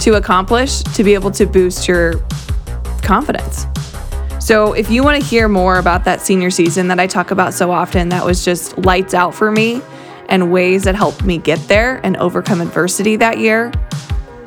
to 0.00 0.14
accomplish 0.14 0.82
to 0.82 1.04
be 1.04 1.14
able 1.14 1.30
to 1.32 1.46
boost 1.46 1.88
your 1.88 2.14
confidence. 3.02 3.66
So, 4.40 4.72
if 4.72 4.90
you 4.90 5.02
want 5.02 5.20
to 5.20 5.26
hear 5.26 5.48
more 5.48 5.78
about 5.78 6.04
that 6.04 6.20
senior 6.20 6.50
season 6.50 6.88
that 6.88 7.00
I 7.00 7.06
talk 7.06 7.32
about 7.32 7.54
so 7.54 7.70
often, 7.70 8.08
that 8.10 8.24
was 8.24 8.44
just 8.44 8.78
lights 8.78 9.12
out 9.12 9.34
for 9.34 9.50
me 9.50 9.82
and 10.28 10.52
ways 10.52 10.84
that 10.84 10.94
helped 10.94 11.24
me 11.24 11.38
get 11.38 11.58
there 11.68 12.00
and 12.04 12.16
overcome 12.18 12.60
adversity 12.60 13.16
that 13.16 13.38
year, 13.38 13.72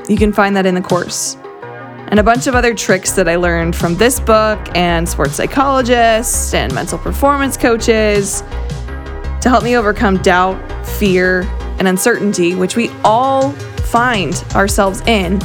you 0.08 0.18
can 0.18 0.32
find 0.32 0.56
that 0.56 0.66
in 0.66 0.76
the 0.76 0.82
course 0.82 1.38
and 2.12 2.20
a 2.20 2.24
bunch 2.24 2.46
of 2.46 2.56
other 2.56 2.74
tricks 2.74 3.14
that 3.14 3.30
I 3.30 3.38
learned 3.38 3.74
from 3.74 3.96
this 3.96 4.20
book 4.20 4.60
and 4.76 5.08
sports 5.08 5.34
psychologists 5.34 6.54
and 6.54 6.74
mental 6.76 7.00
performance 7.00 7.56
coaches 7.56 8.42
to 8.42 9.50
help 9.50 9.64
me 9.64 9.78
overcome 9.78 10.18
doubt, 10.18 10.60
fear, 10.86 11.44
and 11.80 11.88
uncertainty, 11.88 12.54
which 12.54 12.76
we 12.76 12.90
all 13.06 13.52
find 13.52 14.36
ourselves 14.54 15.02
in, 15.08 15.40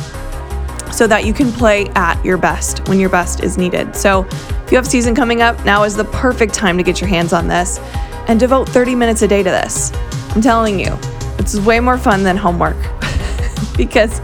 so 0.91 1.07
that 1.07 1.25
you 1.25 1.33
can 1.33 1.53
play 1.53 1.87
at 1.91 2.23
your 2.25 2.37
best 2.37 2.87
when 2.89 2.99
your 2.99 3.11
best 3.11 3.45
is 3.45 3.57
needed. 3.57 3.95
So, 3.95 4.27
if 4.65 4.73
you 4.73 4.77
have 4.77 4.87
season 4.87 5.15
coming 5.15 5.43
up, 5.43 5.65
now 5.65 5.85
is 5.85 5.95
the 5.95 6.05
perfect 6.05 6.53
time 6.53 6.77
to 6.79 6.83
get 6.83 7.01
your 7.01 7.09
hands 7.09 7.33
on 7.33 7.47
this 7.47 7.79
and 8.27 8.41
devote 8.41 8.69
30 8.69 8.97
minutes 8.97 9.23
a 9.23 9.29
day 9.29 9.45
to 9.45 9.51
this. 9.51 9.93
I'm 10.35 10.43
telling 10.43 10.81
you, 10.81 10.99
it's 11.39 11.57
way 11.61 11.79
more 11.79 11.97
fun 11.97 12.25
than 12.25 12.37
homework 12.37 12.77
because 13.77 14.21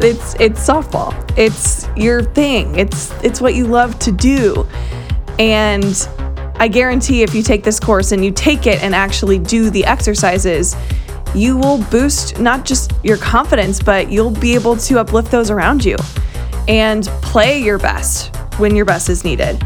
it's 0.00 0.34
it's 0.34 0.66
softball. 0.66 1.14
It's 1.38 1.88
your 1.96 2.22
thing. 2.22 2.76
It's 2.76 3.10
it's 3.22 3.40
what 3.40 3.54
you 3.54 3.66
love 3.66 3.98
to 4.00 4.12
do. 4.12 4.66
And 5.38 6.08
I 6.56 6.68
guarantee 6.68 7.22
if 7.22 7.34
you 7.34 7.42
take 7.42 7.64
this 7.64 7.78
course 7.78 8.12
and 8.12 8.24
you 8.24 8.30
take 8.30 8.66
it 8.66 8.82
and 8.82 8.94
actually 8.94 9.38
do 9.38 9.70
the 9.70 9.84
exercises, 9.84 10.74
you 11.34 11.56
will 11.56 11.78
boost 11.90 12.38
not 12.38 12.64
just 12.64 12.92
your 13.02 13.18
confidence, 13.18 13.82
but 13.82 14.10
you'll 14.10 14.30
be 14.30 14.54
able 14.54 14.76
to 14.76 14.98
uplift 14.98 15.30
those 15.30 15.50
around 15.50 15.84
you 15.84 15.96
and 16.68 17.04
play 17.22 17.62
your 17.62 17.78
best 17.78 18.34
when 18.58 18.74
your 18.74 18.86
best 18.86 19.10
is 19.10 19.24
needed. 19.24 19.62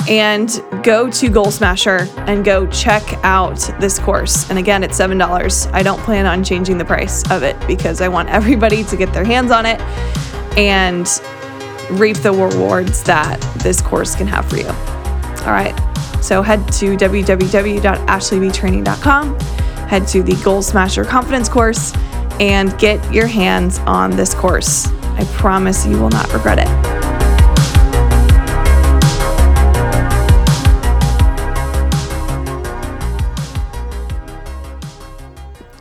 and 0.10 0.62
go 0.84 1.10
to 1.10 1.30
Goal 1.30 1.52
Smasher 1.52 2.10
and 2.18 2.44
go 2.44 2.68
check 2.68 3.04
out 3.24 3.58
this 3.80 3.98
course. 4.00 4.50
And 4.50 4.60
again, 4.60 4.84
it's 4.84 5.00
$7. 5.00 5.74
I 5.74 5.84
don't 5.84 6.02
plan 6.02 6.26
on 6.26 6.44
changing 6.44 6.78
the 6.78 6.84
price 6.86 7.24
of 7.32 7.44
it 7.44 7.56
because 7.68 8.02
I 8.02 8.08
want 8.08 8.30
everybody 8.30 8.84
to 8.86 8.98
get 8.98 9.14
their 9.14 9.24
hands 9.24 9.52
on 9.52 9.66
it 9.66 9.80
and 10.58 11.08
reap 11.92 12.18
the 12.18 12.32
rewards 12.32 13.04
that 13.04 13.40
this 13.64 13.82
course 13.82 14.16
can 14.16 14.28
have 14.28 14.50
for 14.50 14.58
you. 14.58 14.68
All 14.68 15.52
right. 15.52 15.76
So 16.22 16.42
head 16.42 16.68
to 16.74 16.98
www.ashleybtraining.com 16.98 19.38
head 19.92 20.08
to 20.08 20.24
the 20.24 20.42
Goal 20.42 20.62
Smasher 20.62 21.04
Confidence 21.04 21.50
course 21.50 21.94
and 22.40 22.78
get 22.80 23.14
your 23.14 23.28
hands 23.28 23.80
on 23.80 24.12
this 24.12 24.34
course. 24.34 24.88
I 24.88 25.26
promise 25.34 25.86
you 25.86 26.00
will 26.00 26.10
not 26.10 26.32
regret 26.32 26.60
it. 26.60 26.91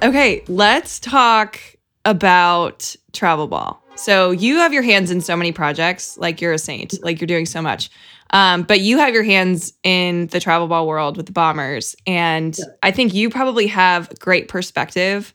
Okay, 0.02 0.42
let's 0.48 0.98
talk 0.98 1.60
about 2.04 2.96
travel 3.12 3.46
ball. 3.46 3.82
So 3.96 4.30
you 4.30 4.56
have 4.56 4.72
your 4.72 4.82
hands 4.82 5.10
in 5.10 5.20
so 5.20 5.36
many 5.36 5.52
projects, 5.52 6.16
like 6.16 6.40
you're 6.40 6.54
a 6.54 6.58
saint, 6.58 7.02
like 7.04 7.20
you're 7.20 7.26
doing 7.26 7.44
so 7.44 7.60
much. 7.60 7.90
Um, 8.30 8.62
but 8.62 8.80
you 8.80 8.98
have 8.98 9.12
your 9.12 9.24
hands 9.24 9.74
in 9.82 10.28
the 10.28 10.40
travel 10.40 10.68
ball 10.68 10.86
world 10.86 11.16
with 11.16 11.26
the 11.26 11.32
bombers. 11.32 11.96
And 12.06 12.56
yeah. 12.56 12.64
I 12.82 12.92
think 12.92 13.12
you 13.12 13.28
probably 13.28 13.66
have 13.66 14.08
great 14.18 14.48
perspective 14.48 15.34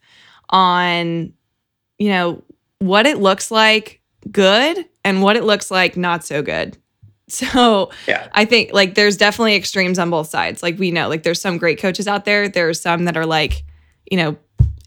on, 0.49 1.33
you 1.99 2.09
know, 2.09 2.43
what 2.79 3.05
it 3.05 3.19
looks 3.19 3.51
like 3.51 4.01
good 4.31 4.85
and 5.03 5.21
what 5.21 5.35
it 5.35 5.43
looks 5.43 5.69
like 5.69 5.95
not 5.95 6.23
so 6.23 6.41
good. 6.41 6.77
So 7.27 7.89
yeah. 8.07 8.27
I 8.33 8.45
think 8.45 8.71
like 8.71 8.93
there's 8.93 9.17
definitely 9.17 9.55
extremes 9.55 9.97
on 9.97 10.11
both 10.11 10.29
sides. 10.29 10.61
Like 10.61 10.77
we 10.77 10.91
know, 10.91 11.09
like 11.09 11.23
there's 11.23 11.41
some 11.41 11.57
great 11.57 11.79
coaches 11.79 12.07
out 12.07 12.23
there. 12.23 12.47
There's 12.47 12.79
some 12.79 13.05
that 13.05 13.17
are 13.17 13.25
like, 13.25 13.63
you 14.11 14.17
know, 14.17 14.37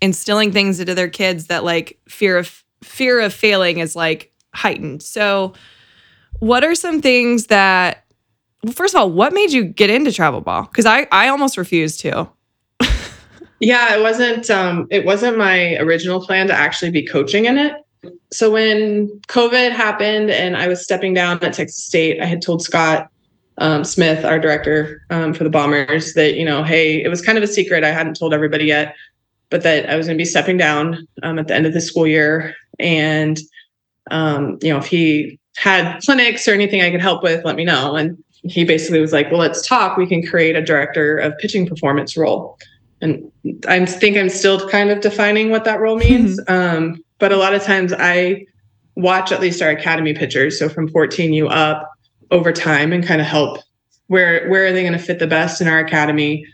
instilling 0.01 0.53
things 0.53 0.81
into 0.81 0.95
their 0.95 1.09
kids 1.09 1.47
that 1.47 1.65
like 1.65 1.99
fear 2.09 2.39
of 2.39 2.65
fear 2.83 3.21
of 3.21 3.33
failing 3.33 3.79
is 3.79 3.97
like 3.97 4.33
heightened. 4.55 5.03
So 5.03 5.55
what 6.41 6.65
are 6.65 6.75
some 6.75 7.01
things 7.03 7.47
that 7.47 8.05
well, 8.63 8.73
first 8.73 8.95
of 8.95 9.01
all, 9.01 9.11
what 9.11 9.33
made 9.33 9.53
you 9.53 9.65
get 9.65 9.91
into 9.91 10.13
travel 10.13 10.41
ball? 10.41 10.63
Because 10.63 10.87
I, 10.87 11.07
I 11.13 11.29
almost 11.29 11.57
refused 11.57 12.01
to. 12.01 12.29
yeah, 13.61 13.95
it 13.95 14.03
wasn't 14.03 14.51
um 14.51 14.87
it 14.91 15.05
wasn't 15.05 15.39
my 15.39 15.77
original 15.77 16.25
plan 16.25 16.47
to 16.49 16.55
actually 16.55 16.91
be 16.91 17.07
coaching 17.07 17.45
in 17.45 17.59
it. 17.59 17.75
So 18.33 18.51
when 18.51 19.09
COVID 19.29 19.73
happened 19.73 20.31
and 20.31 20.57
I 20.57 20.69
was 20.69 20.83
stepping 20.83 21.15
down 21.15 21.43
at 21.43 21.53
Texas 21.53 21.83
State, 21.83 22.21
I 22.21 22.27
had 22.27 22.43
told 22.43 22.63
Scott 22.63 23.11
um, 23.59 23.83
Smith, 23.83 24.25
our 24.25 24.39
director 24.39 25.03
um, 25.11 25.35
for 25.35 25.43
the 25.43 25.51
Bombers, 25.51 26.15
that 26.15 26.35
you 26.35 26.45
know, 26.45 26.63
hey, 26.63 27.03
it 27.03 27.09
was 27.09 27.21
kind 27.21 27.37
of 27.37 27.45
a 27.45 27.49
secret. 27.49 27.85
I 27.85 27.91
hadn't 27.91 28.15
told 28.15 28.33
everybody 28.33 28.67
yet, 28.67 28.95
but 29.51 29.63
that 29.63 29.89
I 29.89 29.97
was 29.97 30.07
going 30.07 30.17
to 30.17 30.23
be 30.23 30.27
stepping 30.27 30.57
down 30.57 31.07
um, 31.23 31.39
at 31.39 31.49
the 31.49 31.55
end 31.55 31.67
of 31.67 31.73
the 31.73 31.81
school 31.81 32.07
year, 32.07 32.55
and 32.79 33.39
um, 34.11 34.59
you 34.63 34.73
know, 34.73 34.79
if 34.79 34.87
he 34.87 35.39
had 35.57 35.99
clinics 36.01 36.47
or 36.47 36.53
anything 36.53 36.83
I 36.83 36.91
could 36.91 37.01
help 37.01 37.23
with, 37.23 37.45
let 37.45 37.57
me 37.57 37.65
know. 37.65 37.97
And 37.97 38.17
he 38.31 38.65
basically 38.65 39.01
was 39.01 39.13
like, 39.13 39.31
well, 39.31 39.41
let's 39.41 39.67
talk. 39.67 39.97
We 39.97 40.07
can 40.07 40.25
create 40.25 40.57
a 40.57 40.63
director 40.63 41.19
of 41.19 41.37
pitching 41.39 41.67
performance 41.67 42.17
role. 42.17 42.59
And 43.01 43.31
I 43.67 43.85
think 43.85 44.17
I'm 44.17 44.29
still 44.29 44.69
kind 44.69 44.91
of 44.91 45.01
defining 45.01 45.51
what 45.51 45.65
that 45.65 45.81
role 45.81 45.97
means. 46.09 46.41
Um, 46.49 47.03
but 47.19 47.33
a 47.33 47.37
lot 47.37 47.55
of 47.55 47.63
times 47.63 47.93
I 47.93 48.47
watch 48.95 49.33
at 49.33 49.41
least 49.41 49.63
our 49.63 49.71
academy 49.71 50.15
pitchers. 50.15 50.59
So 50.59 50.69
from 50.69 50.89
14 50.89 51.33
you 51.33 51.49
up 51.49 51.91
over 52.31 52.53
time 52.53 52.93
and 52.93 53.05
kind 53.05 53.21
of 53.21 53.27
help 53.27 53.59
where 54.09 54.49
where 54.49 54.67
are 54.67 54.73
they 54.73 54.83
going 54.83 54.95
to 54.95 54.99
fit 54.99 55.19
the 55.19 55.27
best 55.27 55.61
in 55.61 55.69
our 55.69 55.79
academy? 55.79 56.45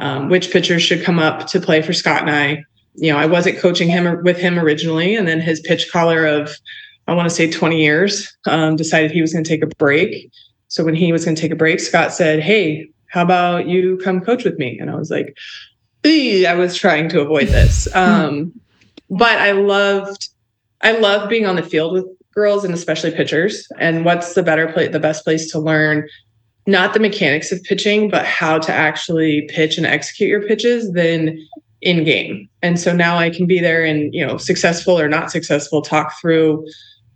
Um, 0.00 0.28
which 0.28 0.50
pitchers 0.50 0.82
should 0.82 1.04
come 1.04 1.18
up 1.18 1.46
to 1.48 1.60
play 1.60 1.82
for 1.82 1.92
Scott 1.92 2.22
and 2.22 2.30
I? 2.30 2.64
You 2.94 3.12
know, 3.12 3.18
I 3.18 3.26
wasn't 3.26 3.58
coaching 3.58 3.88
him 3.88 4.22
with 4.24 4.38
him 4.38 4.58
originally, 4.58 5.14
and 5.14 5.28
then 5.28 5.40
his 5.40 5.60
pitch 5.60 5.90
caller 5.92 6.26
of 6.26 6.50
I 7.06 7.14
want 7.14 7.28
to 7.28 7.34
say 7.34 7.50
20 7.50 7.82
years 7.82 8.36
um, 8.46 8.76
decided 8.76 9.10
he 9.10 9.20
was 9.20 9.32
going 9.32 9.44
to 9.44 9.48
take 9.48 9.62
a 9.62 9.66
break. 9.66 10.30
So 10.68 10.84
when 10.84 10.94
he 10.94 11.12
was 11.12 11.24
going 11.24 11.34
to 11.34 11.42
take 11.42 11.50
a 11.50 11.56
break, 11.56 11.80
Scott 11.80 12.12
said, 12.12 12.40
Hey, 12.40 12.88
how 13.08 13.22
about 13.22 13.66
you 13.66 13.98
come 13.98 14.20
coach 14.20 14.44
with 14.44 14.56
me? 14.58 14.78
And 14.78 14.90
I 14.90 14.94
was 14.94 15.10
like, 15.10 15.36
I 16.04 16.54
was 16.56 16.76
trying 16.76 17.08
to 17.10 17.20
avoid 17.20 17.48
this. 17.48 17.88
Um, 17.96 18.52
but 19.12 19.38
I 19.38 19.50
loved, 19.50 20.28
I 20.82 20.92
love 20.92 21.28
being 21.28 21.44
on 21.44 21.56
the 21.56 21.64
field 21.64 21.92
with 21.92 22.06
girls 22.32 22.64
and 22.64 22.72
especially 22.72 23.10
pitchers. 23.10 23.66
And 23.80 24.04
what's 24.04 24.34
the 24.34 24.42
better 24.44 24.72
place, 24.72 24.92
the 24.92 25.00
best 25.00 25.24
place 25.24 25.50
to 25.50 25.58
learn 25.58 26.08
not 26.66 26.94
the 26.94 27.00
mechanics 27.00 27.52
of 27.52 27.62
pitching, 27.64 28.10
but 28.10 28.24
how 28.26 28.58
to 28.58 28.72
actually 28.72 29.48
pitch 29.48 29.76
and 29.76 29.86
execute 29.86 30.28
your 30.28 30.46
pitches 30.46 30.92
than 30.92 31.38
in 31.80 32.04
game. 32.04 32.48
And 32.62 32.78
so 32.78 32.94
now 32.94 33.16
I 33.16 33.30
can 33.30 33.46
be 33.46 33.58
there 33.58 33.84
and, 33.84 34.12
you 34.14 34.26
know, 34.26 34.36
successful 34.36 34.98
or 34.98 35.08
not 35.08 35.30
successful, 35.30 35.80
talk 35.80 36.12
through 36.20 36.66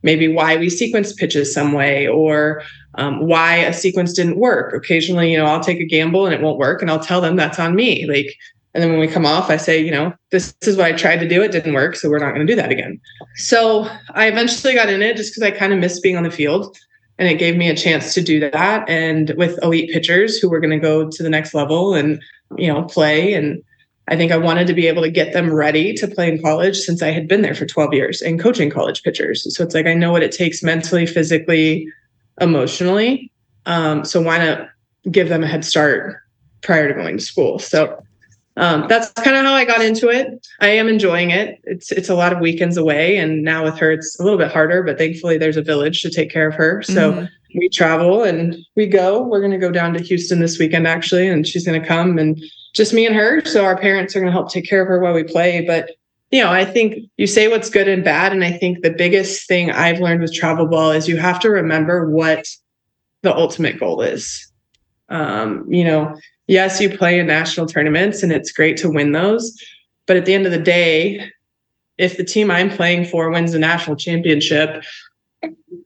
maybe 0.03 0.29
why 0.29 0.57
we 0.57 0.71
sequence 0.71 1.13
pitches 1.13 1.53
some 1.53 1.73
way 1.73 2.07
or 2.07 2.63
um, 2.97 3.27
why 3.27 3.57
a 3.57 3.73
sequence 3.73 4.13
didn't 4.13 4.39
work. 4.39 4.73
Occasionally, 4.75 5.33
you 5.33 5.39
know, 5.39 5.47
I'll 5.47 5.61
take 5.61 5.81
a 5.81 5.87
gamble 5.87 6.27
and 6.27 6.35
it 6.35 6.41
won't 6.41 6.59
work, 6.59 6.81
and 6.81 6.91
I'll 6.91 7.01
tell 7.01 7.21
them 7.21 7.37
that's 7.37 7.59
on 7.59 7.75
me. 7.75 8.07
Like, 8.07 8.35
and 8.73 8.83
then 8.83 8.91
when 8.91 9.01
we 9.01 9.09
come 9.09 9.27
off, 9.27 9.51
I 9.51 9.57
say, 9.57 9.81
you 9.81 9.91
know, 9.91 10.13
this, 10.31 10.53
this 10.61 10.69
is 10.69 10.77
what 10.77 10.87
I 10.87 10.93
tried 10.93 11.19
to 11.19 11.29
do. 11.29 11.43
It 11.43 11.53
didn't 11.53 11.75
work, 11.75 11.97
so 11.97 12.09
we're 12.09 12.19
not 12.19 12.35
going 12.35 12.47
to 12.47 12.53
do 12.53 12.57
that 12.57 12.73
again. 12.73 13.01
So 13.37 13.89
I 14.11 14.27
eventually 14.27 14.75
got 14.75 14.89
in 14.89 15.03
it 15.03 15.17
just 15.17 15.33
because 15.33 15.43
I 15.43 15.57
kind 15.57 15.73
of 15.73 15.79
missed 15.79 16.03
being 16.03 16.17
on 16.17 16.23
the 16.23 16.31
field, 16.31 16.77
and 17.18 17.29
it 17.29 17.38
gave 17.38 17.57
me 17.57 17.68
a 17.68 17.77
chance 17.77 18.14
to 18.14 18.22
do 18.22 18.40
that. 18.40 18.88
And 18.88 19.33
with 19.37 19.62
elite 19.62 19.90
pitchers 19.92 20.38
who 20.38 20.48
were 20.48 20.61
going 20.61 20.70
to 20.70 20.79
go 20.79 21.09
to 21.09 21.22
the 21.22 21.31
next 21.31 21.55
level 21.55 21.94
and 21.94 22.20
you 22.57 22.72
know 22.72 22.83
play 22.83 23.35
and 23.35 23.62
I 24.09 24.16
think 24.16 24.33
I 24.33 24.37
wanted 24.37 24.66
to 24.66 24.74
be 24.74 24.87
able 24.87 25.03
to 25.03 25.11
get 25.11 25.33
them 25.33 25.53
ready 25.53 25.94
to 25.94 26.07
play 26.07 26.29
in 26.29 26.42
college 26.42 26.77
since 26.77 27.03
I 27.03 27.11
had 27.11 27.27
been 27.27 27.40
there 27.40 27.55
for 27.55 27.64
12 27.64 27.94
years 27.94 28.20
and 28.20 28.38
coaching 28.38 28.68
college 28.68 29.03
pitchers. 29.03 29.46
So 29.55 29.64
it's 29.64 29.74
like 29.74 29.87
I 29.87 29.94
know 29.94 30.12
what 30.12 30.22
it 30.22 30.33
takes 30.33 30.62
mentally, 30.62 31.07
physically, 31.07 31.88
emotionally. 32.38 33.33
Um, 33.64 34.05
so 34.05 34.20
why 34.20 34.38
not 34.38 34.68
give 35.11 35.31
them 35.31 35.42
a 35.42 35.46
head 35.46 35.64
start 35.64 36.20
prior 36.61 36.88
to 36.88 36.94
going 36.94 37.16
to 37.16 37.24
school? 37.24 37.59
So 37.59 38.04
um, 38.57 38.87
that's 38.88 39.11
kind 39.12 39.37
of 39.37 39.45
how 39.45 39.55
I 39.55 39.64
got 39.64 39.83
into 39.83 40.09
it. 40.09 40.47
I 40.61 40.69
am 40.69 40.88
enjoying 40.88 41.31
it. 41.31 41.61
It's 41.64 41.90
it's 41.90 42.09
a 42.09 42.14
lot 42.14 42.33
of 42.33 42.38
weekends 42.40 42.77
away, 42.77 43.17
and 43.17 43.43
now 43.43 43.64
with 43.64 43.77
her, 43.79 43.90
it's 43.90 44.19
a 44.21 44.23
little 44.23 44.38
bit 44.38 44.53
harder. 44.53 44.83
But 44.83 44.97
thankfully, 44.97 45.38
there's 45.38 45.57
a 45.57 45.62
village 45.62 46.03
to 46.03 46.11
take 46.11 46.31
care 46.31 46.49
of 46.49 46.55
her. 46.55 46.83
So 46.83 47.12
mm-hmm. 47.12 47.59
we 47.59 47.69
travel 47.69 48.23
and 48.23 48.57
we 48.77 48.87
go. 48.87 49.23
We're 49.23 49.40
going 49.40 49.51
to 49.53 49.59
go 49.59 49.73
down 49.73 49.93
to 49.95 50.03
Houston 50.03 50.38
this 50.38 50.59
weekend, 50.59 50.87
actually, 50.87 51.29
and 51.29 51.47
she's 51.47 51.67
going 51.67 51.81
to 51.81 51.87
come 51.87 52.19
and 52.19 52.40
just 52.75 52.93
me 52.93 53.07
and 53.07 53.14
her. 53.17 53.45
So 53.45 53.64
our 53.64 53.77
parents 53.77 54.14
are 54.14 54.21
going 54.21 54.31
to 54.31 54.33
help 54.33 54.53
take 54.53 54.69
care 54.69 54.83
of 54.83 54.88
her 54.88 55.01
while 55.01 55.14
we 55.14 55.25
play. 55.25 55.64
But 55.67 55.90
you 56.31 56.40
know, 56.43 56.51
I 56.51 56.64
think 56.64 57.11
you 57.17 57.27
say 57.27 57.49
what's 57.49 57.71
good 57.71 57.88
and 57.88 58.05
bad, 58.05 58.33
and 58.33 58.44
I 58.44 58.52
think 58.52 58.83
the 58.83 58.90
biggest 58.90 59.48
thing 59.48 59.73
I've 59.73 60.00
learned 60.00 60.21
with 60.21 60.33
travel 60.33 60.67
ball 60.67 60.92
is 60.92 61.09
you 61.09 61.17
have 61.17 61.40
to 61.40 61.50
remember 61.50 62.09
what 62.09 62.46
the 63.23 63.35
ultimate 63.35 63.81
goal 63.81 64.00
is. 64.00 64.50
Um, 65.09 65.67
you 65.69 65.85
know, 65.85 66.17
yes, 66.47 66.81
you 66.81 66.97
play 66.97 67.19
in 67.19 67.27
national 67.27 67.67
tournaments 67.67 68.23
and 68.23 68.33
it's 68.33 68.53
great 68.53 68.77
to 68.79 68.90
win 68.90 69.13
those. 69.13 69.57
But 70.07 70.17
at 70.17 70.27
the 70.27 70.35
end 70.35 70.47
of 70.47 70.53
the 70.53 70.59
day, 70.59 71.31
if 71.99 72.17
the 72.17 72.25
team 72.25 72.51
I'm 72.51 72.71
playing 72.71 73.07
for 73.07 73.31
wins 73.31 73.53
the 73.53 73.59
national 73.59 73.97
championship, 73.97 74.85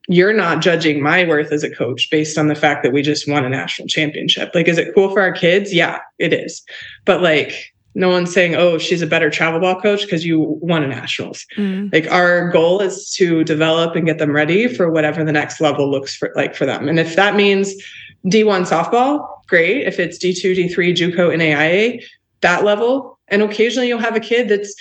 you're 0.09 0.33
not 0.33 0.63
judging 0.63 1.03
my 1.03 1.25
worth 1.25 1.53
as 1.53 1.63
a 1.63 1.75
coach 1.75 2.09
based 2.11 2.39
on 2.39 2.49
the 2.49 2.55
fact 2.55 2.83
that 2.83 2.93
we 2.93 3.03
just 3.03 3.29
won 3.29 3.45
a 3.45 3.49
national 3.49 3.89
championship. 3.89 4.51
Like, 4.55 4.69
is 4.69 4.79
it 4.79 4.95
cool 4.95 5.11
for 5.11 5.21
our 5.21 5.33
kids? 5.33 5.75
Yeah, 5.75 5.99
it 6.19 6.33
is. 6.33 6.63
But 7.05 7.23
like, 7.23 7.73
no 7.95 8.09
one's 8.09 8.33
saying, 8.33 8.55
oh, 8.55 8.79
she's 8.79 9.03
a 9.03 9.07
better 9.07 9.29
travel 9.29 9.61
ball 9.61 9.81
coach 9.81 10.03
because 10.03 10.25
you 10.25 10.41
won 10.61 10.85
a 10.85 10.89
nationals. 10.89 11.45
Mm. 11.57 11.93
Like, 11.93 12.11
our 12.11 12.49
goal 12.51 12.81
is 12.81 13.11
to 13.15 13.43
develop 13.45 13.97
and 13.97 14.07
get 14.07 14.19
them 14.19 14.31
ready 14.31 14.69
for 14.73 14.91
whatever 14.91 15.25
the 15.25 15.33
next 15.33 15.61
level 15.61 15.91
looks 15.91 16.15
for, 16.15 16.33
like 16.37 16.55
for 16.55 16.65
them. 16.65 16.89
And 16.89 17.01
if 17.01 17.17
that 17.17 17.35
means 17.35 17.75
D1 18.27 18.69
softball, 18.69 19.27
great. 19.47 19.87
If 19.87 19.99
it's 19.99 20.19
D2, 20.19 20.57
D3, 20.57 20.95
JUCO, 20.95 21.35
NAIA, 21.37 22.03
that 22.41 22.65
level. 22.65 23.19
And 23.29 23.43
occasionally 23.43 23.89
you'll 23.89 23.99
have 23.99 24.17
a 24.17 24.21
kid 24.21 24.49
that's 24.49 24.75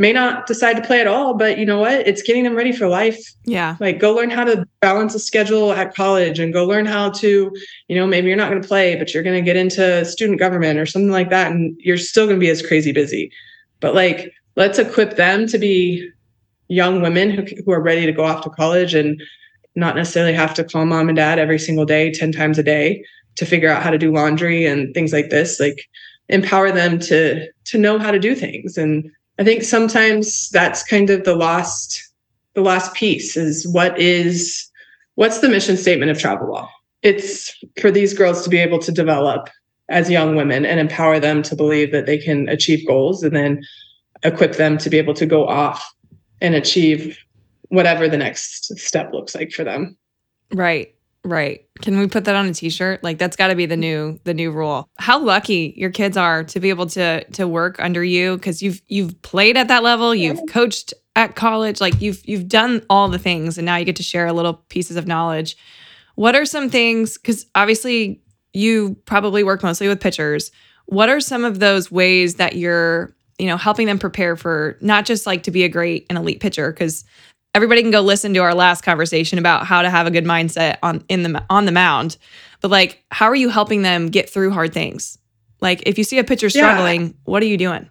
may 0.00 0.14
not 0.14 0.46
decide 0.46 0.76
to 0.76 0.82
play 0.82 0.98
at 0.98 1.06
all, 1.06 1.34
but 1.34 1.58
you 1.58 1.66
know 1.66 1.78
what? 1.78 2.06
It's 2.06 2.22
getting 2.22 2.42
them 2.42 2.54
ready 2.54 2.72
for 2.72 2.88
life. 2.88 3.22
Yeah. 3.44 3.76
Like 3.80 3.98
go 3.98 4.14
learn 4.14 4.30
how 4.30 4.44
to 4.44 4.66
balance 4.80 5.14
a 5.14 5.18
schedule 5.18 5.72
at 5.72 5.94
college 5.94 6.38
and 6.38 6.54
go 6.54 6.64
learn 6.64 6.86
how 6.86 7.10
to, 7.10 7.54
you 7.88 7.96
know, 7.96 8.06
maybe 8.06 8.28
you're 8.28 8.36
not 8.36 8.48
going 8.48 8.62
to 8.62 8.66
play, 8.66 8.96
but 8.96 9.12
you're 9.12 9.22
going 9.22 9.36
to 9.36 9.44
get 9.44 9.56
into 9.56 10.02
student 10.06 10.38
government 10.38 10.78
or 10.78 10.86
something 10.86 11.10
like 11.10 11.28
that. 11.28 11.52
And 11.52 11.76
you're 11.80 11.98
still 11.98 12.24
going 12.24 12.38
to 12.38 12.40
be 12.40 12.48
as 12.48 12.66
crazy 12.66 12.92
busy. 12.92 13.30
But 13.80 13.94
like, 13.94 14.32
let's 14.56 14.78
equip 14.78 15.16
them 15.16 15.46
to 15.48 15.58
be 15.58 16.10
young 16.68 17.02
women 17.02 17.28
who, 17.28 17.44
who 17.66 17.72
are 17.72 17.82
ready 17.82 18.06
to 18.06 18.12
go 18.12 18.24
off 18.24 18.42
to 18.44 18.50
college 18.50 18.94
and 18.94 19.22
not 19.76 19.96
necessarily 19.96 20.32
have 20.32 20.54
to 20.54 20.64
call 20.64 20.84
mom 20.84 21.08
and 21.08 21.16
dad 21.16 21.38
every 21.38 21.58
single 21.58 21.84
day, 21.84 22.10
10 22.10 22.32
times 22.32 22.58
a 22.58 22.62
day 22.62 23.04
to 23.36 23.46
figure 23.46 23.70
out 23.70 23.82
how 23.82 23.90
to 23.90 23.98
do 23.98 24.12
laundry 24.12 24.66
and 24.66 24.92
things 24.94 25.12
like 25.12 25.30
this. 25.30 25.60
Like 25.60 25.88
empower 26.28 26.70
them 26.70 26.98
to 26.98 27.46
to 27.66 27.78
know 27.78 27.98
how 27.98 28.10
to 28.10 28.18
do 28.18 28.34
things. 28.34 28.76
And 28.76 29.10
I 29.38 29.44
think 29.44 29.62
sometimes 29.62 30.48
that's 30.50 30.82
kind 30.84 31.10
of 31.10 31.24
the 31.24 31.34
lost 31.34 32.10
the 32.54 32.62
last 32.62 32.94
piece 32.94 33.36
is 33.36 33.66
what 33.68 33.98
is 33.98 34.68
what's 35.14 35.38
the 35.38 35.48
mission 35.48 35.76
statement 35.76 36.10
of 36.10 36.18
travel 36.18 36.48
ball 36.48 36.68
It's 37.02 37.54
for 37.80 37.90
these 37.90 38.14
girls 38.14 38.42
to 38.44 38.50
be 38.50 38.58
able 38.58 38.78
to 38.80 38.92
develop 38.92 39.48
as 39.88 40.10
young 40.10 40.36
women 40.36 40.64
and 40.64 40.78
empower 40.78 41.18
them 41.18 41.42
to 41.42 41.56
believe 41.56 41.92
that 41.92 42.06
they 42.06 42.18
can 42.18 42.48
achieve 42.48 42.86
goals 42.86 43.22
and 43.22 43.34
then 43.34 43.62
equip 44.22 44.56
them 44.56 44.78
to 44.78 44.90
be 44.90 44.98
able 44.98 45.14
to 45.14 45.26
go 45.26 45.46
off 45.46 45.92
and 46.40 46.54
achieve 46.54 47.18
whatever 47.70 48.08
the 48.08 48.18
next 48.18 48.78
step 48.78 49.12
looks 49.12 49.34
like 49.34 49.50
for 49.50 49.64
them. 49.64 49.96
Right. 50.52 50.94
Right. 51.22 51.66
Can 51.82 51.98
we 51.98 52.06
put 52.06 52.24
that 52.24 52.34
on 52.34 52.46
a 52.46 52.54
t-shirt? 52.54 53.04
Like 53.04 53.18
that's 53.18 53.36
got 53.36 53.48
to 53.48 53.54
be 53.54 53.66
the 53.66 53.76
new 53.76 54.18
the 54.24 54.32
new 54.32 54.50
rule. 54.50 54.88
How 54.98 55.18
lucky 55.18 55.74
your 55.76 55.90
kids 55.90 56.16
are 56.16 56.44
to 56.44 56.60
be 56.60 56.70
able 56.70 56.86
to 56.88 57.24
to 57.24 57.46
work 57.46 57.76
under 57.78 58.02
you 58.02 58.38
cuz 58.38 58.62
you've 58.62 58.80
you've 58.88 59.20
played 59.20 59.56
at 59.56 59.68
that 59.68 59.82
level, 59.82 60.14
you've 60.14 60.40
coached 60.48 60.94
at 61.16 61.36
college, 61.36 61.80
like 61.80 62.00
you've 62.00 62.26
you've 62.26 62.48
done 62.48 62.82
all 62.88 63.08
the 63.08 63.18
things 63.18 63.58
and 63.58 63.66
now 63.66 63.76
you 63.76 63.84
get 63.84 63.96
to 63.96 64.02
share 64.02 64.26
a 64.26 64.32
little 64.32 64.54
pieces 64.70 64.96
of 64.96 65.06
knowledge. 65.06 65.58
What 66.14 66.34
are 66.34 66.46
some 66.46 66.70
things 66.70 67.18
cuz 67.18 67.44
obviously 67.54 68.22
you 68.54 68.96
probably 69.04 69.44
work 69.44 69.62
mostly 69.62 69.88
with 69.88 70.00
pitchers. 70.00 70.50
What 70.86 71.10
are 71.10 71.20
some 71.20 71.44
of 71.44 71.60
those 71.60 71.92
ways 71.92 72.36
that 72.36 72.56
you're, 72.56 73.14
you 73.38 73.46
know, 73.46 73.58
helping 73.58 73.86
them 73.86 73.98
prepare 73.98 74.36
for 74.36 74.78
not 74.80 75.04
just 75.04 75.26
like 75.26 75.42
to 75.42 75.50
be 75.50 75.64
a 75.64 75.68
great 75.68 76.06
and 76.08 76.18
elite 76.18 76.40
pitcher 76.40 76.72
cuz 76.72 77.04
everybody 77.54 77.82
can 77.82 77.90
go 77.90 78.00
listen 78.00 78.34
to 78.34 78.40
our 78.40 78.54
last 78.54 78.82
conversation 78.82 79.38
about 79.38 79.66
how 79.66 79.82
to 79.82 79.90
have 79.90 80.06
a 80.06 80.10
good 80.10 80.24
mindset 80.24 80.78
on 80.82 81.04
in 81.08 81.22
the 81.22 81.44
on 81.50 81.66
the 81.66 81.72
mound. 81.72 82.16
But 82.60 82.70
like, 82.70 83.04
how 83.10 83.26
are 83.26 83.36
you 83.36 83.48
helping 83.48 83.82
them 83.82 84.08
get 84.08 84.28
through 84.28 84.50
hard 84.50 84.72
things? 84.72 85.18
Like, 85.60 85.82
if 85.86 85.98
you 85.98 86.04
see 86.04 86.18
a 86.18 86.24
pitcher 86.24 86.50
struggling, 86.50 87.06
yeah. 87.06 87.12
what 87.24 87.42
are 87.42 87.46
you 87.46 87.56
doing? 87.56 87.88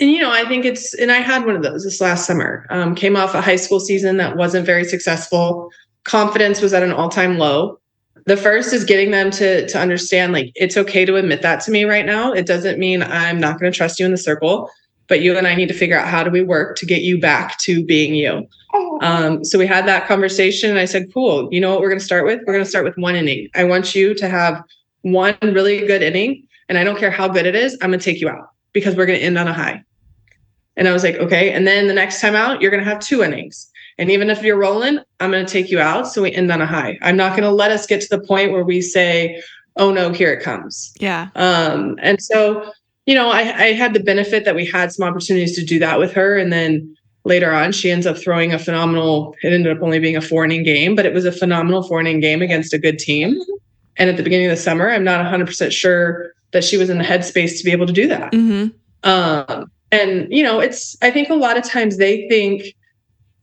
And 0.00 0.10
you 0.10 0.20
know, 0.20 0.30
I 0.30 0.44
think 0.44 0.64
it's 0.64 0.94
and 0.94 1.10
I 1.10 1.18
had 1.18 1.44
one 1.46 1.56
of 1.56 1.62
those 1.62 1.84
this 1.84 2.00
last 2.00 2.26
summer. 2.26 2.66
Um, 2.70 2.94
came 2.94 3.16
off 3.16 3.34
a 3.34 3.40
high 3.40 3.56
school 3.56 3.80
season 3.80 4.18
that 4.18 4.36
wasn't 4.36 4.66
very 4.66 4.84
successful. 4.84 5.70
Confidence 6.04 6.60
was 6.60 6.74
at 6.74 6.82
an 6.82 6.92
all 6.92 7.08
time 7.08 7.38
low. 7.38 7.78
The 8.26 8.36
first 8.36 8.72
is 8.72 8.84
getting 8.84 9.10
them 9.10 9.30
to 9.32 9.66
to 9.66 9.78
understand 9.78 10.32
like 10.32 10.52
it's 10.54 10.76
okay 10.76 11.04
to 11.04 11.16
admit 11.16 11.42
that 11.42 11.60
to 11.62 11.70
me 11.70 11.84
right 11.84 12.04
now. 12.04 12.32
It 12.32 12.46
doesn't 12.46 12.78
mean 12.78 13.02
I'm 13.02 13.40
not 13.40 13.58
going 13.58 13.72
to 13.72 13.76
trust 13.76 13.98
you 13.98 14.04
in 14.04 14.12
the 14.12 14.18
circle 14.18 14.70
but 15.08 15.20
you 15.20 15.36
and 15.36 15.46
I 15.46 15.54
need 15.54 15.68
to 15.68 15.74
figure 15.74 15.98
out 15.98 16.08
how 16.08 16.22
do 16.24 16.30
we 16.30 16.42
work 16.42 16.76
to 16.78 16.86
get 16.86 17.02
you 17.02 17.20
back 17.20 17.58
to 17.60 17.84
being 17.84 18.14
you. 18.14 18.46
Oh. 18.74 18.98
Um, 19.02 19.44
so 19.44 19.58
we 19.58 19.66
had 19.66 19.86
that 19.86 20.06
conversation 20.06 20.70
and 20.70 20.78
I 20.78 20.84
said, 20.84 21.12
cool, 21.12 21.48
you 21.52 21.60
know 21.60 21.70
what 21.70 21.80
we're 21.80 21.88
going 21.88 21.98
to 21.98 22.04
start 22.04 22.24
with? 22.24 22.40
We're 22.46 22.52
going 22.52 22.64
to 22.64 22.70
start 22.70 22.84
with 22.84 22.96
one 22.96 23.16
inning. 23.16 23.48
I 23.54 23.64
want 23.64 23.94
you 23.94 24.14
to 24.14 24.28
have 24.28 24.62
one 25.02 25.36
really 25.42 25.86
good 25.86 26.02
inning. 26.02 26.46
And 26.68 26.78
I 26.78 26.84
don't 26.84 26.98
care 26.98 27.12
how 27.12 27.28
good 27.28 27.46
it 27.46 27.54
is, 27.54 27.78
I'm 27.80 27.90
going 27.90 28.00
to 28.00 28.04
take 28.04 28.20
you 28.20 28.28
out 28.28 28.48
because 28.72 28.96
we're 28.96 29.06
going 29.06 29.20
to 29.20 29.24
end 29.24 29.38
on 29.38 29.46
a 29.46 29.52
high. 29.52 29.84
And 30.76 30.88
I 30.88 30.92
was 30.92 31.04
like, 31.04 31.16
okay. 31.16 31.52
And 31.52 31.66
then 31.66 31.86
the 31.86 31.94
next 31.94 32.20
time 32.20 32.34
out, 32.34 32.60
you're 32.60 32.70
going 32.70 32.82
to 32.82 32.90
have 32.90 32.98
two 32.98 33.22
innings. 33.22 33.70
And 33.98 34.10
even 34.10 34.28
if 34.28 34.42
you're 34.42 34.58
rolling, 34.58 34.98
I'm 35.20 35.30
going 35.30 35.46
to 35.46 35.50
take 35.50 35.70
you 35.70 35.78
out. 35.78 36.08
So 36.08 36.22
we 36.22 36.32
end 36.32 36.50
on 36.50 36.60
a 36.60 36.66
high. 36.66 36.98
I'm 37.02 37.16
not 37.16 37.30
going 37.30 37.44
to 37.44 37.50
let 37.50 37.70
us 37.70 37.86
get 37.86 38.00
to 38.02 38.08
the 38.10 38.20
point 38.20 38.52
where 38.52 38.64
we 38.64 38.82
say, 38.82 39.40
oh 39.76 39.90
no, 39.90 40.10
here 40.10 40.32
it 40.32 40.42
comes. 40.42 40.92
Yeah. 40.98 41.28
Um, 41.34 41.98
and 42.02 42.20
so 42.20 42.72
you 43.06 43.14
know, 43.14 43.30
I, 43.30 43.40
I 43.40 43.72
had 43.72 43.94
the 43.94 44.00
benefit 44.00 44.44
that 44.44 44.54
we 44.54 44.66
had 44.66 44.92
some 44.92 45.08
opportunities 45.08 45.56
to 45.56 45.64
do 45.64 45.78
that 45.78 45.98
with 45.98 46.12
her. 46.12 46.36
And 46.36 46.52
then 46.52 46.96
later 47.24 47.52
on, 47.52 47.72
she 47.72 47.90
ends 47.90 48.06
up 48.06 48.18
throwing 48.18 48.52
a 48.52 48.58
phenomenal, 48.58 49.34
it 49.42 49.52
ended 49.52 49.76
up 49.76 49.82
only 49.82 50.00
being 50.00 50.16
a 50.16 50.20
four 50.20 50.44
inning 50.44 50.64
game, 50.64 50.96
but 50.96 51.06
it 51.06 51.14
was 51.14 51.24
a 51.24 51.32
phenomenal 51.32 51.84
four 51.84 52.00
inning 52.00 52.20
game 52.20 52.42
against 52.42 52.74
a 52.74 52.78
good 52.78 52.98
team. 52.98 53.38
And 53.96 54.10
at 54.10 54.16
the 54.16 54.22
beginning 54.22 54.46
of 54.46 54.56
the 54.56 54.62
summer, 54.62 54.90
I'm 54.90 55.04
not 55.04 55.24
100% 55.24 55.70
sure 55.70 56.32
that 56.50 56.64
she 56.64 56.76
was 56.76 56.90
in 56.90 56.98
the 56.98 57.04
headspace 57.04 57.58
to 57.58 57.64
be 57.64 57.72
able 57.72 57.86
to 57.86 57.92
do 57.92 58.08
that. 58.08 58.32
Mm-hmm. 58.32 59.08
Um, 59.08 59.70
and, 59.92 60.26
you 60.30 60.42
know, 60.42 60.58
it's, 60.60 60.96
I 61.00 61.10
think 61.10 61.30
a 61.30 61.34
lot 61.34 61.56
of 61.56 61.64
times 61.64 61.96
they 61.96 62.28
think, 62.28 62.74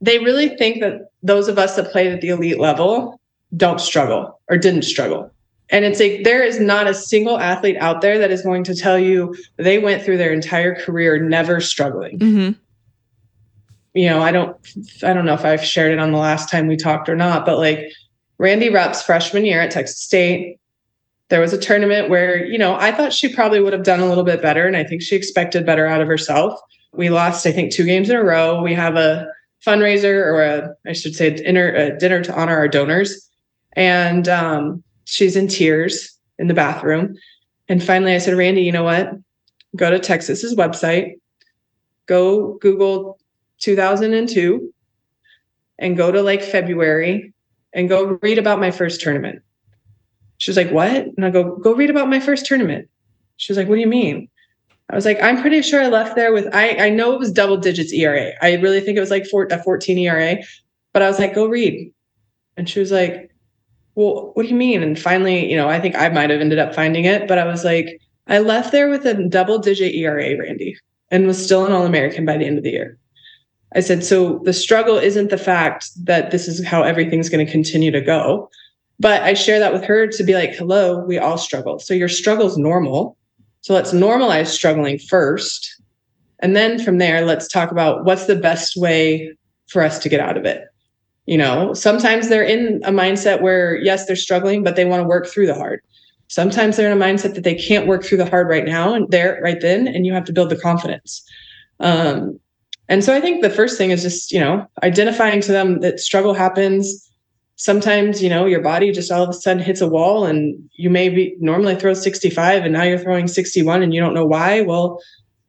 they 0.01 0.19
really 0.19 0.49
think 0.57 0.81
that 0.81 1.09
those 1.21 1.47
of 1.47 1.57
us 1.57 1.77
that 1.77 1.91
played 1.91 2.11
at 2.11 2.19
the 2.19 2.29
elite 2.29 2.59
level 2.59 3.19
don't 3.55 3.79
struggle 3.79 4.39
or 4.49 4.57
didn't 4.57 4.81
struggle. 4.81 5.31
And 5.69 5.85
it's 5.85 5.99
like 5.99 6.23
there 6.23 6.43
is 6.43 6.59
not 6.59 6.87
a 6.87 6.93
single 6.93 7.39
athlete 7.39 7.77
out 7.77 8.01
there 8.01 8.19
that 8.19 8.31
is 8.31 8.41
going 8.41 8.63
to 8.65 8.75
tell 8.75 8.99
you 8.99 9.35
they 9.57 9.79
went 9.79 10.03
through 10.03 10.17
their 10.17 10.33
entire 10.33 10.75
career 10.75 11.19
never 11.19 11.61
struggling. 11.61 12.19
Mm-hmm. 12.19 12.59
You 13.95 14.09
know, 14.09 14.21
I 14.21 14.31
don't 14.31 14.55
I 15.03 15.13
don't 15.13 15.25
know 15.25 15.33
if 15.33 15.45
I've 15.45 15.63
shared 15.63 15.93
it 15.93 15.99
on 15.99 16.11
the 16.11 16.17
last 16.17 16.49
time 16.49 16.67
we 16.67 16.77
talked 16.77 17.09
or 17.09 17.15
not, 17.15 17.45
but 17.45 17.57
like 17.57 17.91
Randi 18.37 18.69
Rupp's 18.69 19.01
freshman 19.01 19.45
year 19.45 19.61
at 19.61 19.71
Texas 19.71 19.99
State, 19.99 20.59
there 21.29 21.39
was 21.39 21.53
a 21.53 21.57
tournament 21.57 22.09
where, 22.09 22.43
you 22.45 22.57
know, 22.57 22.75
I 22.75 22.91
thought 22.91 23.13
she 23.13 23.33
probably 23.33 23.59
would 23.59 23.73
have 23.73 23.83
done 23.83 23.99
a 23.99 24.05
little 24.05 24.23
bit 24.23 24.41
better. 24.41 24.67
And 24.67 24.75
I 24.75 24.83
think 24.83 25.01
she 25.01 25.15
expected 25.15 25.65
better 25.65 25.87
out 25.87 26.01
of 26.01 26.07
herself. 26.07 26.59
We 26.91 27.09
lost, 27.09 27.47
I 27.47 27.51
think, 27.51 27.71
two 27.71 27.85
games 27.85 28.09
in 28.09 28.15
a 28.15 28.23
row. 28.23 28.61
We 28.61 28.73
have 28.73 28.95
a 28.95 29.27
fundraiser 29.65 30.13
or 30.25 30.43
a, 30.43 30.75
I 30.85 30.93
should 30.93 31.15
say, 31.15 31.31
dinner, 31.31 31.73
a 31.73 31.97
dinner 31.97 32.21
to 32.23 32.35
honor 32.39 32.55
our 32.55 32.67
donors. 32.67 33.29
And 33.73 34.27
um, 34.27 34.83
she's 35.05 35.35
in 35.35 35.47
tears 35.47 36.17
in 36.39 36.47
the 36.47 36.53
bathroom. 36.53 37.15
And 37.69 37.83
finally, 37.83 38.13
I 38.13 38.17
said, 38.17 38.37
Randi, 38.37 38.61
you 38.61 38.71
know 38.71 38.83
what? 38.83 39.11
Go 39.75 39.89
to 39.89 39.99
Texas's 39.99 40.55
website, 40.55 41.13
go 42.05 42.57
Google 42.59 43.19
2002, 43.59 44.73
and 45.79 45.97
go 45.97 46.11
to 46.11 46.21
like 46.21 46.43
February 46.43 47.33
and 47.73 47.89
go 47.89 48.19
read 48.21 48.37
about 48.37 48.59
my 48.59 48.71
first 48.71 49.01
tournament. 49.01 49.41
She 50.37 50.51
was 50.51 50.57
like, 50.57 50.71
What? 50.71 51.07
And 51.17 51.25
I 51.25 51.29
go, 51.29 51.55
Go 51.55 51.73
read 51.73 51.89
about 51.89 52.09
my 52.09 52.19
first 52.19 52.45
tournament. 52.45 52.89
She 53.37 53.51
was 53.51 53.57
like, 53.57 53.67
What 53.67 53.75
do 53.75 53.81
you 53.81 53.87
mean? 53.87 54.29
I 54.89 54.95
was 54.95 55.05
like, 55.05 55.21
I'm 55.23 55.41
pretty 55.41 55.61
sure 55.61 55.81
I 55.81 55.87
left 55.87 56.15
there 56.15 56.33
with, 56.33 56.53
I, 56.53 56.87
I 56.87 56.89
know 56.89 57.13
it 57.13 57.19
was 57.19 57.31
double 57.31 57.57
digits 57.57 57.93
ERA. 57.93 58.33
I 58.41 58.55
really 58.55 58.81
think 58.81 58.97
it 58.97 59.01
was 59.01 59.09
like 59.09 59.25
four, 59.25 59.47
a 59.49 59.63
14 59.63 59.97
ERA, 59.97 60.37
but 60.91 61.01
I 61.01 61.07
was 61.07 61.17
like, 61.17 61.33
Go 61.33 61.47
read. 61.47 61.91
And 62.57 62.69
she 62.69 62.79
was 62.79 62.91
like, 62.91 63.32
well, 63.95 64.31
what 64.33 64.43
do 64.43 64.49
you 64.49 64.55
mean? 64.55 64.81
And 64.81 64.99
finally, 64.99 65.49
you 65.49 65.55
know, 65.55 65.69
I 65.69 65.79
think 65.79 65.95
I 65.95 66.09
might 66.09 66.29
have 66.29 66.41
ended 66.41 66.59
up 66.59 66.73
finding 66.73 67.05
it, 67.05 67.27
but 67.27 67.37
I 67.37 67.45
was 67.45 67.63
like, 67.63 68.01
I 68.27 68.39
left 68.39 68.71
there 68.71 68.89
with 68.89 69.05
a 69.05 69.27
double 69.27 69.59
digit 69.59 69.93
ERA, 69.93 70.37
Randi, 70.37 70.77
and 71.11 71.27
was 71.27 71.43
still 71.43 71.65
an 71.65 71.71
All 71.71 71.85
American 71.85 72.25
by 72.25 72.37
the 72.37 72.45
end 72.45 72.57
of 72.57 72.63
the 72.63 72.71
year. 72.71 72.97
I 73.75 73.79
said, 73.79 74.03
so 74.03 74.39
the 74.43 74.53
struggle 74.53 74.97
isn't 74.97 75.29
the 75.29 75.37
fact 75.37 75.89
that 76.05 76.31
this 76.31 76.47
is 76.47 76.65
how 76.65 76.83
everything's 76.83 77.29
going 77.29 77.45
to 77.45 77.51
continue 77.51 77.91
to 77.91 78.01
go. 78.01 78.49
But 78.99 79.23
I 79.23 79.33
share 79.33 79.59
that 79.59 79.73
with 79.73 79.83
her 79.83 80.07
to 80.07 80.23
be 80.23 80.35
like, 80.35 80.53
hello, 80.53 80.99
we 80.99 81.17
all 81.17 81.37
struggle. 81.37 81.79
So 81.79 81.93
your 81.93 82.09
struggle's 82.09 82.57
normal. 82.57 83.17
So 83.61 83.73
let's 83.73 83.91
normalize 83.91 84.47
struggling 84.47 84.99
first. 84.99 85.81
And 86.39 86.55
then 86.55 86.83
from 86.83 86.99
there, 86.99 87.25
let's 87.25 87.47
talk 87.47 87.71
about 87.71 88.05
what's 88.05 88.25
the 88.25 88.35
best 88.35 88.77
way 88.77 89.35
for 89.67 89.81
us 89.81 89.99
to 89.99 90.09
get 90.09 90.19
out 90.19 90.37
of 90.37 90.45
it. 90.45 90.65
You 91.25 91.37
know, 91.37 91.73
sometimes 91.73 92.27
they're 92.27 92.43
in 92.43 92.81
a 92.83 92.91
mindset 92.91 93.41
where, 93.41 93.75
yes, 93.77 94.05
they're 94.05 94.15
struggling, 94.15 94.63
but 94.63 94.75
they 94.75 94.85
want 94.85 95.01
to 95.01 95.07
work 95.07 95.27
through 95.27 95.47
the 95.47 95.55
hard. 95.55 95.81
Sometimes 96.27 96.75
they're 96.75 96.91
in 96.91 97.01
a 97.01 97.05
mindset 97.05 97.35
that 97.35 97.43
they 97.43 97.55
can't 97.55 97.87
work 97.87 98.03
through 98.03 98.17
the 98.17 98.29
hard 98.29 98.49
right 98.49 98.65
now 98.65 98.93
and 98.93 99.09
there 99.09 99.39
right 99.41 99.61
then, 99.61 99.87
and 99.87 100.05
you 100.05 100.13
have 100.13 100.25
to 100.25 100.33
build 100.33 100.49
the 100.49 100.57
confidence. 100.57 101.23
Um, 101.79 102.39
and 102.89 103.03
so 103.03 103.15
I 103.15 103.21
think 103.21 103.41
the 103.41 103.49
first 103.49 103.77
thing 103.77 103.91
is 103.91 104.01
just, 104.01 104.31
you 104.31 104.39
know, 104.39 104.67
identifying 104.83 105.41
to 105.41 105.51
them 105.51 105.79
that 105.79 105.99
struggle 105.99 106.33
happens. 106.33 107.09
Sometimes, 107.55 108.21
you 108.21 108.29
know, 108.29 108.45
your 108.45 108.61
body 108.61 108.91
just 108.91 109.11
all 109.11 109.23
of 109.23 109.29
a 109.29 109.33
sudden 109.33 109.63
hits 109.63 109.79
a 109.79 109.87
wall 109.87 110.25
and 110.25 110.57
you 110.73 110.89
may 110.89 111.07
be 111.07 111.35
normally 111.39 111.75
throw 111.75 111.93
65 111.93 112.63
and 112.63 112.73
now 112.73 112.83
you're 112.83 112.99
throwing 112.99 113.27
61 113.27 113.81
and 113.81 113.93
you 113.93 114.01
don't 114.01 114.13
know 114.13 114.25
why. 114.25 114.61
Well, 114.61 115.01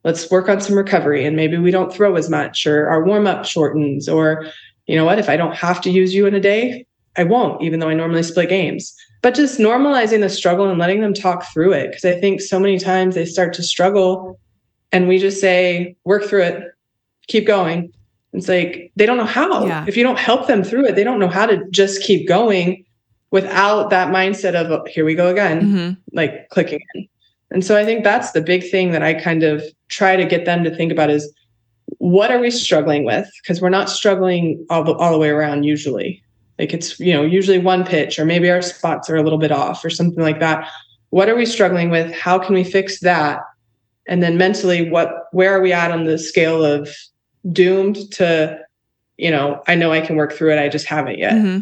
let's 0.04 0.30
work 0.30 0.48
on 0.48 0.60
some 0.60 0.76
recovery 0.76 1.24
and 1.24 1.34
maybe 1.34 1.56
we 1.56 1.70
don't 1.70 1.92
throw 1.92 2.14
as 2.14 2.30
much 2.30 2.66
or 2.66 2.88
our 2.88 3.04
warm 3.04 3.26
up 3.26 3.44
shortens 3.44 4.08
or 4.08 4.46
you 4.86 4.96
know 4.96 5.04
what, 5.04 5.18
if 5.18 5.28
I 5.28 5.36
don't 5.36 5.54
have 5.54 5.80
to 5.82 5.90
use 5.90 6.14
you 6.14 6.26
in 6.26 6.34
a 6.34 6.40
day, 6.40 6.86
I 7.16 7.24
won't, 7.24 7.62
even 7.62 7.80
though 7.80 7.88
I 7.88 7.94
normally 7.94 8.22
split 8.22 8.48
games. 8.48 8.94
But 9.22 9.34
just 9.34 9.58
normalizing 9.58 10.20
the 10.20 10.28
struggle 10.28 10.68
and 10.68 10.78
letting 10.78 11.00
them 11.00 11.14
talk 11.14 11.44
through 11.52 11.72
it. 11.72 11.88
Because 11.88 12.04
I 12.04 12.20
think 12.20 12.40
so 12.40 12.58
many 12.58 12.78
times 12.78 13.14
they 13.14 13.24
start 13.24 13.54
to 13.54 13.62
struggle 13.62 14.38
and 14.92 15.08
we 15.08 15.18
just 15.18 15.40
say, 15.40 15.96
work 16.04 16.24
through 16.24 16.42
it, 16.42 16.62
keep 17.28 17.46
going. 17.46 17.92
It's 18.32 18.48
like 18.48 18.92
they 18.96 19.06
don't 19.06 19.16
know 19.16 19.24
how. 19.24 19.66
Yeah. 19.66 19.84
If 19.86 19.96
you 19.96 20.02
don't 20.02 20.18
help 20.18 20.46
them 20.46 20.64
through 20.64 20.86
it, 20.86 20.96
they 20.96 21.04
don't 21.04 21.20
know 21.20 21.28
how 21.28 21.46
to 21.46 21.64
just 21.70 22.02
keep 22.02 22.28
going 22.28 22.84
without 23.30 23.90
that 23.90 24.08
mindset 24.08 24.54
of, 24.54 24.70
oh, 24.70 24.84
here 24.88 25.04
we 25.04 25.14
go 25.14 25.28
again, 25.28 25.60
mm-hmm. 25.62 26.00
like 26.12 26.48
clicking 26.50 26.80
in. 26.94 27.08
And 27.50 27.64
so 27.64 27.76
I 27.76 27.84
think 27.84 28.04
that's 28.04 28.32
the 28.32 28.40
big 28.40 28.68
thing 28.68 28.90
that 28.90 29.02
I 29.02 29.14
kind 29.14 29.44
of 29.44 29.62
try 29.88 30.16
to 30.16 30.24
get 30.24 30.44
them 30.44 30.64
to 30.64 30.74
think 30.74 30.90
about 30.92 31.10
is 31.10 31.32
what 32.04 32.30
are 32.30 32.38
we 32.38 32.50
struggling 32.50 33.02
with? 33.04 33.30
Because 33.40 33.62
we're 33.62 33.70
not 33.70 33.88
struggling 33.88 34.62
all 34.68 34.84
the, 34.84 34.92
all 34.92 35.10
the 35.10 35.18
way 35.18 35.30
around 35.30 35.62
usually. 35.62 36.22
Like 36.58 36.74
it's, 36.74 37.00
you 37.00 37.14
know, 37.14 37.22
usually 37.22 37.56
one 37.56 37.82
pitch, 37.82 38.18
or 38.18 38.26
maybe 38.26 38.50
our 38.50 38.60
spots 38.60 39.08
are 39.08 39.16
a 39.16 39.22
little 39.22 39.38
bit 39.38 39.50
off 39.50 39.82
or 39.82 39.88
something 39.88 40.22
like 40.22 40.38
that. 40.38 40.68
What 41.08 41.30
are 41.30 41.34
we 41.34 41.46
struggling 41.46 41.88
with? 41.88 42.12
How 42.12 42.38
can 42.38 42.54
we 42.54 42.62
fix 42.62 43.00
that? 43.00 43.40
And 44.06 44.22
then 44.22 44.36
mentally, 44.36 44.90
what 44.90 45.28
where 45.32 45.56
are 45.56 45.62
we 45.62 45.72
at 45.72 45.92
on 45.92 46.04
the 46.04 46.18
scale 46.18 46.62
of 46.62 46.90
doomed 47.50 48.12
to, 48.12 48.60
you 49.16 49.30
know, 49.30 49.62
I 49.66 49.74
know 49.74 49.90
I 49.90 50.02
can 50.02 50.16
work 50.16 50.34
through 50.34 50.52
it. 50.52 50.58
I 50.58 50.68
just 50.68 50.84
haven't 50.84 51.18
yet. 51.18 51.32
Mm-hmm. 51.32 51.60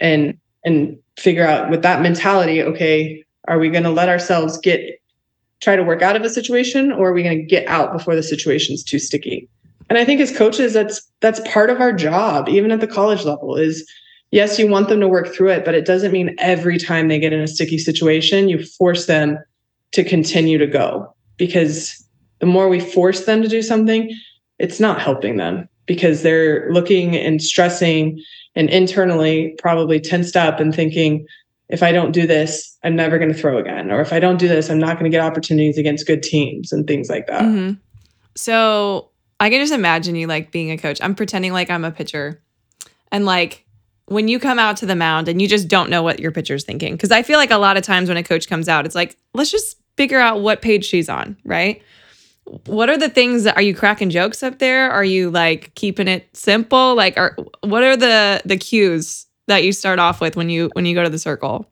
And 0.00 0.36
and 0.64 0.98
figure 1.20 1.46
out 1.46 1.70
with 1.70 1.82
that 1.82 2.02
mentality, 2.02 2.60
okay, 2.64 3.24
are 3.46 3.60
we 3.60 3.70
going 3.70 3.84
to 3.84 3.90
let 3.90 4.08
ourselves 4.08 4.58
get 4.58 5.00
try 5.60 5.76
to 5.76 5.84
work 5.84 6.02
out 6.02 6.16
of 6.16 6.22
a 6.22 6.30
situation 6.30 6.90
or 6.90 7.10
are 7.10 7.12
we 7.12 7.22
going 7.22 7.38
to 7.38 7.44
get 7.44 7.64
out 7.68 7.92
before 7.92 8.16
the 8.16 8.24
situation's 8.24 8.82
too 8.82 8.98
sticky? 8.98 9.48
And 9.88 9.98
I 9.98 10.04
think 10.04 10.20
as 10.20 10.36
coaches 10.36 10.72
that's 10.72 11.02
that's 11.20 11.40
part 11.48 11.70
of 11.70 11.80
our 11.80 11.92
job 11.92 12.48
even 12.48 12.70
at 12.70 12.80
the 12.80 12.86
college 12.86 13.24
level 13.24 13.56
is 13.56 13.88
yes, 14.30 14.58
you 14.58 14.66
want 14.66 14.88
them 14.88 15.00
to 15.00 15.08
work 15.08 15.32
through 15.32 15.50
it, 15.50 15.64
but 15.64 15.74
it 15.74 15.86
doesn't 15.86 16.12
mean 16.12 16.34
every 16.38 16.78
time 16.78 17.08
they 17.08 17.20
get 17.20 17.32
in 17.32 17.40
a 17.40 17.46
sticky 17.46 17.78
situation 17.78 18.48
you 18.48 18.64
force 18.64 19.06
them 19.06 19.38
to 19.92 20.02
continue 20.02 20.58
to 20.58 20.66
go 20.66 21.14
because 21.36 22.04
the 22.40 22.46
more 22.46 22.68
we 22.68 22.80
force 22.80 23.26
them 23.26 23.42
to 23.42 23.48
do 23.48 23.62
something, 23.62 24.12
it's 24.58 24.80
not 24.80 25.00
helping 25.00 25.36
them 25.36 25.68
because 25.86 26.22
they're 26.22 26.70
looking 26.72 27.16
and 27.16 27.42
stressing 27.42 28.20
and 28.54 28.70
internally 28.70 29.54
probably 29.58 30.00
tensed 30.00 30.36
up 30.36 30.60
and 30.60 30.74
thinking 30.74 31.26
if 31.68 31.82
I 31.82 31.92
don't 31.92 32.12
do 32.12 32.26
this, 32.26 32.76
I'm 32.84 32.94
never 32.94 33.18
going 33.18 33.32
to 33.32 33.38
throw 33.38 33.58
again. 33.58 33.90
Or 33.90 34.00
if 34.00 34.12
I 34.12 34.20
don't 34.20 34.38
do 34.38 34.48
this, 34.48 34.68
I'm 34.68 34.78
not 34.78 34.98
going 34.98 35.10
to 35.10 35.14
get 35.16 35.24
opportunities 35.24 35.78
against 35.78 36.06
good 36.06 36.22
teams 36.22 36.72
and 36.72 36.86
things 36.86 37.08
like 37.08 37.26
that. 37.26 37.42
Mm-hmm. 37.42 37.74
So 38.34 39.08
I 39.44 39.50
can 39.50 39.60
just 39.60 39.74
imagine 39.74 40.14
you 40.14 40.26
like 40.26 40.50
being 40.50 40.70
a 40.70 40.78
coach. 40.78 40.98
I'm 41.02 41.14
pretending 41.14 41.52
like 41.52 41.68
I'm 41.68 41.84
a 41.84 41.90
pitcher. 41.90 42.42
And 43.12 43.26
like 43.26 43.66
when 44.06 44.26
you 44.26 44.38
come 44.38 44.58
out 44.58 44.78
to 44.78 44.86
the 44.86 44.96
mound 44.96 45.28
and 45.28 45.40
you 45.42 45.46
just 45.46 45.68
don't 45.68 45.90
know 45.90 46.02
what 46.02 46.18
your 46.18 46.32
pitcher's 46.32 46.64
thinking. 46.64 46.96
Cause 46.96 47.10
I 47.10 47.22
feel 47.22 47.38
like 47.38 47.50
a 47.50 47.58
lot 47.58 47.76
of 47.76 47.82
times 47.82 48.08
when 48.08 48.16
a 48.16 48.22
coach 48.22 48.48
comes 48.48 48.70
out, 48.70 48.86
it's 48.86 48.94
like, 48.94 49.18
let's 49.34 49.50
just 49.50 49.76
figure 49.98 50.18
out 50.18 50.40
what 50.40 50.62
page 50.62 50.86
she's 50.86 51.10
on, 51.10 51.36
right? 51.44 51.82
What 52.64 52.88
are 52.88 52.96
the 52.96 53.10
things 53.10 53.44
that 53.44 53.54
are 53.56 53.62
you 53.62 53.74
cracking 53.74 54.08
jokes 54.08 54.42
up 54.42 54.60
there? 54.60 54.90
Are 54.90 55.04
you 55.04 55.30
like 55.30 55.74
keeping 55.74 56.08
it 56.08 56.26
simple? 56.34 56.94
Like 56.94 57.18
are 57.18 57.36
what 57.60 57.82
are 57.82 57.98
the 57.98 58.40
the 58.46 58.56
cues 58.56 59.26
that 59.46 59.62
you 59.62 59.72
start 59.72 59.98
off 59.98 60.22
with 60.22 60.36
when 60.36 60.48
you 60.48 60.70
when 60.72 60.86
you 60.86 60.94
go 60.94 61.02
to 61.02 61.10
the 61.10 61.18
circle? 61.18 61.70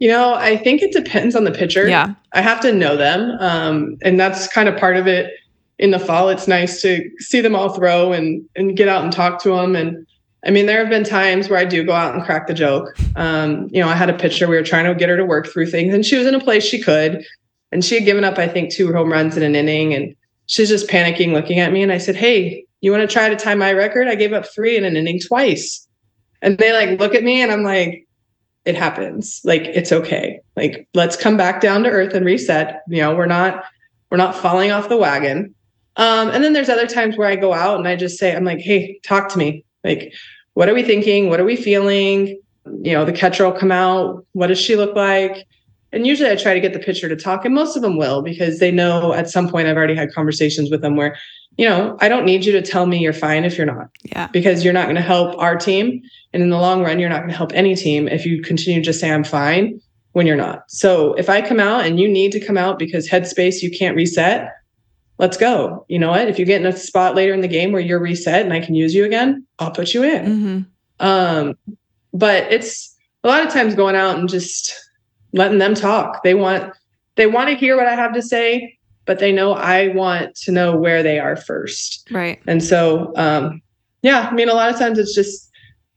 You 0.00 0.08
know, 0.08 0.34
I 0.34 0.56
think 0.56 0.82
it 0.82 0.90
depends 0.92 1.36
on 1.36 1.44
the 1.44 1.52
pitcher. 1.52 1.88
Yeah. 1.88 2.14
I 2.32 2.40
have 2.42 2.60
to 2.62 2.72
know 2.72 2.96
them. 2.96 3.36
Um, 3.38 3.98
and 4.02 4.18
that's 4.18 4.48
kind 4.48 4.68
of 4.68 4.76
part 4.76 4.96
of 4.96 5.06
it 5.06 5.32
in 5.78 5.90
the 5.90 5.98
fall. 5.98 6.28
It's 6.28 6.48
nice 6.48 6.80
to 6.82 7.08
see 7.18 7.40
them 7.40 7.54
all 7.54 7.70
throw 7.70 8.12
and 8.12 8.44
and 8.56 8.76
get 8.76 8.88
out 8.88 9.04
and 9.04 9.12
talk 9.12 9.42
to 9.42 9.50
them. 9.50 9.74
And 9.74 10.06
I 10.46 10.50
mean, 10.50 10.66
there 10.66 10.78
have 10.78 10.90
been 10.90 11.04
times 11.04 11.48
where 11.48 11.58
I 11.58 11.64
do 11.64 11.84
go 11.84 11.92
out 11.92 12.14
and 12.14 12.24
crack 12.24 12.46
the 12.46 12.54
joke. 12.54 12.94
Um, 13.16 13.68
you 13.72 13.80
know, 13.80 13.88
I 13.88 13.94
had 13.94 14.10
a 14.10 14.16
pitcher, 14.16 14.46
we 14.46 14.56
were 14.56 14.62
trying 14.62 14.84
to 14.84 14.94
get 14.94 15.08
her 15.08 15.16
to 15.16 15.24
work 15.24 15.46
through 15.46 15.66
things, 15.66 15.94
and 15.94 16.04
she 16.04 16.16
was 16.16 16.26
in 16.26 16.34
a 16.34 16.40
place 16.40 16.64
she 16.64 16.80
could. 16.80 17.24
And 17.72 17.84
she 17.84 17.96
had 17.96 18.04
given 18.04 18.22
up, 18.22 18.38
I 18.38 18.46
think, 18.46 18.72
two 18.72 18.92
home 18.92 19.10
runs 19.10 19.36
in 19.36 19.42
an 19.42 19.56
inning. 19.56 19.94
And 19.94 20.14
she's 20.46 20.68
just 20.68 20.88
panicking, 20.88 21.32
looking 21.32 21.58
at 21.58 21.72
me. 21.72 21.82
And 21.82 21.90
I 21.90 21.98
said, 21.98 22.14
Hey, 22.14 22.64
you 22.80 22.92
want 22.92 23.00
to 23.00 23.12
try 23.12 23.28
to 23.28 23.36
tie 23.36 23.56
my 23.56 23.72
record? 23.72 24.06
I 24.06 24.14
gave 24.14 24.32
up 24.32 24.46
three 24.54 24.76
in 24.76 24.84
an 24.84 24.96
inning 24.96 25.18
twice. 25.18 25.88
And 26.42 26.58
they 26.58 26.72
like 26.72 27.00
look 27.00 27.14
at 27.14 27.24
me 27.24 27.40
and 27.40 27.50
I'm 27.50 27.64
like, 27.64 28.06
it 28.64 28.76
happens. 28.76 29.40
Like 29.44 29.62
it's 29.62 29.90
okay. 29.90 30.40
Like 30.56 30.86
let's 30.94 31.16
come 31.16 31.36
back 31.36 31.60
down 31.60 31.82
to 31.82 31.90
earth 31.90 32.14
and 32.14 32.24
reset. 32.24 32.82
You 32.88 33.00
know, 33.00 33.14
we're 33.14 33.26
not 33.26 33.64
we're 34.10 34.18
not 34.18 34.36
falling 34.36 34.70
off 34.70 34.88
the 34.88 34.96
wagon. 34.96 35.53
Um, 35.96 36.30
and 36.30 36.42
then 36.42 36.52
there's 36.52 36.68
other 36.68 36.86
times 36.86 37.16
where 37.16 37.28
I 37.28 37.36
go 37.36 37.52
out 37.52 37.78
and 37.78 37.86
I 37.86 37.96
just 37.96 38.18
say, 38.18 38.34
I'm 38.34 38.44
like, 38.44 38.58
hey, 38.58 38.98
talk 39.02 39.28
to 39.30 39.38
me. 39.38 39.64
Like, 39.84 40.12
what 40.54 40.68
are 40.68 40.74
we 40.74 40.82
thinking? 40.82 41.28
What 41.28 41.40
are 41.40 41.44
we 41.44 41.56
feeling? 41.56 42.40
You 42.82 42.92
know, 42.92 43.04
the 43.04 43.12
catcher 43.12 43.44
will 43.44 43.58
come 43.58 43.72
out. 43.72 44.24
What 44.32 44.48
does 44.48 44.58
she 44.58 44.76
look 44.76 44.96
like? 44.96 45.46
And 45.92 46.06
usually 46.06 46.30
I 46.30 46.34
try 46.34 46.54
to 46.54 46.60
get 46.60 46.72
the 46.72 46.80
pitcher 46.80 47.08
to 47.08 47.14
talk, 47.14 47.44
and 47.44 47.54
most 47.54 47.76
of 47.76 47.82
them 47.82 47.96
will 47.96 48.20
because 48.20 48.58
they 48.58 48.72
know 48.72 49.12
at 49.12 49.30
some 49.30 49.48
point 49.48 49.68
I've 49.68 49.76
already 49.76 49.94
had 49.94 50.12
conversations 50.12 50.68
with 50.68 50.80
them 50.80 50.96
where, 50.96 51.16
you 51.56 51.68
know, 51.68 51.96
I 52.00 52.08
don't 52.08 52.24
need 52.24 52.44
you 52.44 52.50
to 52.50 52.62
tell 52.62 52.86
me 52.86 52.98
you're 52.98 53.12
fine 53.12 53.44
if 53.44 53.56
you're 53.56 53.66
not. 53.66 53.90
Yeah. 54.02 54.26
Because 54.28 54.64
you're 54.64 54.72
not 54.72 54.86
going 54.86 54.96
to 54.96 55.02
help 55.02 55.38
our 55.38 55.54
team. 55.54 56.02
And 56.32 56.42
in 56.42 56.48
the 56.48 56.58
long 56.58 56.82
run, 56.82 56.98
you're 56.98 57.08
not 57.08 57.20
going 57.20 57.30
to 57.30 57.36
help 57.36 57.52
any 57.52 57.76
team 57.76 58.08
if 58.08 58.26
you 58.26 58.42
continue 58.42 58.80
to 58.80 58.84
just 58.84 58.98
say, 58.98 59.08
I'm 59.08 59.22
fine 59.22 59.80
when 60.12 60.26
you're 60.26 60.34
not. 60.34 60.68
So 60.68 61.14
if 61.14 61.28
I 61.28 61.40
come 61.42 61.60
out 61.60 61.86
and 61.86 62.00
you 62.00 62.08
need 62.08 62.32
to 62.32 62.44
come 62.44 62.58
out 62.58 62.76
because 62.76 63.08
headspace, 63.08 63.62
you 63.62 63.70
can't 63.70 63.94
reset, 63.94 64.50
let's 65.18 65.36
go. 65.36 65.84
You 65.88 65.98
know 65.98 66.10
what? 66.10 66.28
If 66.28 66.38
you 66.38 66.44
get 66.44 66.60
in 66.60 66.66
a 66.66 66.76
spot 66.76 67.14
later 67.14 67.32
in 67.32 67.40
the 67.40 67.48
game 67.48 67.72
where 67.72 67.80
you're 67.80 68.00
reset 68.00 68.42
and 68.42 68.52
I 68.52 68.60
can 68.60 68.74
use 68.74 68.94
you 68.94 69.04
again, 69.04 69.46
I'll 69.58 69.70
put 69.70 69.94
you 69.94 70.02
in. 70.02 70.24
Mm-hmm. 70.26 71.06
Um, 71.06 71.54
but 72.12 72.44
it's 72.52 72.94
a 73.22 73.28
lot 73.28 73.46
of 73.46 73.52
times 73.52 73.74
going 73.74 73.96
out 73.96 74.18
and 74.18 74.28
just 74.28 74.74
letting 75.32 75.58
them 75.58 75.74
talk. 75.74 76.22
They 76.22 76.34
want 76.34 76.72
they 77.16 77.26
want 77.26 77.48
to 77.48 77.54
hear 77.54 77.76
what 77.76 77.86
I 77.86 77.94
have 77.94 78.12
to 78.14 78.22
say, 78.22 78.76
but 79.04 79.18
they 79.18 79.32
know 79.32 79.52
I 79.52 79.88
want 79.88 80.34
to 80.36 80.52
know 80.52 80.76
where 80.76 81.02
they 81.02 81.18
are 81.18 81.36
first. 81.36 82.08
Right. 82.10 82.40
And 82.46 82.62
so 82.62 83.12
um 83.16 83.60
yeah, 84.02 84.28
I 84.30 84.34
mean 84.34 84.48
a 84.48 84.54
lot 84.54 84.70
of 84.70 84.78
times 84.78 84.98
it's 84.98 85.14
just 85.14 85.50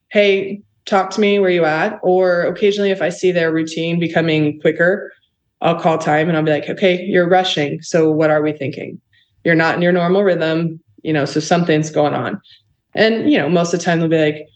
hey, 0.09 0.61
talk 0.86 1.09
to 1.11 1.22
me 1.22 1.39
where 1.39 1.49
you 1.49 1.65
at 1.65 1.99
or 2.01 2.43
occasionally 2.43 2.91
if 2.91 3.01
I 3.01 3.09
see 3.09 3.32
their 3.32 3.51
routine 3.51 3.99
becoming 3.99 4.59
quicker, 4.61 5.11
I'll 5.61 5.80
call 5.80 5.97
time 5.97 6.30
and 6.30 6.38
I'll 6.38 6.43
be 6.43 6.51
like, 6.51 6.70
"Okay, 6.70 7.03
you're 7.03 7.28
rushing. 7.28 7.82
So 7.82 8.11
what 8.11 8.30
are 8.30 8.41
we 8.41 8.53
thinking? 8.53 9.01
You're 9.47 9.55
not 9.55 9.75
in 9.75 9.81
your 9.81 9.91
normal 9.91 10.23
rhythm, 10.23 10.79
you 11.01 11.13
know, 11.13 11.25
so 11.25 11.39
something's 11.39 11.89
going 11.89 12.13
on." 12.13 12.39
And 12.93 13.31
you 13.31 13.37
know, 13.37 13.49
most 13.49 13.73
of 13.73 13.79
the 13.79 13.85
time 13.85 13.99
they'll 13.99 14.09
be 14.09 14.21
like, 14.21 14.47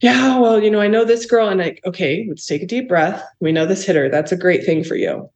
yeah, 0.00 0.38
well, 0.38 0.62
you 0.62 0.70
know, 0.70 0.80
I 0.80 0.88
know 0.88 1.04
this 1.04 1.26
girl, 1.26 1.48
and 1.48 1.60
like, 1.60 1.80
okay, 1.84 2.26
let's 2.28 2.46
take 2.46 2.62
a 2.62 2.66
deep 2.66 2.88
breath. 2.88 3.22
We 3.40 3.52
know 3.52 3.66
this 3.66 3.84
hitter. 3.84 4.08
That's 4.08 4.32
a 4.32 4.36
great 4.36 4.64
thing 4.64 4.82
for 4.82 4.96
you. 4.96 5.28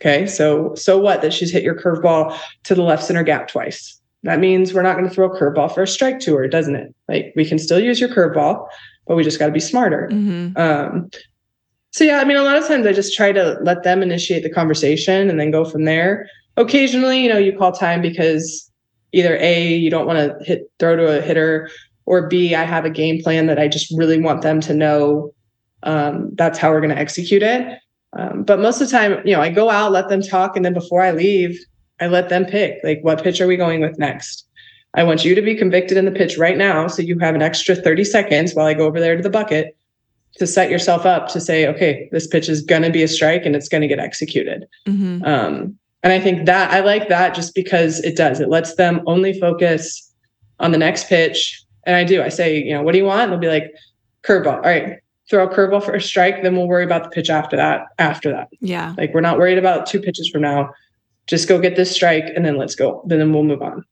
Okay, 0.00 0.26
so 0.26 0.74
so 0.74 0.98
what 0.98 1.22
that 1.22 1.32
she's 1.32 1.50
hit 1.50 1.62
your 1.62 1.74
curveball 1.74 2.38
to 2.64 2.74
the 2.74 2.82
left 2.82 3.04
center 3.04 3.22
gap 3.22 3.48
twice. 3.48 4.00
That 4.22 4.40
means 4.40 4.72
we're 4.72 4.82
not 4.82 4.96
going 4.96 5.08
to 5.08 5.14
throw 5.14 5.30
a 5.32 5.38
curveball 5.38 5.72
for 5.72 5.82
a 5.82 5.86
strike 5.86 6.20
to 6.20 6.34
her, 6.36 6.48
doesn't 6.48 6.76
it? 6.76 6.94
Like 7.08 7.32
we 7.36 7.44
can 7.44 7.58
still 7.58 7.78
use 7.78 8.00
your 8.00 8.08
curveball, 8.08 8.66
but 9.06 9.16
we 9.16 9.24
just 9.24 9.38
got 9.38 9.46
to 9.46 9.52
be 9.52 9.60
smarter. 9.60 10.08
Mm-hmm. 10.10 10.56
Um, 10.58 11.10
so 11.90 12.04
yeah, 12.04 12.18
I 12.18 12.24
mean, 12.24 12.36
a 12.36 12.42
lot 12.42 12.56
of 12.56 12.66
times 12.66 12.86
I 12.86 12.92
just 12.92 13.16
try 13.16 13.32
to 13.32 13.58
let 13.62 13.82
them 13.82 14.02
initiate 14.02 14.42
the 14.42 14.50
conversation 14.50 15.30
and 15.30 15.38
then 15.38 15.50
go 15.50 15.64
from 15.64 15.84
there. 15.84 16.28
Occasionally, 16.58 17.22
you 17.22 17.28
know, 17.28 17.38
you 17.38 17.56
call 17.56 17.72
time 17.72 18.02
because 18.02 18.70
either 19.12 19.36
a 19.36 19.74
you 19.74 19.90
don't 19.90 20.06
want 20.06 20.18
to 20.18 20.44
hit 20.44 20.70
throw 20.78 20.96
to 20.96 21.18
a 21.18 21.22
hitter 21.22 21.70
or 22.04 22.26
B, 22.26 22.54
I 22.54 22.64
have 22.64 22.84
a 22.84 22.90
game 22.90 23.22
plan 23.22 23.46
that 23.46 23.58
I 23.58 23.68
just 23.68 23.90
really 23.96 24.20
want 24.20 24.42
them 24.42 24.60
to 24.62 24.74
know 24.74 25.32
um, 25.84 26.30
that's 26.34 26.58
how 26.58 26.70
we're 26.70 26.80
going 26.80 26.94
to 26.94 26.98
execute 26.98 27.42
it. 27.42 27.78
Um, 28.14 28.42
but 28.42 28.58
most 28.58 28.80
of 28.80 28.88
the 28.88 28.96
time, 28.96 29.20
you 29.24 29.34
know, 29.34 29.40
I 29.40 29.50
go 29.50 29.70
out, 29.70 29.92
let 29.92 30.08
them 30.08 30.22
talk, 30.22 30.56
and 30.56 30.64
then 30.64 30.74
before 30.74 31.02
I 31.02 31.12
leave, 31.12 31.58
I 32.00 32.06
let 32.06 32.28
them 32.28 32.44
pick 32.44 32.78
like 32.82 33.00
what 33.02 33.22
pitch 33.22 33.40
are 33.40 33.46
we 33.46 33.56
going 33.56 33.80
with 33.80 33.98
next. 33.98 34.44
I 34.94 35.04
want 35.04 35.24
you 35.24 35.34
to 35.34 35.42
be 35.42 35.54
convicted 35.54 35.96
in 35.96 36.06
the 36.06 36.10
pitch 36.10 36.38
right 36.38 36.56
now, 36.56 36.86
so 36.86 37.02
you 37.02 37.18
have 37.18 37.34
an 37.34 37.42
extra 37.42 37.76
30 37.76 38.04
seconds 38.04 38.54
while 38.54 38.66
I 38.66 38.74
go 38.74 38.86
over 38.86 39.00
there 39.00 39.16
to 39.16 39.22
the 39.22 39.30
bucket 39.30 39.76
to 40.38 40.46
set 40.46 40.70
yourself 40.70 41.04
up 41.04 41.28
to 41.28 41.40
say, 41.40 41.66
okay, 41.66 42.08
this 42.10 42.26
pitch 42.26 42.48
is 42.48 42.62
going 42.62 42.82
to 42.82 42.90
be 42.90 43.02
a 43.02 43.08
strike 43.08 43.44
and 43.44 43.54
it's 43.54 43.68
going 43.68 43.82
to 43.82 43.88
get 43.88 43.98
executed. 43.98 44.66
Mm-hmm. 44.86 45.24
Um, 45.24 45.78
and 46.02 46.12
I 46.12 46.20
think 46.20 46.46
that 46.46 46.70
I 46.72 46.80
like 46.80 47.08
that 47.08 47.34
just 47.34 47.54
because 47.54 48.00
it 48.04 48.16
does. 48.16 48.40
It 48.40 48.48
lets 48.48 48.74
them 48.76 49.00
only 49.06 49.38
focus 49.38 50.12
on 50.60 50.72
the 50.72 50.78
next 50.78 51.08
pitch 51.08 51.62
and 51.86 51.96
I 51.96 52.04
do. 52.04 52.22
I 52.22 52.28
say, 52.28 52.58
you 52.62 52.72
know, 52.74 52.82
what 52.82 52.92
do 52.92 52.98
you 52.98 53.04
want? 53.04 53.22
And 53.22 53.32
they'll 53.32 53.38
be 53.40 53.48
like, 53.48 53.72
curveball. 54.22 54.56
All 54.56 54.60
right, 54.60 54.98
throw 55.30 55.44
a 55.44 55.48
curveball 55.48 55.82
for 55.82 55.94
a 55.94 56.00
strike. 56.00 56.42
Then 56.42 56.54
we'll 56.56 56.68
worry 56.68 56.84
about 56.84 57.04
the 57.04 57.10
pitch 57.10 57.30
after 57.30 57.56
that. 57.56 57.86
After 57.98 58.30
that, 58.30 58.48
Yeah. 58.60 58.94
like 58.98 59.14
we're 59.14 59.20
not 59.22 59.38
worried 59.38 59.58
about 59.58 59.86
two 59.86 60.00
pitches 60.00 60.28
from 60.28 60.42
now. 60.42 60.70
Just 61.26 61.48
go 61.48 61.58
get 61.60 61.76
this 61.76 61.90
strike, 61.90 62.24
and 62.34 62.44
then 62.44 62.56
let's 62.56 62.74
go. 62.74 63.02
Then 63.06 63.18
then 63.18 63.32
we'll 63.32 63.42
move 63.44 63.62
on. 63.62 63.84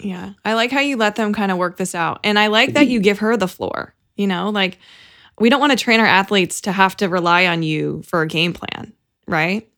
Yeah. 0.00 0.32
I 0.44 0.54
like 0.54 0.70
how 0.70 0.80
you 0.80 0.96
let 0.96 1.16
them 1.16 1.32
kind 1.32 1.52
of 1.52 1.58
work 1.58 1.76
this 1.76 1.94
out. 1.94 2.20
And 2.24 2.38
I 2.38 2.48
like 2.48 2.74
that 2.74 2.88
you 2.88 3.00
give 3.00 3.18
her 3.20 3.36
the 3.36 3.48
floor. 3.48 3.94
You 4.16 4.26
know, 4.26 4.50
like 4.50 4.78
we 5.38 5.48
don't 5.48 5.60
want 5.60 5.72
to 5.72 5.78
train 5.78 6.00
our 6.00 6.06
athletes 6.06 6.60
to 6.62 6.72
have 6.72 6.96
to 6.98 7.08
rely 7.08 7.46
on 7.46 7.62
you 7.62 8.02
for 8.06 8.20
a 8.22 8.26
game 8.26 8.52
plan, 8.52 8.92
right? 9.26 9.68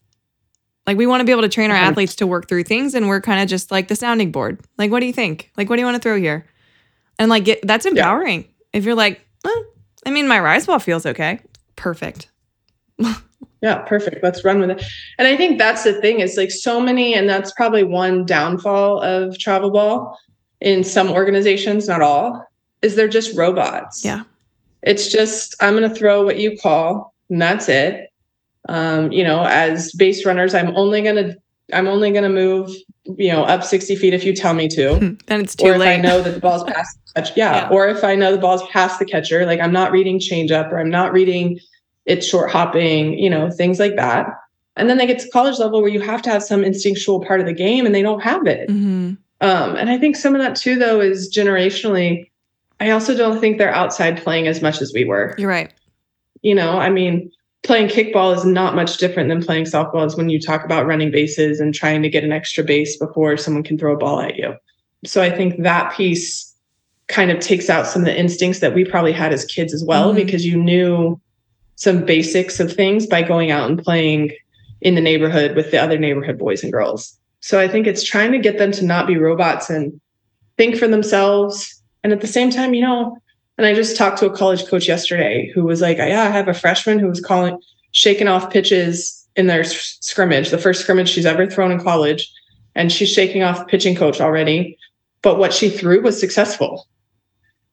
Like 0.86 0.96
we 0.96 1.06
want 1.06 1.20
to 1.20 1.24
be 1.24 1.32
able 1.32 1.42
to 1.42 1.48
train 1.48 1.70
our 1.70 1.76
athletes 1.76 2.14
to 2.16 2.26
work 2.26 2.48
through 2.48 2.64
things 2.64 2.94
and 2.94 3.08
we're 3.08 3.20
kind 3.20 3.42
of 3.42 3.48
just 3.48 3.70
like 3.70 3.88
the 3.88 3.96
sounding 3.96 4.30
board. 4.30 4.60
Like 4.76 4.90
what 4.90 5.00
do 5.00 5.06
you 5.06 5.12
think? 5.12 5.50
Like 5.56 5.70
what 5.70 5.76
do 5.76 5.80
you 5.80 5.86
want 5.86 5.96
to 5.96 6.02
throw 6.02 6.18
here? 6.18 6.46
And 7.18 7.30
like 7.30 7.60
that's 7.62 7.86
empowering. 7.86 8.46
If 8.72 8.84
you're 8.84 8.94
like, 8.94 9.20
I 10.06 10.10
mean 10.10 10.28
my 10.28 10.40
rise 10.40 10.66
ball 10.66 10.78
feels 10.78 11.06
okay. 11.06 11.40
Perfect. 11.76 12.30
Yeah, 13.64 13.78
perfect. 13.78 14.22
Let's 14.22 14.44
run 14.44 14.60
with 14.60 14.68
it. 14.68 14.84
And 15.16 15.26
I 15.26 15.38
think 15.38 15.58
that's 15.58 15.84
the 15.84 15.94
thing 15.94 16.20
is 16.20 16.36
like 16.36 16.50
so 16.50 16.82
many, 16.82 17.14
and 17.14 17.26
that's 17.26 17.50
probably 17.52 17.82
one 17.82 18.26
downfall 18.26 19.00
of 19.00 19.38
travel 19.38 19.70
ball 19.70 20.18
in 20.60 20.84
some 20.84 21.08
organizations, 21.08 21.88
not 21.88 22.02
all, 22.02 22.46
is 22.82 22.94
they're 22.94 23.08
just 23.08 23.34
robots. 23.34 24.04
Yeah. 24.04 24.24
It's 24.82 25.10
just, 25.10 25.56
I'm 25.62 25.74
going 25.74 25.88
to 25.88 25.94
throw 25.94 26.22
what 26.22 26.38
you 26.38 26.58
call, 26.58 27.14
and 27.30 27.40
that's 27.40 27.70
it. 27.70 28.12
Um, 28.68 29.12
you 29.12 29.24
know, 29.24 29.44
as 29.44 29.92
base 29.92 30.24
runners, 30.24 30.54
I'm 30.54 30.74
only 30.76 31.02
going 31.02 31.16
to 31.16 31.36
I'm 31.72 31.88
only 31.88 32.10
going 32.10 32.24
to 32.24 32.28
move, 32.28 32.70
you 33.04 33.32
know, 33.32 33.44
up 33.44 33.64
60 33.64 33.96
feet 33.96 34.12
if 34.12 34.24
you 34.24 34.34
tell 34.34 34.52
me 34.54 34.68
to. 34.68 35.16
then 35.26 35.40
it's 35.40 35.54
too 35.54 35.66
or 35.66 35.78
late. 35.78 35.94
if 35.94 35.98
I 35.98 36.02
know 36.02 36.22
that 36.22 36.34
the 36.34 36.40
ball's 36.40 36.64
past 36.72 36.98
the 37.14 37.20
catch, 37.20 37.36
yeah. 37.36 37.54
Yeah. 37.54 37.68
Or 37.70 37.88
if 37.88 38.04
I 38.04 38.14
know 38.14 38.32
the 38.32 38.38
ball's 38.38 38.66
past 38.68 38.98
the 38.98 39.06
catcher, 39.06 39.46
like 39.46 39.60
I'm 39.60 39.72
not 39.72 39.90
reading 39.92 40.20
change 40.20 40.50
up 40.50 40.70
or 40.72 40.78
I'm 40.78 40.90
not 40.90 41.12
reading 41.12 41.58
it's 42.06 42.26
short 42.26 42.50
hopping, 42.50 43.18
you 43.18 43.30
know, 43.30 43.50
things 43.50 43.78
like 43.78 43.96
that. 43.96 44.26
And 44.76 44.90
then 44.90 44.98
they 44.98 45.06
get 45.06 45.20
to 45.20 45.30
college 45.30 45.58
level 45.58 45.80
where 45.80 45.90
you 45.90 46.00
have 46.00 46.20
to 46.22 46.30
have 46.30 46.42
some 46.42 46.64
instinctual 46.64 47.24
part 47.24 47.40
of 47.40 47.46
the 47.46 47.52
game 47.52 47.86
and 47.86 47.94
they 47.94 48.02
don't 48.02 48.20
have 48.20 48.46
it. 48.46 48.68
Mhm. 48.68 49.16
Um, 49.40 49.76
and 49.76 49.88
I 49.88 49.98
think 49.98 50.16
some 50.16 50.34
of 50.34 50.42
that 50.42 50.56
too, 50.56 50.76
though, 50.76 51.00
is 51.00 51.32
generationally. 51.34 52.28
I 52.80 52.90
also 52.90 53.16
don't 53.16 53.40
think 53.40 53.58
they're 53.58 53.74
outside 53.74 54.22
playing 54.22 54.48
as 54.48 54.60
much 54.60 54.82
as 54.82 54.92
we 54.92 55.04
were. 55.04 55.34
You're 55.38 55.48
right. 55.48 55.72
You 56.42 56.54
know, 56.54 56.78
I 56.78 56.90
mean, 56.90 57.30
playing 57.64 57.88
kickball 57.88 58.36
is 58.36 58.44
not 58.44 58.76
much 58.76 58.98
different 58.98 59.28
than 59.28 59.42
playing 59.42 59.64
softball 59.64 60.06
is 60.06 60.16
when 60.16 60.28
you 60.28 60.38
talk 60.38 60.64
about 60.64 60.86
running 60.86 61.10
bases 61.10 61.60
and 61.60 61.74
trying 61.74 62.02
to 62.02 62.08
get 62.10 62.22
an 62.22 62.32
extra 62.32 62.62
base 62.62 62.96
before 62.96 63.36
someone 63.36 63.62
can 63.62 63.78
throw 63.78 63.94
a 63.94 63.98
ball 63.98 64.20
at 64.20 64.36
you. 64.36 64.54
So 65.04 65.22
I 65.22 65.30
think 65.30 65.62
that 65.62 65.92
piece 65.94 66.54
kind 67.08 67.30
of 67.30 67.40
takes 67.40 67.68
out 67.68 67.86
some 67.86 68.02
of 68.02 68.06
the 68.06 68.18
instincts 68.18 68.60
that 68.60 68.74
we 68.74 68.84
probably 68.84 69.12
had 69.12 69.32
as 69.32 69.44
kids 69.44 69.74
as 69.74 69.82
well, 69.84 70.12
Mhm. 70.12 70.16
because 70.16 70.46
you 70.46 70.56
knew 70.56 71.20
some 71.76 72.04
basics 72.04 72.60
of 72.60 72.72
things 72.72 73.06
by 73.06 73.22
going 73.22 73.50
out 73.50 73.68
and 73.68 73.82
playing 73.82 74.30
in 74.80 74.94
the 74.94 75.00
neighborhood 75.00 75.56
with 75.56 75.70
the 75.70 75.78
other 75.82 75.98
neighborhood 75.98 76.38
boys 76.38 76.62
and 76.62 76.72
girls. 76.72 77.18
So 77.40 77.58
I 77.58 77.68
think 77.68 77.86
it's 77.86 78.02
trying 78.02 78.32
to 78.32 78.38
get 78.38 78.58
them 78.58 78.72
to 78.72 78.84
not 78.84 79.06
be 79.06 79.16
robots 79.16 79.68
and 79.68 80.00
think 80.56 80.76
for 80.76 80.86
themselves. 80.86 81.82
And 82.02 82.12
at 82.12 82.20
the 82.20 82.26
same 82.26 82.50
time, 82.50 82.74
you 82.74 82.82
know, 82.82 83.16
and 83.58 83.66
I 83.66 83.74
just 83.74 83.96
talked 83.96 84.18
to 84.18 84.26
a 84.26 84.36
college 84.36 84.66
coach 84.66 84.88
yesterday 84.88 85.50
who 85.54 85.64
was 85.64 85.80
like, 85.80 85.98
Yeah, 85.98 86.22
I 86.24 86.30
have 86.30 86.48
a 86.48 86.54
freshman 86.54 86.98
who 86.98 87.08
was 87.08 87.20
calling, 87.20 87.58
shaking 87.92 88.28
off 88.28 88.50
pitches 88.50 89.26
in 89.36 89.46
their 89.46 89.64
scrimmage, 89.64 90.50
the 90.50 90.58
first 90.58 90.80
scrimmage 90.80 91.08
she's 91.08 91.26
ever 91.26 91.46
thrown 91.46 91.70
in 91.72 91.80
college. 91.80 92.30
And 92.76 92.90
she's 92.90 93.12
shaking 93.12 93.42
off 93.44 93.66
pitching 93.68 93.94
coach 93.94 94.20
already. 94.20 94.76
But 95.22 95.38
what 95.38 95.52
she 95.54 95.70
threw 95.70 96.02
was 96.02 96.18
successful. 96.18 96.86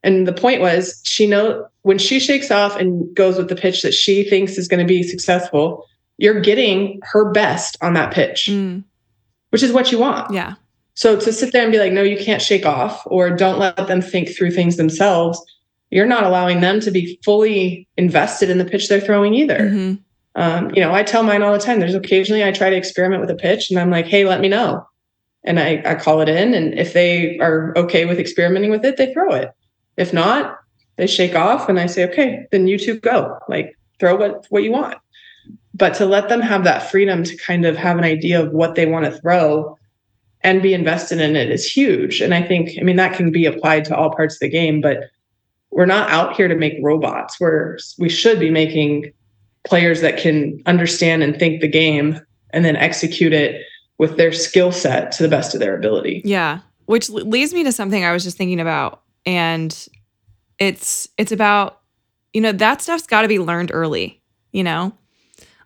And 0.03 0.27
the 0.27 0.33
point 0.33 0.61
was, 0.61 1.01
she 1.03 1.27
know 1.27 1.67
when 1.81 1.97
she 1.97 2.19
shakes 2.19 2.51
off 2.51 2.75
and 2.75 3.13
goes 3.15 3.37
with 3.37 3.49
the 3.49 3.55
pitch 3.55 3.81
that 3.81 3.93
she 3.93 4.23
thinks 4.23 4.57
is 4.57 4.67
going 4.67 4.79
to 4.79 4.85
be 4.87 5.03
successful, 5.03 5.85
you're 6.17 6.39
getting 6.39 6.99
her 7.03 7.31
best 7.31 7.77
on 7.81 7.93
that 7.95 8.13
pitch, 8.13 8.47
Mm, 8.49 8.83
which 9.49 9.63
is 9.63 9.71
what 9.73 9.91
you 9.91 9.97
want. 9.99 10.31
yeah. 10.33 10.53
So 10.93 11.19
to 11.19 11.31
sit 11.33 11.51
there 11.53 11.63
and 11.63 11.71
be 11.71 11.79
like, 11.79 11.93
no, 11.93 12.03
you 12.03 12.17
can't 12.17 12.41
shake 12.41 12.65
off, 12.65 13.01
or 13.05 13.29
don't 13.31 13.57
let 13.59 13.75
them 13.87 14.01
think 14.01 14.29
through 14.35 14.51
things 14.51 14.77
themselves, 14.77 15.43
you're 15.91 16.07
not 16.07 16.23
allowing 16.23 16.61
them 16.61 16.79
to 16.79 16.89
be 16.89 17.19
fully 17.23 17.87
invested 17.97 18.49
in 18.49 18.57
the 18.57 18.65
pitch 18.65 18.87
they're 18.89 19.01
throwing 19.01 19.33
either. 19.33 19.59
Mhm. 19.59 19.99
Um, 20.35 20.71
you 20.73 20.81
know, 20.81 20.93
I 20.93 21.03
tell 21.03 21.23
mine 21.23 21.43
all 21.43 21.51
the 21.51 21.59
time. 21.59 21.79
There's 21.79 21.93
occasionally 21.93 22.43
I 22.43 22.51
try 22.51 22.69
to 22.69 22.75
experiment 22.75 23.21
with 23.21 23.29
a 23.29 23.35
pitch 23.35 23.69
and 23.69 23.79
I'm 23.79 23.91
like, 23.91 24.07
hey, 24.07 24.25
let 24.25 24.39
me 24.39 24.47
know. 24.47 24.87
And 25.43 25.59
I, 25.59 25.83
I 25.85 25.95
call 25.95 26.21
it 26.21 26.29
in. 26.29 26.53
And 26.53 26.79
if 26.79 26.93
they 26.93 27.37
are 27.39 27.73
okay 27.77 28.05
with 28.05 28.17
experimenting 28.17 28.71
with 28.71 28.85
it, 28.85 28.95
they 28.95 29.11
throw 29.13 29.33
it. 29.33 29.51
If 29.97 30.13
not, 30.13 30.57
they 30.95 31.07
shake 31.07 31.35
off 31.35 31.67
and 31.67 31.79
I 31.79 31.87
say, 31.87 32.07
okay, 32.09 32.47
then 32.51 32.67
you 32.67 32.77
two 32.77 32.99
go. 32.99 33.37
Like 33.49 33.77
throw 33.99 34.15
what, 34.15 34.45
what 34.49 34.63
you 34.63 34.71
want. 34.71 34.97
But 35.73 35.93
to 35.95 36.05
let 36.05 36.29
them 36.29 36.41
have 36.41 36.63
that 36.63 36.89
freedom 36.89 37.23
to 37.23 37.35
kind 37.37 37.65
of 37.65 37.75
have 37.75 37.97
an 37.97 38.03
idea 38.05 38.41
of 38.41 38.53
what 38.53 38.75
they 38.75 38.85
want 38.85 39.05
to 39.05 39.19
throw 39.19 39.77
and 40.41 40.61
be 40.61 40.73
invested 40.73 41.19
in 41.19 41.35
it 41.35 41.51
is 41.51 41.65
huge. 41.69 42.21
And 42.21 42.33
I 42.33 42.41
think, 42.41 42.71
I 42.79 42.83
mean, 42.83 42.95
that 42.95 43.15
can 43.15 43.31
be 43.31 43.45
applied 43.45 43.85
to 43.85 43.95
all 43.95 44.15
parts 44.15 44.35
of 44.35 44.39
the 44.39 44.49
game, 44.49 44.79
but 44.79 45.09
we're 45.71 45.85
not 45.85 46.09
out 46.09 46.35
here 46.35 46.47
to 46.47 46.55
make 46.55 46.73
robots. 46.81 47.39
We're 47.39 47.77
we 47.97 48.09
should 48.09 48.39
be 48.39 48.49
making 48.49 49.11
players 49.63 50.01
that 50.01 50.17
can 50.17 50.61
understand 50.65 51.23
and 51.23 51.37
think 51.37 51.61
the 51.61 51.67
game 51.67 52.19
and 52.51 52.65
then 52.65 52.75
execute 52.75 53.33
it 53.33 53.63
with 53.97 54.17
their 54.17 54.31
skill 54.31 54.71
set 54.71 55.11
to 55.13 55.23
the 55.23 55.29
best 55.29 55.53
of 55.53 55.59
their 55.59 55.75
ability. 55.75 56.21
Yeah, 56.25 56.59
which 56.85 57.09
leads 57.09 57.53
me 57.53 57.63
to 57.63 57.71
something 57.71 58.03
I 58.03 58.11
was 58.11 58.23
just 58.23 58.37
thinking 58.37 58.59
about 58.59 59.01
and 59.25 59.87
it's 60.59 61.07
it's 61.17 61.31
about 61.31 61.81
you 62.33 62.41
know 62.41 62.51
that 62.51 62.81
stuff's 62.81 63.07
got 63.07 63.23
to 63.23 63.27
be 63.27 63.39
learned 63.39 63.71
early, 63.73 64.21
you 64.51 64.63
know? 64.63 64.93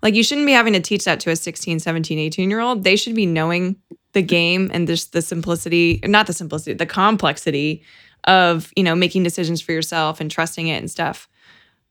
Like 0.01 0.14
you 0.14 0.24
shouldn't 0.24 0.45
be 0.45 0.53
having 0.53 0.74
to 0.74 0.80
teach 0.80 1.06
that 1.06 1.20
to 1.22 1.32
a 1.32 1.36
16, 1.36 1.80
17, 1.80 2.20
18 2.20 2.49
year 2.49 2.60
old. 2.60 2.84
They 2.84 2.95
should 2.95 3.16
be 3.16 3.26
knowing 3.26 3.76
the 4.14 4.22
game 4.22 4.70
and 4.74 4.88
just 4.88 5.14
the 5.14 5.22
simplicity, 5.22 5.99
not 6.06 6.28
the 6.28 6.34
simplicity, 6.34 6.74
the 6.74 6.86
complexity 6.86 7.84
of, 8.26 8.71
you 8.76 8.84
know, 8.84 8.95
making 8.95 9.23
decisions 9.23 9.61
for 9.61 9.71
yourself 9.71 10.19
and 10.19 10.30
trusting 10.30 10.67
it 10.67 10.78
and 10.78 10.89
stuff. 10.91 11.28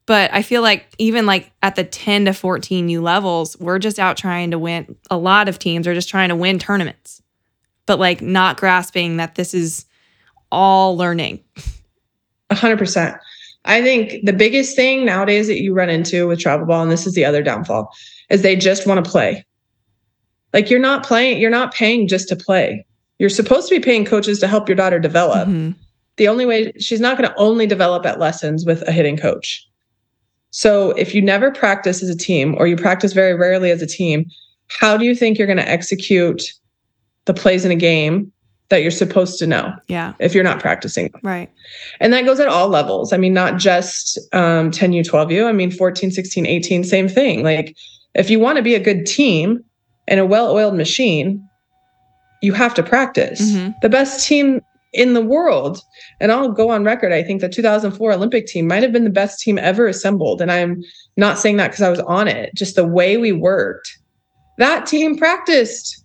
But 0.07 0.33
I 0.35 0.43
feel 0.43 0.61
like 0.61 0.87
even 0.99 1.25
like 1.25 1.51
at 1.63 1.77
the 1.77 1.85
10 1.85 2.27
to 2.27 2.35
14 2.35 2.89
U 2.91 3.01
levels, 3.01 3.59
we're 3.59 3.79
just 3.79 3.99
out 3.99 4.17
trying 4.17 4.51
to 4.51 4.59
win. 4.59 4.97
A 5.11 5.17
lot 5.17 5.49
of 5.49 5.59
teams 5.59 5.87
are 5.87 5.95
just 5.95 6.11
trying 6.11 6.29
to 6.29 6.37
win 6.37 6.59
tournaments, 6.59 7.23
but 7.87 7.99
like 7.99 8.21
not 8.21 8.59
grasping 8.59 9.17
that 9.17 9.35
this 9.35 9.55
is 9.55 9.87
all 10.53 10.97
learning. 10.97 11.41
A 12.51 12.55
hundred 12.55 12.79
percent. 12.79 13.17
I 13.65 13.81
think 13.81 14.27
the 14.27 14.35
biggest 14.35 14.77
thing 14.77 15.07
nowadays 15.07 15.47
that 15.47 15.63
you 15.63 15.73
run 15.73 15.89
into 15.89 16.29
with 16.29 16.39
travel 16.39 16.67
ball, 16.67 16.83
and 16.83 16.93
this 16.93 17.07
is 17.07 17.15
the 17.15 17.25
other 17.25 17.43
downfall, 17.43 17.91
is 18.29 18.43
they 18.43 18.57
just 18.57 18.87
want 18.87 19.03
to 19.03 19.11
play. 19.11 19.43
Like 20.53 20.69
you're 20.69 20.81
not 20.81 21.05
playing, 21.05 21.41
you're 21.41 21.51
not 21.51 21.73
paying 21.73 22.07
just 22.07 22.29
to 22.29 22.37
play. 22.37 22.85
You're 23.19 23.31
supposed 23.31 23.69
to 23.71 23.75
be 23.75 23.81
paying 23.83 24.05
coaches 24.05 24.39
to 24.41 24.47
help 24.47 24.69
your 24.69 24.77
daughter 24.77 24.99
develop. 24.99 25.49
Mhm. 25.49 25.75
The 26.17 26.29
only 26.29 26.47
way 26.47 26.73
she's 26.79 27.01
not 27.01 27.19
going 27.19 27.29
to 27.29 27.37
only 27.37 27.67
develop 27.67 28.07
at 28.07 28.19
lessons 28.19 28.65
with 28.65 28.83
a 28.89 28.93
hitting 28.93 29.17
coach. 29.17 29.67
So 30.51 30.91
if 30.93 31.15
you 31.15 31.21
never 31.23 31.51
practice 31.51 32.03
as 32.03 32.09
a 32.09 32.17
team 32.17 32.55
or 32.59 32.67
you 32.67 32.77
practice 32.77 33.13
very 33.13 33.35
rarely 33.35 33.71
as 33.71 33.83
a 33.83 33.87
team, 33.87 34.27
how 34.69 34.97
do 34.97 35.05
you 35.05 35.15
think 35.15 35.37
you're 35.39 35.47
going 35.49 35.57
to 35.59 35.69
execute 35.69 36.43
the 37.25 37.35
plays 37.35 37.65
in 37.65 37.71
a 37.73 37.77
game 37.77 38.31
that 38.69 38.81
you're 38.83 38.91
supposed 38.91 39.39
to 39.41 39.47
know 39.47 39.73
Yeah, 39.89 40.15
if 40.21 40.35
you're 40.35 40.45
not 40.45 40.61
practicing? 40.61 41.11
right. 41.23 41.51
And 42.01 42.13
that 42.13 42.25
goes 42.25 42.39
at 42.41 42.49
all 42.49 42.69
levels. 42.69 43.13
I 43.13 43.17
mean, 43.17 43.35
not 43.35 43.59
just 43.59 44.19
um, 44.33 44.71
10U, 44.71 45.01
12U. 45.09 45.47
I 45.47 45.53
mean, 45.53 45.71
14, 45.71 46.11
16, 46.13 46.47
18, 46.47 46.85
same 46.85 47.09
thing. 47.09 47.43
Like, 47.43 47.77
if 48.15 48.31
you 48.31 48.39
want 48.39 48.57
to 48.57 48.63
be 48.63 48.75
a 48.75 48.81
good 48.81 49.07
team 49.07 49.63
and 50.07 50.21
a 50.21 50.27
well 50.27 50.51
oiled 50.53 50.77
machine, 50.77 51.47
you 52.43 52.53
have 52.53 52.75
to 52.75 52.83
practice. 52.83 53.41
Mhm. 53.53 53.75
The 53.83 53.89
best 53.89 54.27
team 54.27 54.61
in 54.95 55.13
the 55.15 55.21
world, 55.21 55.83
and 56.21 56.33
I'll 56.33 56.51
go 56.51 56.71
on 56.71 56.85
record, 56.85 57.13
I 57.13 57.23
think 57.23 57.41
the 57.41 57.49
2004 57.49 58.13
Olympic 58.13 58.47
team 58.47 58.67
might 58.67 58.83
have 58.83 58.93
been 58.93 59.05
the 59.05 59.11
best 59.11 59.41
team 59.41 59.59
ever 59.59 59.87
assembled. 59.87 60.41
And 60.41 60.51
I'm 60.51 60.83
not 61.17 61.39
saying 61.39 61.57
that 61.59 61.69
because 61.69 61.83
I 61.83 61.91
was 61.91 62.01
on 62.01 62.29
it, 62.29 62.55
just 62.55 62.77
the 62.77 62.87
way 62.87 63.17
we 63.17 63.33
worked. 63.33 63.99
That 64.59 64.87
team 64.87 65.19
practiced. 65.19 66.05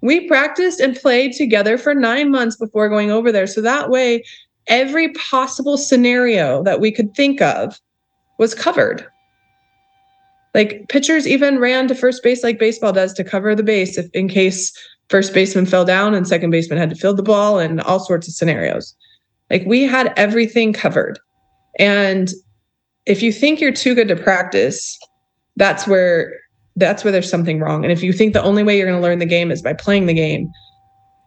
We 0.00 0.26
practiced 0.26 0.80
and 0.80 0.96
played 0.96 1.32
together 1.32 1.78
for 1.78 1.94
nine 1.94 2.30
months 2.30 2.56
before 2.56 2.88
going 2.88 3.10
over 3.10 3.30
there. 3.30 3.46
So 3.46 3.60
that 3.60 3.90
way, 3.90 4.24
every 4.66 5.12
possible 5.12 5.76
scenario 5.76 6.62
that 6.64 6.80
we 6.80 6.90
could 6.90 7.14
think 7.14 7.40
of 7.40 7.80
was 8.38 8.54
covered. 8.54 9.06
Like 10.54 10.88
pitchers 10.88 11.26
even 11.26 11.58
ran 11.58 11.88
to 11.88 11.94
first 11.94 12.22
base 12.22 12.44
like 12.44 12.58
baseball 12.58 12.92
does 12.92 13.12
to 13.14 13.24
cover 13.24 13.54
the 13.54 13.62
base 13.62 13.98
if 13.98 14.08
in 14.14 14.28
case 14.28 14.72
first 15.08 15.34
baseman 15.34 15.66
fell 15.66 15.84
down 15.84 16.14
and 16.14 16.26
second 16.26 16.50
baseman 16.50 16.78
had 16.78 16.90
to 16.90 16.96
field 16.96 17.16
the 17.16 17.22
ball 17.22 17.58
and 17.58 17.80
all 17.82 18.00
sorts 18.00 18.28
of 18.28 18.34
scenarios. 18.34 18.94
Like 19.50 19.64
we 19.66 19.82
had 19.82 20.12
everything 20.16 20.72
covered. 20.72 21.18
And 21.78 22.32
if 23.06 23.22
you 23.22 23.32
think 23.32 23.60
you're 23.60 23.72
too 23.72 23.94
good 23.94 24.08
to 24.08 24.16
practice, 24.16 24.98
that's 25.56 25.86
where 25.86 26.34
that's 26.76 27.04
where 27.04 27.12
there's 27.12 27.30
something 27.30 27.60
wrong. 27.60 27.84
And 27.84 27.92
if 27.92 28.02
you 28.02 28.12
think 28.12 28.32
the 28.32 28.42
only 28.42 28.64
way 28.64 28.76
you're 28.76 28.86
going 28.86 29.00
to 29.00 29.02
learn 29.02 29.20
the 29.20 29.26
game 29.26 29.52
is 29.52 29.62
by 29.62 29.74
playing 29.74 30.06
the 30.06 30.14
game, 30.14 30.50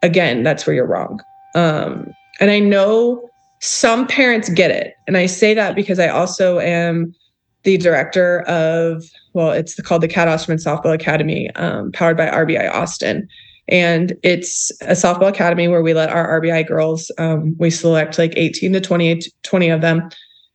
again, 0.04 0.44
that's 0.44 0.68
where 0.68 0.76
you're 0.76 0.88
wrong. 0.88 1.22
Um, 1.56 2.12
and 2.42 2.52
I 2.52 2.60
know 2.60 3.30
some 3.60 4.08
parents 4.08 4.50
get 4.50 4.72
it. 4.72 4.94
And 5.08 5.16
I 5.16 5.26
say 5.26 5.54
that 5.54 5.76
because 5.76 6.00
I 6.00 6.10
also 6.10 6.60
am 6.60 7.16
the 7.64 7.78
director 7.78 8.42
of, 8.42 9.04
well, 9.34 9.52
it's 9.52 9.80
called 9.82 10.02
the 10.02 10.08
Cat 10.08 10.28
Osterman 10.28 10.58
Softball 10.58 10.94
Academy, 10.94 11.50
um, 11.56 11.92
powered 11.92 12.18
by 12.18 12.28
RBI 12.28 12.70
Austin. 12.72 13.28
And 13.68 14.14
it's 14.24 14.72
a 14.82 14.94
softball 14.94 15.30
academy 15.30 15.68
where 15.68 15.82
we 15.82 15.94
let 15.94 16.10
our 16.10 16.40
RBI 16.42 16.68
girls, 16.68 17.12
um, 17.18 17.56
we 17.58 17.70
select 17.70 18.18
like 18.18 18.34
18 18.36 18.74
to 18.74 18.82
28, 18.82 19.32
20 19.44 19.70
of 19.70 19.82
them. 19.82 20.10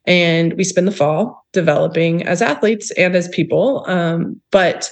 And 0.06 0.54
we 0.54 0.64
spend 0.64 0.88
the 0.88 0.92
fall 0.92 1.46
developing 1.52 2.26
as 2.26 2.42
athletes 2.42 2.90
and 2.92 3.14
as 3.14 3.28
people. 3.28 3.84
Um, 3.86 4.40
but 4.50 4.90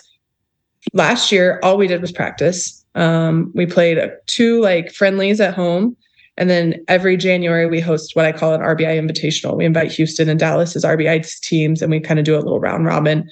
last 0.93 1.33
year, 1.33 1.59
all 1.63 1.77
we 1.77 1.87
did 1.87 2.01
was 2.01 2.13
practice. 2.13 2.85
Um, 2.95 3.51
we 3.55 3.67
played 3.67 3.99
two 4.27 4.61
like 4.61 4.93
friendlies 4.93 5.41
at 5.41 5.55
home. 5.55 5.97
And 6.37 6.49
then 6.49 6.83
every 6.89 7.17
January, 7.17 7.67
we 7.67 7.81
host 7.81 8.15
what 8.15 8.25
I 8.25 8.33
call 8.33 8.55
an 8.55 8.61
RBI 8.61 8.99
invitational. 8.99 9.57
We 9.57 9.65
invite 9.65 9.93
Houston 9.93 10.29
and 10.29 10.41
Dallas 10.41 10.75
as 10.77 10.85
RBI 10.85 11.41
teams, 11.41 11.83
and 11.83 11.91
we 11.91 12.01
kind 12.01 12.19
of 12.19 12.25
do 12.25 12.35
a 12.35 12.39
little 12.39 12.61
round 12.61 12.87
robin 12.87 13.29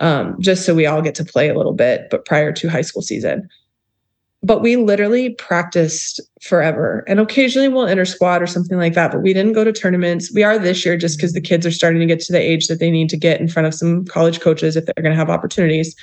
um, 0.00 0.36
just 0.40 0.64
so 0.64 0.74
we 0.74 0.86
all 0.86 1.02
get 1.02 1.14
to 1.16 1.24
play 1.24 1.48
a 1.48 1.54
little 1.54 1.72
bit, 1.72 2.08
but 2.10 2.24
prior 2.24 2.52
to 2.52 2.68
high 2.68 2.82
school 2.82 3.02
season. 3.02 3.48
But 4.42 4.62
we 4.62 4.76
literally 4.76 5.30
practiced 5.30 6.20
forever. 6.40 7.04
And 7.08 7.18
occasionally 7.18 7.68
we'll 7.68 7.86
inter 7.86 8.04
squad 8.04 8.40
or 8.40 8.46
something 8.46 8.78
like 8.78 8.94
that. 8.94 9.10
But 9.10 9.22
we 9.22 9.34
didn't 9.34 9.52
go 9.52 9.64
to 9.64 9.72
tournaments. 9.72 10.32
We 10.32 10.44
are 10.44 10.58
this 10.58 10.84
year 10.86 10.96
just 10.96 11.18
because 11.18 11.32
the 11.32 11.40
kids 11.40 11.66
are 11.66 11.72
starting 11.72 12.00
to 12.00 12.06
get 12.06 12.20
to 12.20 12.32
the 12.32 12.40
age 12.40 12.68
that 12.68 12.78
they 12.78 12.90
need 12.90 13.08
to 13.10 13.16
get 13.16 13.40
in 13.40 13.48
front 13.48 13.66
of 13.66 13.74
some 13.74 14.04
college 14.04 14.40
coaches 14.40 14.76
if 14.76 14.86
they're 14.86 15.02
going 15.02 15.12
to 15.12 15.18
have 15.18 15.30
opportunities. 15.30 15.96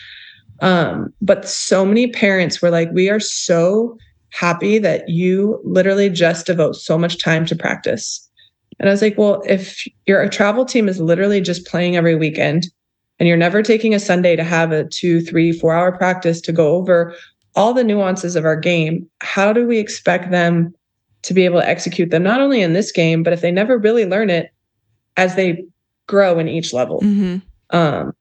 Um, 0.62 1.14
but 1.22 1.48
so 1.48 1.86
many 1.86 2.08
parents 2.08 2.62
were 2.62 2.70
like, 2.70 2.90
we 2.92 3.10
are 3.10 3.20
so 3.20 3.98
happy 4.32 4.80
that 4.80 5.08
you 5.08 5.62
literally 5.64 6.10
just 6.10 6.46
devote 6.46 6.76
so 6.76 6.98
much 6.98 7.18
time 7.18 7.46
to 7.46 7.56
practice. 7.56 8.30
And 8.80 8.90
I 8.90 8.92
was 8.92 9.02
like, 9.02 9.18
well, 9.18 9.42
if 9.48 9.88
your 10.06 10.28
travel 10.30 10.66
team 10.66 10.90
is 10.90 11.00
literally 11.00 11.40
just 11.40 11.66
playing 11.66 11.96
every 11.96 12.16
weekend 12.16 12.68
and 13.20 13.30
you're 13.30 13.38
never 13.38 13.64
taking 13.64 13.94
a 13.94 14.00
Sunday 14.00 14.36
to 14.36 14.44
have 14.44 14.74
a 14.74 14.84
two, 14.86 15.22
three, 15.22 15.54
four 15.54 15.74
hour 15.74 15.96
practice 15.96 16.42
to 16.42 16.52
go 16.52 16.76
over 16.76 17.16
all 17.56 17.74
the 17.74 17.84
nuances 17.84 18.36
of 18.36 18.46
our 18.46 18.56
game, 18.56 19.10
how 19.22 19.54
do 19.54 19.66
we 19.66 19.80
expect 19.80 20.32
them 20.32 20.74
to 21.24 21.34
be 21.34 21.46
able 21.46 21.60
to 21.60 21.68
execute 21.68 22.12
them, 22.12 22.24
not 22.24 22.42
only 22.42 22.62
in 22.62 22.74
this 22.74 22.92
game, 22.92 23.24
but 23.24 23.34
if 23.34 23.42
they 23.42 23.52
never 23.52 23.78
really 23.78 24.06
learn 24.06 24.30
it 24.30 24.52
as 25.18 25.36
they 25.36 25.66
grow 26.08 26.38
in 26.38 26.48
each 26.48 26.74
level? 26.74 27.02
Mm-hmm. 27.02 27.38
Um, 27.76 28.14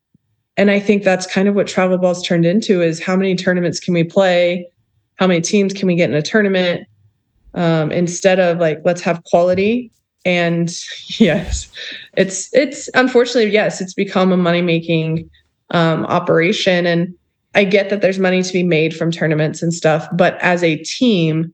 and 0.57 0.70
I 0.70 0.78
think 0.78 1.03
that's 1.03 1.26
kind 1.26 1.49
of 1.49 1.55
what 1.55 1.66
travel 1.66 1.99
ball's 1.99 2.22
turned 2.22 2.47
into 2.47 2.80
is 2.80 3.03
how 3.03 3.16
many 3.16 3.35
tournaments 3.35 3.80
can 3.80 3.93
we 3.93 4.05
play? 4.05 4.68
How 5.16 5.26
many 5.26 5.41
teams 5.41 5.72
can 5.72 5.87
we 5.87 5.97
get 5.97 6.11
in 6.11 6.16
a 6.16 6.22
tournament? 6.22 6.87
Um, 7.55 7.91
instead 7.93 8.41
of 8.41 8.59
like, 8.59 8.80
let's 8.85 9.01
have 9.03 9.22
quality. 9.24 9.91
And 10.24 10.72
yes, 11.18 11.70
it's, 12.16 12.55
it's 12.55 12.89
unfortunately, 12.95 13.51
yes, 13.51 13.80
it's 13.80 13.95
become 13.95 14.32
a 14.32 14.37
money 14.37 14.62
making 14.62 15.28
um, 15.70 16.07
operation. 16.07 16.87
And 16.87 17.14
I 17.55 17.64
get 17.64 17.90
that 17.90 18.00
there's 18.00 18.18
money 18.18 18.42
to 18.42 18.52
be 18.52 18.62
made 18.62 18.96
from 18.96 19.11
tournaments 19.11 19.62
and 19.62 19.72
stuff, 19.72 20.09
but 20.12 20.40
as 20.40 20.62
a 20.62 20.76
team, 20.76 21.52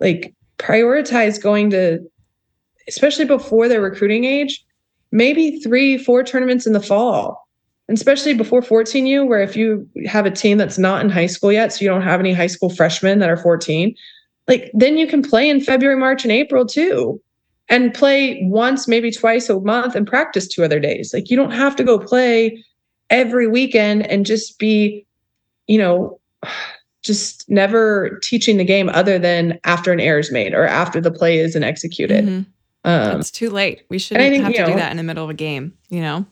like 0.00 0.34
prioritize 0.58 1.40
going 1.40 1.70
to, 1.70 2.00
especially 2.88 3.24
before 3.24 3.68
their 3.68 3.80
recruiting 3.80 4.24
age, 4.24 4.64
maybe 5.12 5.60
three, 5.60 5.96
four 5.96 6.22
tournaments 6.22 6.66
in 6.66 6.72
the 6.72 6.80
fall 6.80 7.46
especially 7.88 8.34
before 8.34 8.60
14U, 8.60 9.26
where 9.26 9.40
if 9.40 9.56
you 9.56 9.88
have 10.06 10.26
a 10.26 10.30
team 10.30 10.58
that's 10.58 10.78
not 10.78 11.04
in 11.04 11.10
high 11.10 11.26
school 11.26 11.52
yet, 11.52 11.72
so 11.72 11.84
you 11.84 11.88
don't 11.88 12.02
have 12.02 12.20
any 12.20 12.32
high 12.32 12.46
school 12.46 12.70
freshmen 12.70 13.20
that 13.20 13.30
are 13.30 13.36
14, 13.36 13.94
like 14.48 14.70
then 14.74 14.96
you 14.96 15.06
can 15.06 15.22
play 15.22 15.48
in 15.48 15.60
February, 15.60 15.98
March, 15.98 16.24
and 16.24 16.32
April 16.32 16.66
too, 16.66 17.20
and 17.68 17.94
play 17.94 18.40
once, 18.44 18.88
maybe 18.88 19.10
twice 19.10 19.48
a 19.48 19.60
month 19.60 19.94
and 19.94 20.06
practice 20.06 20.48
two 20.48 20.64
other 20.64 20.80
days. 20.80 21.12
Like 21.12 21.30
you 21.30 21.36
don't 21.36 21.52
have 21.52 21.76
to 21.76 21.84
go 21.84 21.98
play 21.98 22.62
every 23.10 23.46
weekend 23.46 24.06
and 24.06 24.26
just 24.26 24.58
be, 24.58 25.06
you 25.66 25.78
know, 25.78 26.20
just 27.02 27.48
never 27.48 28.18
teaching 28.22 28.56
the 28.56 28.64
game 28.64 28.88
other 28.88 29.18
than 29.18 29.58
after 29.64 29.92
an 29.92 30.00
error 30.00 30.18
is 30.18 30.32
made 30.32 30.52
or 30.52 30.66
after 30.66 31.00
the 31.00 31.10
play 31.10 31.38
isn't 31.38 31.62
executed. 31.62 32.24
Mm-hmm. 32.24 32.50
Um, 32.90 33.20
it's 33.20 33.30
too 33.30 33.50
late. 33.50 33.84
We 33.88 33.98
shouldn't 33.98 34.30
think, 34.30 34.44
have 34.44 34.54
to 34.54 34.60
know, 34.60 34.66
do 34.66 34.74
that 34.74 34.90
in 34.90 34.96
the 34.96 35.02
middle 35.02 35.24
of 35.24 35.30
a 35.30 35.34
game, 35.34 35.72
you 35.88 36.00
know? 36.00 36.24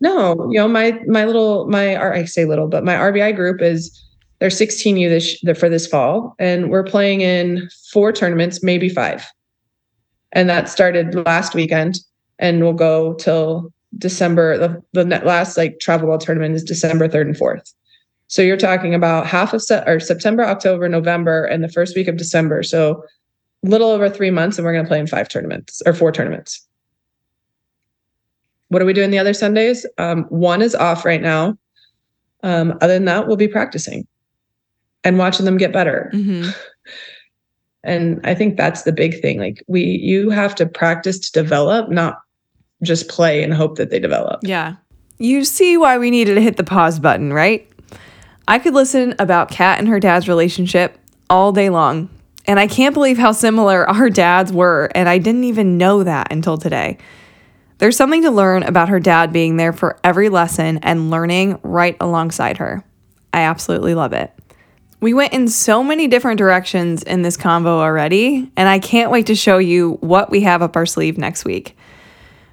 No, 0.00 0.48
you 0.50 0.58
know, 0.58 0.66
my 0.66 1.00
my 1.06 1.24
little 1.24 1.68
my 1.68 1.96
I 1.96 2.24
say 2.24 2.44
little, 2.44 2.66
but 2.66 2.84
my 2.84 2.94
RBI 2.94 3.36
group 3.36 3.62
is 3.62 4.02
they're 4.40 4.48
16U 4.48 5.08
this 5.08 5.58
for 5.58 5.68
this 5.68 5.86
fall, 5.86 6.34
and 6.40 6.70
we're 6.70 6.82
playing 6.82 7.20
in 7.20 7.68
four 7.92 8.10
tournaments, 8.10 8.64
maybe 8.64 8.88
five. 8.88 9.24
And 10.32 10.50
that 10.50 10.68
started 10.68 11.14
last 11.24 11.54
weekend, 11.54 12.00
and 12.40 12.60
we'll 12.60 12.72
go 12.72 13.14
till 13.14 13.72
December. 13.98 14.58
The 14.58 14.82
the 14.92 15.04
last 15.24 15.56
like 15.56 15.78
travel 15.80 16.08
ball 16.08 16.18
tournament 16.18 16.54
is 16.54 16.64
December 16.64 17.08
third 17.08 17.26
and 17.26 17.36
fourth. 17.36 17.72
So 18.28 18.40
you're 18.40 18.56
talking 18.56 18.94
about 18.94 19.26
half 19.26 19.52
of 19.52 19.62
se- 19.62 19.84
or 19.86 20.00
September, 20.00 20.42
October, 20.42 20.88
November, 20.88 21.44
and 21.44 21.62
the 21.62 21.68
first 21.68 21.94
week 21.94 22.08
of 22.08 22.16
December. 22.16 22.62
So 22.62 23.04
a 23.64 23.68
little 23.68 23.90
over 23.90 24.08
three 24.08 24.30
months, 24.30 24.56
and 24.56 24.64
we're 24.64 24.72
going 24.72 24.84
to 24.84 24.88
play 24.88 24.98
in 24.98 25.06
five 25.06 25.28
tournaments 25.28 25.82
or 25.84 25.92
four 25.92 26.12
tournaments. 26.12 26.66
What 28.68 28.80
are 28.80 28.86
we 28.86 28.94
doing 28.94 29.10
the 29.10 29.18
other 29.18 29.34
Sundays? 29.34 29.84
Um, 29.98 30.24
one 30.30 30.62
is 30.62 30.74
off 30.74 31.04
right 31.04 31.20
now. 31.20 31.58
Um, 32.42 32.72
other 32.80 32.94
than 32.94 33.04
that, 33.04 33.26
we'll 33.26 33.36
be 33.36 33.48
practicing 33.48 34.06
and 35.04 35.18
watching 35.18 35.44
them 35.44 35.58
get 35.58 35.72
better. 35.72 36.10
Mm-hmm. 36.14 36.50
And 37.84 38.20
I 38.22 38.34
think 38.34 38.56
that's 38.56 38.82
the 38.82 38.92
big 38.92 39.20
thing. 39.20 39.40
Like 39.40 39.64
we, 39.66 39.82
you 39.82 40.30
have 40.30 40.54
to 40.56 40.66
practice 40.66 41.18
to 41.18 41.32
develop, 41.32 41.90
not 41.90 42.20
just 42.82 43.08
play 43.08 43.42
and 43.42 43.52
hope 43.54 43.76
that 43.76 43.90
they 43.90 43.98
develop. 43.98 44.40
Yeah. 44.42 44.76
You 45.18 45.44
see 45.44 45.76
why 45.76 45.98
we 45.98 46.10
needed 46.10 46.34
to 46.34 46.40
hit 46.40 46.56
the 46.56 46.64
pause 46.64 46.98
button, 46.98 47.32
right? 47.32 47.68
I 48.48 48.58
could 48.58 48.74
listen 48.74 49.14
about 49.18 49.50
Cat 49.50 49.78
and 49.78 49.88
her 49.88 50.00
dad's 50.00 50.28
relationship 50.28 50.98
all 51.30 51.52
day 51.52 51.70
long. 51.70 52.10
And 52.46 52.58
I 52.58 52.66
can't 52.66 52.94
believe 52.94 53.18
how 53.18 53.32
similar 53.32 53.88
our 53.88 54.10
dads 54.10 54.52
were. 54.52 54.90
And 54.94 55.08
I 55.08 55.18
didn't 55.18 55.44
even 55.44 55.78
know 55.78 56.02
that 56.02 56.32
until 56.32 56.58
today. 56.58 56.98
There's 57.78 57.96
something 57.96 58.22
to 58.22 58.30
learn 58.30 58.62
about 58.62 58.88
her 58.90 59.00
dad 59.00 59.32
being 59.32 59.56
there 59.56 59.72
for 59.72 59.98
every 60.04 60.28
lesson 60.28 60.78
and 60.78 61.10
learning 61.10 61.58
right 61.62 61.96
alongside 62.00 62.58
her. 62.58 62.84
I 63.32 63.40
absolutely 63.40 63.94
love 63.94 64.12
it. 64.12 64.32
We 65.00 65.14
went 65.14 65.32
in 65.32 65.48
so 65.48 65.82
many 65.82 66.06
different 66.06 66.38
directions 66.38 67.02
in 67.02 67.22
this 67.22 67.36
convo 67.36 67.66
already, 67.66 68.52
and 68.56 68.68
I 68.68 68.78
can't 68.78 69.10
wait 69.10 69.26
to 69.26 69.34
show 69.34 69.58
you 69.58 69.94
what 69.94 70.30
we 70.30 70.42
have 70.42 70.62
up 70.62 70.76
our 70.76 70.86
sleeve 70.86 71.18
next 71.18 71.44
week. 71.44 71.76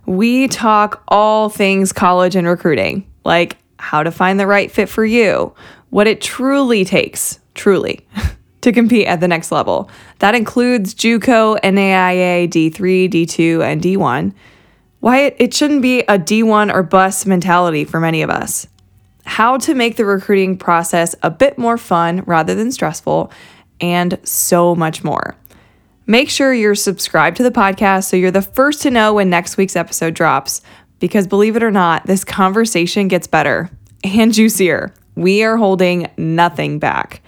We 0.09 0.47
talk 0.47 1.03
all 1.07 1.49
things 1.49 1.93
college 1.93 2.35
and 2.35 2.47
recruiting, 2.47 3.09
like 3.23 3.57
how 3.77 4.01
to 4.01 4.11
find 4.11 4.39
the 4.39 4.47
right 4.47 4.71
fit 4.71 4.89
for 4.89 5.05
you, 5.05 5.53
what 5.91 6.07
it 6.07 6.19
truly 6.19 6.83
takes, 6.83 7.39
truly, 7.53 8.05
to 8.61 8.71
compete 8.71 9.07
at 9.07 9.19
the 9.19 9.27
next 9.27 9.51
level. 9.51 9.89
That 10.17 10.33
includes 10.33 10.95
JUCO, 10.95 11.61
NAIA, 11.61 12.49
D3, 12.49 13.09
D2, 13.09 13.63
and 13.63 13.81
D1 13.81 14.33
why 14.99 15.19
it, 15.19 15.35
it 15.39 15.53
shouldn't 15.53 15.81
be 15.81 16.01
a 16.01 16.19
D1 16.19 16.73
or 16.73 16.83
bust 16.83 17.25
mentality 17.25 17.85
for 17.85 17.99
many 17.99 18.21
of 18.21 18.29
us. 18.29 18.67
How 19.25 19.57
to 19.59 19.73
make 19.73 19.95
the 19.95 20.05
recruiting 20.05 20.57
process 20.57 21.15
a 21.23 21.29
bit 21.29 21.57
more 21.57 21.77
fun 21.77 22.23
rather 22.25 22.55
than 22.55 22.71
stressful, 22.71 23.31
and 23.79 24.19
so 24.23 24.75
much 24.75 25.03
more. 25.03 25.35
Make 26.09 26.31
sure 26.31 26.51
you're 26.51 26.73
subscribed 26.73 27.37
to 27.37 27.43
the 27.43 27.51
podcast 27.51 28.05
so 28.05 28.17
you're 28.17 28.31
the 28.31 28.41
first 28.41 28.81
to 28.81 28.89
know 28.89 29.13
when 29.13 29.29
next 29.29 29.57
week's 29.57 29.75
episode 29.75 30.15
drops. 30.15 30.63
Because 30.97 31.27
believe 31.27 31.55
it 31.55 31.61
or 31.61 31.69
not, 31.69 32.07
this 32.07 32.23
conversation 32.23 33.07
gets 33.07 33.27
better 33.27 33.69
and 34.03 34.33
juicier. 34.33 34.91
We 35.13 35.43
are 35.43 35.55
holding 35.55 36.09
nothing 36.17 36.79
back. 36.79 37.21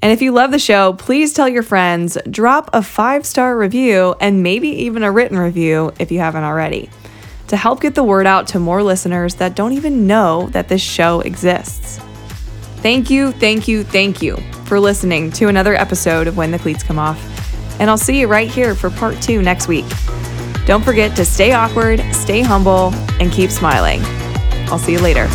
And 0.00 0.10
if 0.10 0.22
you 0.22 0.32
love 0.32 0.50
the 0.50 0.58
show, 0.58 0.94
please 0.94 1.34
tell 1.34 1.46
your 1.46 1.62
friends, 1.62 2.16
drop 2.30 2.70
a 2.72 2.82
five 2.82 3.26
star 3.26 3.54
review, 3.54 4.14
and 4.18 4.42
maybe 4.42 4.68
even 4.68 5.02
a 5.02 5.12
written 5.12 5.36
review 5.36 5.92
if 5.98 6.10
you 6.10 6.20
haven't 6.20 6.44
already 6.44 6.88
to 7.48 7.56
help 7.58 7.82
get 7.82 7.94
the 7.94 8.02
word 8.02 8.26
out 8.26 8.48
to 8.48 8.58
more 8.58 8.82
listeners 8.82 9.34
that 9.34 9.54
don't 9.54 9.72
even 9.72 10.06
know 10.06 10.48
that 10.52 10.68
this 10.68 10.80
show 10.80 11.20
exists. 11.20 11.98
Thank 12.76 13.10
you, 13.10 13.32
thank 13.32 13.68
you, 13.68 13.84
thank 13.84 14.22
you 14.22 14.38
for 14.64 14.80
listening 14.80 15.30
to 15.32 15.48
another 15.48 15.74
episode 15.74 16.28
of 16.28 16.38
When 16.38 16.50
the 16.50 16.58
Cleats 16.58 16.82
Come 16.82 16.98
Off. 16.98 17.41
And 17.78 17.90
I'll 17.90 17.98
see 17.98 18.20
you 18.20 18.26
right 18.26 18.50
here 18.50 18.74
for 18.74 18.90
part 18.90 19.20
two 19.20 19.42
next 19.42 19.68
week. 19.68 19.86
Don't 20.66 20.84
forget 20.84 21.16
to 21.16 21.24
stay 21.24 21.52
awkward, 21.52 22.00
stay 22.12 22.40
humble, 22.40 22.94
and 23.20 23.32
keep 23.32 23.50
smiling. 23.50 24.00
I'll 24.68 24.78
see 24.78 24.92
you 24.92 25.00
later. 25.00 25.28